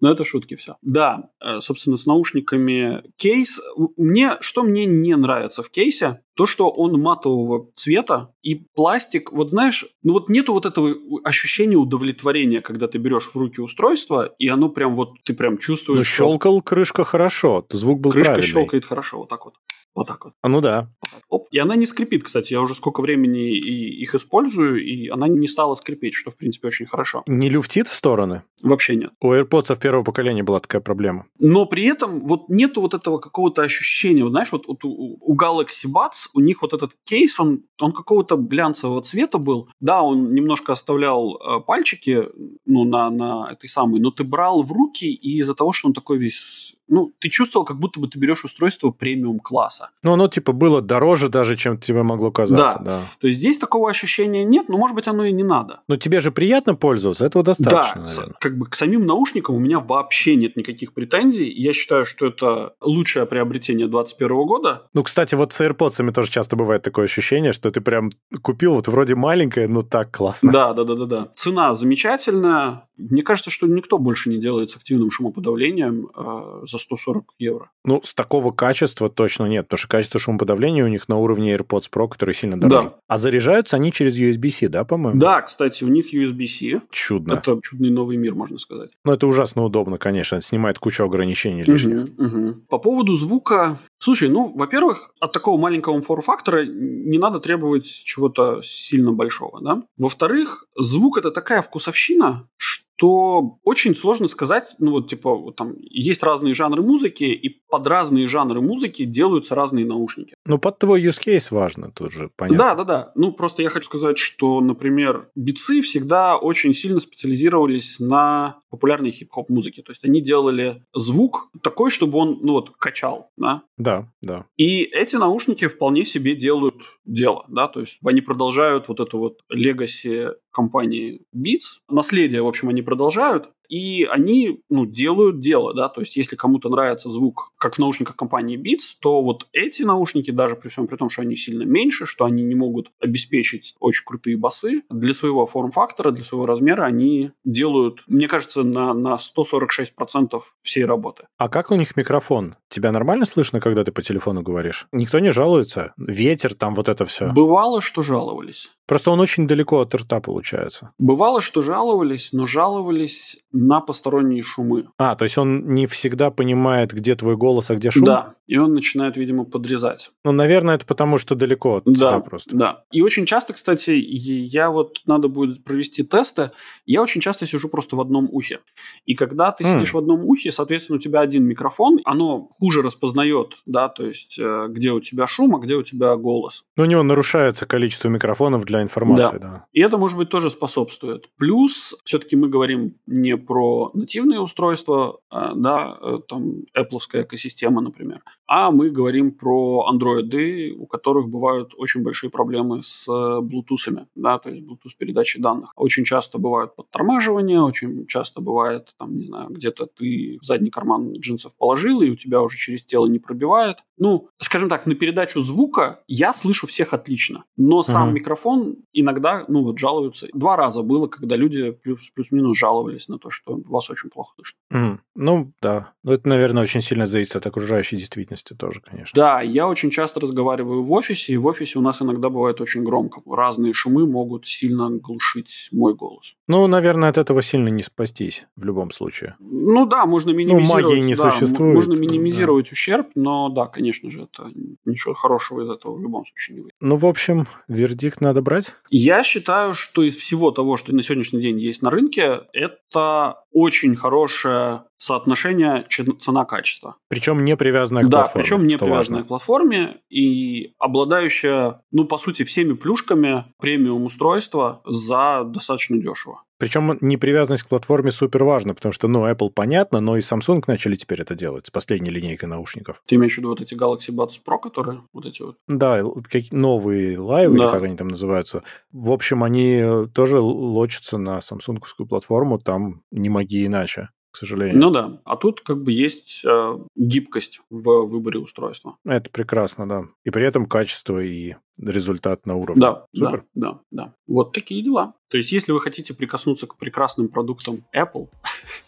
Но 0.01 0.11
это 0.11 0.25
шутки 0.25 0.55
все. 0.55 0.75
Да, 0.81 1.29
э, 1.39 1.61
собственно, 1.61 1.95
с 1.95 2.05
наушниками 2.05 3.03
кейс. 3.15 3.61
Мне, 3.95 4.33
что 4.41 4.63
мне 4.63 4.85
не 4.85 5.15
нравится 5.15 5.63
в 5.63 5.69
кейсе, 5.69 6.19
то, 6.35 6.45
что 6.45 6.69
он 6.69 6.99
матового 6.99 7.69
цвета 7.75 8.33
и 8.41 8.55
пластик, 8.75 9.31
вот 9.31 9.51
знаешь, 9.51 9.85
ну 10.03 10.11
вот 10.11 10.27
нету 10.27 10.51
вот 10.51 10.65
этого 10.65 10.93
ощущения 11.23 11.77
удовлетворения, 11.77 12.59
когда 12.59 12.87
ты 12.87 12.97
берешь 12.97 13.27
в 13.29 13.35
руки 13.37 13.61
устройство, 13.61 14.25
и 14.39 14.49
оно 14.49 14.67
прям 14.67 14.93
вот, 14.93 15.11
ты 15.23 15.33
прям 15.33 15.57
чувствуешь, 15.57 15.99
Ну, 15.99 16.03
что 16.03 16.15
щелкал 16.25 16.61
крышка 16.61 17.05
хорошо, 17.05 17.65
звук 17.71 18.01
был 18.01 18.11
крышка 18.11 18.31
правильный. 18.31 18.51
щелкает 18.51 18.83
хорошо, 18.85 19.19
вот 19.19 19.29
так 19.29 19.45
вот. 19.45 19.53
Вот 19.95 20.07
так 20.07 20.25
вот. 20.25 20.33
А, 20.41 20.49
Ну 20.49 20.61
да. 20.61 20.89
Оп. 21.29 21.47
И 21.51 21.59
она 21.59 21.75
не 21.75 21.85
скрипит, 21.85 22.23
кстати. 22.23 22.53
Я 22.53 22.61
уже 22.61 22.73
сколько 22.73 23.01
времени 23.01 23.55
и 23.57 24.01
их 24.01 24.15
использую, 24.15 24.83
и 24.83 25.07
она 25.07 25.27
не 25.27 25.47
стала 25.47 25.75
скрипеть, 25.75 26.15
что, 26.15 26.31
в 26.31 26.37
принципе, 26.37 26.67
очень 26.67 26.85
хорошо. 26.85 27.23
Не 27.27 27.49
люфтит 27.49 27.87
в 27.87 27.93
стороны? 27.93 28.43
Вообще 28.63 28.95
нет. 28.95 29.11
У 29.21 29.31
AirPods 29.33 29.79
первого 29.79 30.03
поколения 30.03 30.43
была 30.43 30.59
такая 30.59 30.81
проблема. 30.81 31.25
Но 31.39 31.65
при 31.65 31.85
этом 31.85 32.21
вот 32.21 32.49
нету 32.49 32.81
вот 32.81 32.93
этого 32.93 33.19
какого-то 33.19 33.61
ощущения. 33.61 34.23
Вот 34.23 34.31
знаешь, 34.31 34.51
вот, 34.51 34.67
вот 34.67 34.83
у, 34.83 35.17
у 35.19 35.35
Galaxy 35.35 35.87
Buds 35.87 36.29
у 36.33 36.39
них 36.39 36.61
вот 36.61 36.73
этот 36.73 36.91
кейс, 37.03 37.39
он, 37.39 37.63
он 37.79 37.91
какого-то 37.91 38.35
глянцевого 38.35 39.01
цвета 39.01 39.37
был. 39.37 39.69
Да, 39.79 40.01
он 40.01 40.33
немножко 40.33 40.73
оставлял 40.73 41.35
э, 41.35 41.59
пальчики 41.61 42.23
ну, 42.65 42.85
на, 42.85 43.09
на 43.09 43.49
этой 43.51 43.67
самой, 43.67 43.99
но 43.99 44.11
ты 44.11 44.23
брал 44.23 44.63
в 44.63 44.71
руки, 44.71 45.05
и 45.05 45.37
из-за 45.37 45.53
того, 45.53 45.71
что 45.71 45.87
он 45.87 45.93
такой 45.93 46.17
весь 46.17 46.75
ну, 46.87 47.13
ты 47.19 47.29
чувствовал, 47.29 47.65
как 47.65 47.79
будто 47.79 47.99
бы 47.99 48.07
ты 48.07 48.19
берешь 48.19 48.43
устройство 48.43 48.91
премиум 48.91 49.39
класса. 49.39 49.89
Ну, 50.03 50.13
оно 50.13 50.27
типа 50.27 50.51
было 50.51 50.81
дороже 50.81 51.29
даже, 51.29 51.55
чем 51.55 51.77
тебе 51.77 52.03
могло 52.03 52.31
казаться. 52.31 52.79
Да. 52.79 52.83
да. 52.83 53.01
То 53.19 53.27
есть 53.27 53.39
здесь 53.39 53.57
такого 53.57 53.89
ощущения 53.89 54.43
нет, 54.43 54.69
но 54.69 54.77
может 54.77 54.95
быть 54.95 55.07
оно 55.07 55.25
и 55.25 55.31
не 55.31 55.43
надо. 55.43 55.81
Но 55.87 55.95
тебе 55.95 56.21
же 56.21 56.31
приятно 56.31 56.75
пользоваться, 56.75 57.25
этого 57.25 57.43
достаточно. 57.43 58.01
Да, 58.01 58.11
наверное. 58.11 58.35
как 58.39 58.57
бы 58.57 58.65
к 58.67 58.75
самим 58.75 59.05
наушникам 59.05 59.55
у 59.55 59.59
меня 59.59 59.79
вообще 59.79 60.35
нет 60.35 60.55
никаких 60.55 60.93
претензий. 60.93 61.49
Я 61.51 61.73
считаю, 61.73 62.05
что 62.05 62.27
это 62.27 62.73
лучшее 62.81 63.25
приобретение 63.25 63.87
2021 63.87 64.45
года. 64.45 64.87
Ну, 64.93 65.03
кстати, 65.03 65.35
вот 65.35 65.53
с 65.53 65.61
AirPods 65.61 66.11
тоже 66.11 66.31
часто 66.31 66.55
бывает 66.55 66.83
такое 66.83 67.05
ощущение, 67.05 67.53
что 67.53 67.71
ты 67.71 67.81
прям 67.81 68.11
купил 68.41 68.75
вот 68.75 68.87
вроде 68.87 69.15
маленькое, 69.15 69.67
но 69.67 69.81
так 69.81 70.11
классно. 70.11 70.51
Да, 70.51 70.73
да, 70.73 70.83
да, 70.83 70.95
да, 70.95 71.05
да. 71.05 71.27
Цена 71.35 71.75
замечательная. 71.75 72.87
Мне 72.97 73.23
кажется, 73.23 73.49
что 73.49 73.67
никто 73.67 73.97
больше 73.97 74.29
не 74.29 74.37
делает 74.37 74.69
с 74.69 74.77
активным 74.77 75.09
шумоподавлением 75.09 76.09
э, 76.15 76.65
за 76.65 76.77
140 76.77 77.25
евро. 77.39 77.71
Ну, 77.85 78.01
с 78.03 78.13
такого 78.13 78.51
качества 78.51 79.09
точно 79.09 79.45
нет, 79.45 79.65
потому 79.65 79.79
что 79.79 79.87
качество 79.87 80.19
шумоподавления 80.19 80.85
у 80.85 80.87
них 80.87 81.09
на 81.09 81.17
уровне 81.17 81.55
AirPods 81.55 81.89
Pro, 81.91 82.07
который 82.07 82.35
сильно 82.35 82.59
дороже. 82.59 82.89
Да. 82.89 82.95
А 83.07 83.17
заряжаются 83.17 83.77
они 83.77 83.91
через 83.91 84.17
USB-C, 84.17 84.69
да, 84.69 84.83
по-моему? 84.83 85.19
Да, 85.19 85.41
кстати, 85.41 85.83
у 85.83 85.87
них 85.87 86.13
USB-C. 86.13 86.81
Чудно. 86.91 87.33
Это 87.33 87.59
чудный 87.63 87.89
новый 87.89 88.17
мир, 88.17 88.35
можно 88.35 88.59
сказать. 88.59 88.91
Ну, 89.03 89.13
это 89.13 89.25
ужасно 89.25 89.63
удобно, 89.63 89.97
конечно. 89.97 90.35
Это 90.35 90.45
снимает 90.45 90.77
кучу 90.77 91.03
ограничений 91.03 91.63
лишних. 91.63 92.09
Угу, 92.17 92.23
угу. 92.25 92.53
По 92.69 92.77
поводу 92.77 93.15
звука... 93.15 93.79
Слушай, 94.03 94.27
ну, 94.27 94.51
во-первых, 94.53 95.13
от 95.21 95.31
такого 95.31 95.57
маленького 95.57 96.01
форм-фактора 96.01 96.65
не 96.65 97.17
надо 97.17 97.39
требовать 97.39 97.85
чего-то 97.85 98.61
сильно 98.61 99.13
большого, 99.13 99.61
да? 99.61 99.83
Во-вторых, 99.95 100.65
звук– 100.77 101.17
это 101.19 101.31
такая 101.31 101.61
вкусовщина, 101.61 102.49
что 102.57 102.83
то 103.03 103.59
очень 103.65 103.97
сложно 103.97 104.29
сказать, 104.29 104.75
ну 104.79 104.91
вот 104.91 105.09
типа 105.09 105.35
вот, 105.35 105.57
там 105.57 105.75
есть 105.81 106.23
разные 106.23 106.53
жанры 106.53 106.81
музыки, 106.81 107.25
и 107.25 107.49
под 107.49 107.85
разные 107.85 108.27
жанры 108.27 108.61
музыки 108.61 109.03
делаются 109.03 109.55
разные 109.55 109.85
наушники. 109.85 110.35
Ну 110.45 110.57
под 110.57 110.79
твой 110.79 111.03
use 111.03 111.19
case 111.21 111.47
важно 111.49 111.91
тоже, 111.91 112.29
понятно. 112.33 112.57
Да, 112.57 112.75
да, 112.75 112.83
да. 112.85 113.11
Ну 113.15 113.33
просто 113.33 113.61
я 113.61 113.67
хочу 113.67 113.87
сказать, 113.87 114.17
что, 114.17 114.61
например, 114.61 115.27
бицы 115.35 115.81
всегда 115.81 116.37
очень 116.37 116.73
сильно 116.73 117.01
специализировались 117.01 117.99
на 117.99 118.61
популярной 118.69 119.11
хип-хоп 119.11 119.49
музыке. 119.49 119.81
То 119.81 119.91
есть 119.91 120.05
они 120.05 120.21
делали 120.21 120.85
звук 120.95 121.49
такой, 121.61 121.91
чтобы 121.91 122.17
он, 122.17 122.39
ну 122.41 122.53
вот, 122.53 122.71
качал, 122.77 123.31
да? 123.35 123.63
Да, 123.77 124.07
да. 124.21 124.45
И 124.55 124.81
эти 124.81 125.17
наушники 125.17 125.67
вполне 125.67 126.05
себе 126.05 126.35
делают 126.35 126.75
дело, 127.05 127.45
да, 127.47 127.67
то 127.67 127.79
есть 127.79 127.99
они 128.03 128.21
продолжают 128.21 128.87
вот 128.87 128.99
это 128.99 129.17
вот 129.17 129.41
легаси 129.49 130.29
компании 130.51 131.21
Beats. 131.35 131.81
Наследие, 131.89 132.41
в 132.41 132.47
общем, 132.47 132.69
они 132.69 132.81
продолжают 132.81 133.49
и 133.73 134.03
они 134.03 134.61
ну, 134.69 134.85
делают 134.85 135.39
дело, 135.39 135.73
да, 135.73 135.89
то 135.89 136.01
есть 136.01 136.15
если 136.15 136.35
кому-то 136.35 136.69
нравится 136.69 137.09
звук, 137.09 137.53
как 137.57 137.73
в 137.73 137.79
наушниках 137.79 138.15
компании 138.15 138.55
Beats, 138.55 138.95
то 139.01 139.23
вот 139.23 139.47
эти 139.51 139.81
наушники, 139.81 140.29
даже 140.29 140.55
при 140.55 140.69
всем 140.69 140.85
при 140.85 140.95
том, 140.95 141.09
что 141.09 141.23
они 141.23 141.35
сильно 141.35 141.63
меньше, 141.63 142.05
что 142.05 142.25
они 142.25 142.43
не 142.43 142.53
могут 142.53 142.91
обеспечить 142.99 143.73
очень 143.79 144.05
крутые 144.05 144.37
басы, 144.37 144.83
для 144.91 145.15
своего 145.15 145.47
форм-фактора, 145.47 146.11
для 146.11 146.23
своего 146.23 146.45
размера 146.45 146.83
они 146.83 147.31
делают, 147.43 148.03
мне 148.05 148.27
кажется, 148.27 148.61
на, 148.61 148.93
на 148.93 149.15
146% 149.15 150.39
всей 150.61 150.85
работы. 150.85 151.23
А 151.39 151.49
как 151.49 151.71
у 151.71 151.75
них 151.75 151.97
микрофон? 151.97 152.55
Тебя 152.69 152.91
нормально 152.91 153.25
слышно, 153.25 153.59
когда 153.59 153.83
ты 153.83 153.91
по 153.91 154.03
телефону 154.03 154.43
говоришь? 154.43 154.85
Никто 154.91 155.17
не 155.17 155.31
жалуется? 155.31 155.93
Ветер, 155.97 156.53
там 156.53 156.75
вот 156.75 156.89
это 156.89 157.05
все? 157.05 157.31
Бывало, 157.31 157.81
что 157.81 158.03
жаловались. 158.03 158.71
Просто 158.87 159.11
он 159.11 159.19
очень 159.19 159.47
далеко 159.47 159.79
от 159.79 159.95
рта 159.95 160.19
получается. 160.19 160.91
Бывало, 160.97 161.41
что 161.41 161.61
жаловались, 161.61 162.33
но 162.33 162.47
жаловались 162.47 163.37
на 163.51 163.79
посторонние 163.79 164.43
шумы. 164.43 164.87
А, 164.97 165.15
то 165.15 165.23
есть 165.23 165.37
он 165.37 165.73
не 165.73 165.87
всегда 165.87 166.31
понимает, 166.31 166.91
где 166.91 167.15
твой 167.15 167.37
голос, 167.37 167.69
а 167.69 167.75
где 167.75 167.91
шум? 167.91 168.03
Да, 168.03 168.35
и 168.47 168.57
он 168.57 168.73
начинает, 168.73 169.15
видимо, 169.15 169.45
подрезать. 169.45 170.11
Ну, 170.25 170.31
наверное, 170.31 170.75
это 170.75 170.85
потому, 170.85 171.17
что 171.17 171.35
далеко 171.35 171.77
от 171.77 171.85
да, 171.85 171.93
тебя 171.93 172.19
просто. 172.19 172.55
Да, 172.55 172.83
и 172.91 173.01
очень 173.01 173.25
часто, 173.25 173.53
кстати, 173.53 173.91
я 173.91 174.69
вот, 174.69 174.99
надо 175.05 175.27
будет 175.27 175.63
провести 175.63 176.03
тесты, 176.03 176.51
я 176.85 177.01
очень 177.01 177.21
часто 177.21 177.45
сижу 177.45 177.69
просто 177.69 177.95
в 177.95 178.01
одном 178.01 178.27
ухе. 178.31 178.59
И 179.05 179.15
когда 179.15 179.51
ты 179.51 179.63
mm. 179.63 179.73
сидишь 179.73 179.93
в 179.93 179.97
одном 179.97 180.25
ухе, 180.25 180.51
соответственно, 180.51 180.97
у 180.97 180.99
тебя 180.99 181.21
один 181.21 181.45
микрофон, 181.45 181.99
оно 182.03 182.49
хуже 182.59 182.81
распознает, 182.81 183.55
да, 183.65 183.87
то 183.87 184.05
есть 184.05 184.37
э, 184.39 184.67
где 184.69 184.91
у 184.91 184.99
тебя 184.99 185.27
шум, 185.27 185.55
а 185.55 185.59
где 185.59 185.75
у 185.75 185.83
тебя 185.83 186.15
голос. 186.15 186.63
Ну, 186.75 186.83
у 186.83 186.87
него 186.87 187.03
нарушается 187.03 187.65
количество 187.65 188.09
микрофонов 188.09 188.65
для 188.65 188.72
информации, 188.81 189.37
да. 189.37 189.47
да. 189.47 189.65
И 189.71 189.81
это, 189.81 189.97
может 189.97 190.17
быть, 190.17 190.29
тоже 190.29 190.49
способствует. 190.49 191.29
Плюс, 191.37 191.95
все-таки 192.03 192.35
мы 192.35 192.49
говорим 192.49 192.95
не 193.05 193.37
про 193.37 193.91
нативные 193.93 194.39
устройства, 194.39 195.19
а, 195.29 195.53
да, 195.55 195.97
э, 196.01 196.19
там, 196.27 196.63
Apple 196.77 196.99
экосистема, 197.13 197.81
например, 197.81 198.21
а 198.47 198.71
мы 198.71 198.89
говорим 198.89 199.31
про 199.31 199.85
андроиды, 199.87 200.73
у 200.77 200.85
которых 200.85 201.29
бывают 201.29 201.73
очень 201.77 202.03
большие 202.03 202.29
проблемы 202.29 202.81
с 202.81 203.07
э, 203.07 203.11
Bluetooth, 203.11 204.05
да, 204.15 204.39
то 204.39 204.49
есть 204.49 204.63
Bluetooth 204.63 204.95
передачи 204.97 205.39
данных. 205.39 205.71
Очень 205.75 206.05
часто 206.05 206.37
бывают 206.37 206.75
подтормаживания, 206.75 207.61
очень 207.61 208.05
часто 208.07 208.41
бывает, 208.41 208.93
там, 208.97 209.15
не 209.15 209.23
знаю, 209.23 209.49
где-то 209.49 209.85
ты 209.85 210.37
в 210.41 210.45
задний 210.45 210.69
карман 210.69 211.13
джинсов 211.13 211.55
положил, 211.57 212.01
и 212.01 212.09
у 212.09 212.15
тебя 212.15 212.41
уже 212.41 212.57
через 212.57 212.83
тело 212.85 213.07
не 213.07 213.19
пробивает. 213.19 213.77
Ну, 213.97 214.29
скажем 214.39 214.69
так, 214.69 214.85
на 214.85 214.95
передачу 214.95 215.41
звука 215.41 216.01
я 216.07 216.33
слышу 216.33 216.67
всех 216.67 216.93
отлично, 216.93 217.45
но 217.57 217.83
сам 217.83 218.09
uh-huh. 218.09 218.13
микрофон 218.13 218.62
иногда, 218.93 219.45
ну, 219.47 219.63
вот 219.63 219.79
жалуются. 219.79 220.27
Два 220.33 220.55
раза 220.55 220.81
было, 220.81 221.07
когда 221.07 221.35
люди 221.35 221.71
плюс, 221.71 222.09
плюс-минус 222.13 222.57
жаловались 222.57 223.07
на 223.07 223.17
то, 223.17 223.29
что 223.29 223.59
вас 223.65 223.89
очень 223.89 224.09
плохо 224.09 224.33
слышно. 224.35 224.59
Mm. 224.71 224.99
Ну, 225.15 225.51
да. 225.61 225.93
Ну, 226.03 226.13
это, 226.13 226.27
наверное, 226.27 226.63
очень 226.63 226.81
сильно 226.81 227.05
зависит 227.05 227.35
от 227.35 227.45
окружающей 227.45 227.97
действительности 227.97 228.53
тоже, 228.53 228.81
конечно. 228.81 229.15
Да, 229.15 229.41
я 229.41 229.67
очень 229.67 229.89
часто 229.89 230.19
разговариваю 230.19 230.83
в 230.83 230.91
офисе, 230.91 231.33
и 231.33 231.37
в 231.37 231.45
офисе 231.45 231.79
у 231.79 231.81
нас 231.81 232.01
иногда 232.01 232.29
бывает 232.29 232.61
очень 232.61 232.83
громко. 232.83 233.21
Разные 233.25 233.73
шумы 233.73 234.07
могут 234.07 234.47
сильно 234.47 234.89
глушить 234.89 235.69
мой 235.71 235.93
голос. 235.93 236.35
Ну, 236.47 236.65
наверное, 236.67 237.09
от 237.09 237.17
этого 237.17 237.41
сильно 237.41 237.69
не 237.69 237.83
спастись 237.83 238.45
в 238.55 238.63
любом 238.63 238.91
случае. 238.91 239.35
Ну 239.39 239.85
да, 239.85 240.05
можно 240.05 240.31
минимизировать. 240.31 240.83
Ну, 240.83 240.89
магии 240.89 241.01
не 241.01 241.15
да, 241.15 241.31
существует. 241.31 241.75
Можно 241.75 241.99
минимизировать 241.99 242.65
да. 242.65 242.71
ущерб, 242.73 243.07
но 243.15 243.49
да, 243.49 243.67
конечно 243.67 244.09
же, 244.09 244.23
это 244.23 244.51
ничего 244.85 245.13
хорошего 245.13 245.61
из 245.61 245.69
этого 245.69 245.95
в 245.95 246.01
любом 246.01 246.25
случае 246.25 246.55
не 246.55 246.61
выйдет. 246.61 246.75
Ну, 246.79 246.97
в 246.97 247.05
общем, 247.05 247.47
вердикт 247.67 248.21
надо 248.21 248.41
брать? 248.41 248.52
Я 248.89 249.23
считаю, 249.23 249.73
что 249.73 250.03
из 250.03 250.15
всего 250.15 250.51
того, 250.51 250.77
что 250.77 250.93
на 250.93 251.03
сегодняшний 251.03 251.41
день 251.41 251.59
есть 251.59 251.81
на 251.81 251.89
рынке, 251.89 252.41
это 252.53 253.43
очень 253.51 253.95
хорошее 253.95 254.83
соотношение 255.03 255.85
цена-качество. 255.89 256.95
Причем 257.09 257.43
не 257.43 257.57
привязанная 257.57 258.03
к 258.03 258.09
да, 258.09 258.19
платформе. 258.19 258.43
Да, 258.43 258.49
причем 258.49 258.67
не 258.67 258.77
привязанная 258.77 259.19
важно. 259.19 259.23
к 259.23 259.27
платформе 259.27 259.97
и 260.09 260.73
обладающая, 260.79 261.81
ну, 261.91 262.05
по 262.05 262.17
сути, 262.17 262.43
всеми 262.43 262.73
плюшками 262.73 263.43
премиум 263.59 264.05
устройства 264.05 264.81
за 264.85 265.43
достаточно 265.43 265.97
дешево. 265.97 266.43
Причем 266.57 266.97
непривязанность 267.01 267.63
к 267.63 267.67
платформе 267.67 268.11
супер 268.11 268.45
важна, 268.45 268.73
потому 268.73 268.93
что, 268.93 269.09
ну, 269.09 269.29
Apple 269.29 269.49
понятно, 269.49 269.99
но 269.99 270.15
и 270.15 270.21
Samsung 270.21 270.63
начали 270.67 270.95
теперь 270.95 271.21
это 271.21 271.35
делать 271.35 271.67
с 271.67 271.71
последней 271.71 272.09
линейкой 272.09 272.47
наушников. 272.47 273.03
Ты 273.05 273.15
имеешь 273.15 273.33
в 273.33 273.39
виду 273.39 273.49
вот 273.49 273.59
эти 273.59 273.73
Galaxy 273.73 274.15
Buds 274.15 274.39
Pro, 274.47 274.57
которые 274.57 275.01
вот 275.11 275.25
эти 275.25 275.41
вот? 275.41 275.57
Да, 275.67 276.01
как 276.31 276.43
новые 276.53 277.17
Live, 277.17 277.49
да. 277.49 277.65
или 277.65 277.69
как 277.69 277.83
они 277.83 277.97
там 277.97 278.07
называются. 278.07 278.63
В 278.93 279.11
общем, 279.11 279.43
они 279.43 279.83
тоже 280.13 280.39
лочатся 280.39 281.17
на 281.17 281.41
самсунговскую 281.41 282.07
платформу, 282.07 282.57
там 282.57 283.01
не 283.11 283.27
моги 283.27 283.65
иначе 283.65 284.07
к 284.33 284.37
сожалению. 284.37 284.79
Ну 284.79 284.89
да. 284.89 285.21
А 285.25 285.37
тут 285.37 285.61
как 285.61 285.83
бы 285.83 285.91
есть 285.91 286.41
э, 286.43 286.77
гибкость 286.95 287.61
в 287.69 288.07
выборе 288.07 288.39
устройства. 288.39 288.97
Это 289.05 289.29
прекрасно, 289.29 289.87
да. 289.87 290.05
И 290.23 290.31
при 290.31 290.43
этом 290.43 290.65
качество 290.65 291.19
и 291.19 291.53
результат 291.77 292.47
на 292.47 292.55
уровне. 292.55 292.81
Да, 292.81 293.05
Супер. 293.13 293.45
да, 293.53 293.73
да, 293.73 293.79
да. 293.91 294.13
Вот 294.25 294.51
такие 294.51 294.83
дела. 294.83 295.13
То 295.29 295.37
есть, 295.37 295.51
если 295.51 295.71
вы 295.71 295.79
хотите 295.81 296.15
прикоснуться 296.15 296.65
к 296.65 296.77
прекрасным 296.77 297.29
продуктам 297.29 297.85
Apple, 297.95 298.29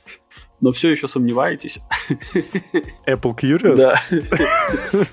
но 0.61 0.71
все 0.71 0.89
еще 0.89 1.07
сомневаетесь. 1.07 1.79
Apple 3.07 3.37
Curious? 3.37 3.75
Да. 3.77 3.95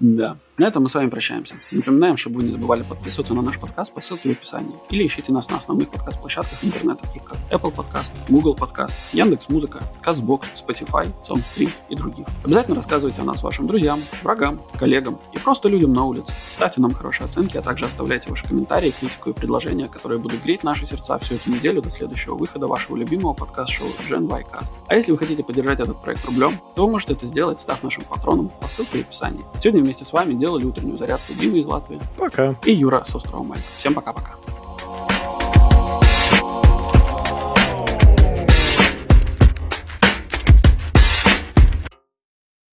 Да. 0.00 0.38
На 0.58 0.66
этом 0.66 0.82
мы 0.82 0.88
с 0.88 0.94
вами 0.96 1.08
прощаемся. 1.08 1.54
Напоминаем, 1.70 2.16
чтобы 2.16 2.38
вы 2.38 2.42
не 2.42 2.50
забывали 2.50 2.82
подписываться 2.82 3.32
на 3.32 3.42
наш 3.42 3.60
подкаст 3.60 3.92
по 3.92 4.00
ссылке 4.00 4.30
в 4.30 4.32
описании. 4.32 4.74
Или 4.90 5.06
ищите 5.06 5.30
нас 5.30 5.48
на 5.50 5.58
основных 5.58 5.88
подкаст-площадках 5.88 6.64
интернета, 6.64 7.06
таких 7.06 7.22
как 7.22 7.38
Apple 7.52 7.72
Podcast, 7.72 8.10
Google 8.28 8.56
Podcast, 8.56 8.92
Яндекс 9.12 9.48
Музыка, 9.50 9.84
Castbox, 10.04 10.46
Spotify, 10.56 11.14
Song3 11.22 11.70
и 11.90 11.94
других. 11.94 12.26
Обязательно 12.44 12.74
рассказывайте 12.74 13.22
о 13.22 13.24
нас 13.24 13.44
вашим 13.44 13.68
друзьям, 13.68 14.00
врагам, 14.24 14.60
коллегам 14.76 15.20
и 15.32 15.38
просто 15.38 15.68
людям 15.68 15.92
на 15.92 16.04
улице. 16.04 16.32
Ставьте 16.50 16.80
нам 16.80 16.90
хорошие 16.90 17.26
оценки, 17.26 17.56
а 17.56 17.62
также 17.62 17.84
оставляйте 17.84 18.28
ваши 18.28 18.44
комментарии, 18.44 18.92
критику 18.98 19.30
и 19.30 19.34
предложения, 19.34 19.86
которые 19.86 20.18
будут 20.18 20.42
греть 20.42 20.64
наши 20.64 20.86
сердца 20.86 21.18
всю 21.18 21.36
эту 21.36 21.52
неделю 21.52 21.82
до 21.82 21.90
следующего 21.90 22.34
выхода 22.34 22.66
вашего 22.66 22.96
любимого 22.96 23.32
подкаст-шоу 23.32 23.86
Gen 24.08 24.28
Y 24.28 24.44
Cast. 24.52 24.72
А 24.88 24.96
если 24.96 25.12
вы 25.12 25.18
хотите 25.18 25.44
поддержать 25.44 25.78
этот 25.78 26.02
проект 26.02 26.24
рублем, 26.24 26.54
то 26.74 26.84
вы 26.84 26.90
можете 26.90 27.12
это 27.12 27.26
сделать, 27.26 27.60
став 27.60 27.80
нашим 27.84 28.02
патроном 28.02 28.50
по 28.60 28.66
ссылке 28.66 28.98
в 28.98 29.00
описании. 29.02 29.44
Сегодня 29.60 29.84
вместе 29.84 30.04
с 30.04 30.12
вами 30.12 30.34
делали 30.48 30.64
утреннюю 30.64 30.96
зарядку 30.96 31.34
Дима 31.34 31.58
из 31.58 31.66
Латвии. 31.66 32.00
Пока. 32.16 32.56
И 32.64 32.72
Юра 32.72 33.04
с 33.06 33.14
острова 33.14 33.42
Мальта. 33.42 33.64
Всем 33.76 33.92
пока-пока. 33.92 34.36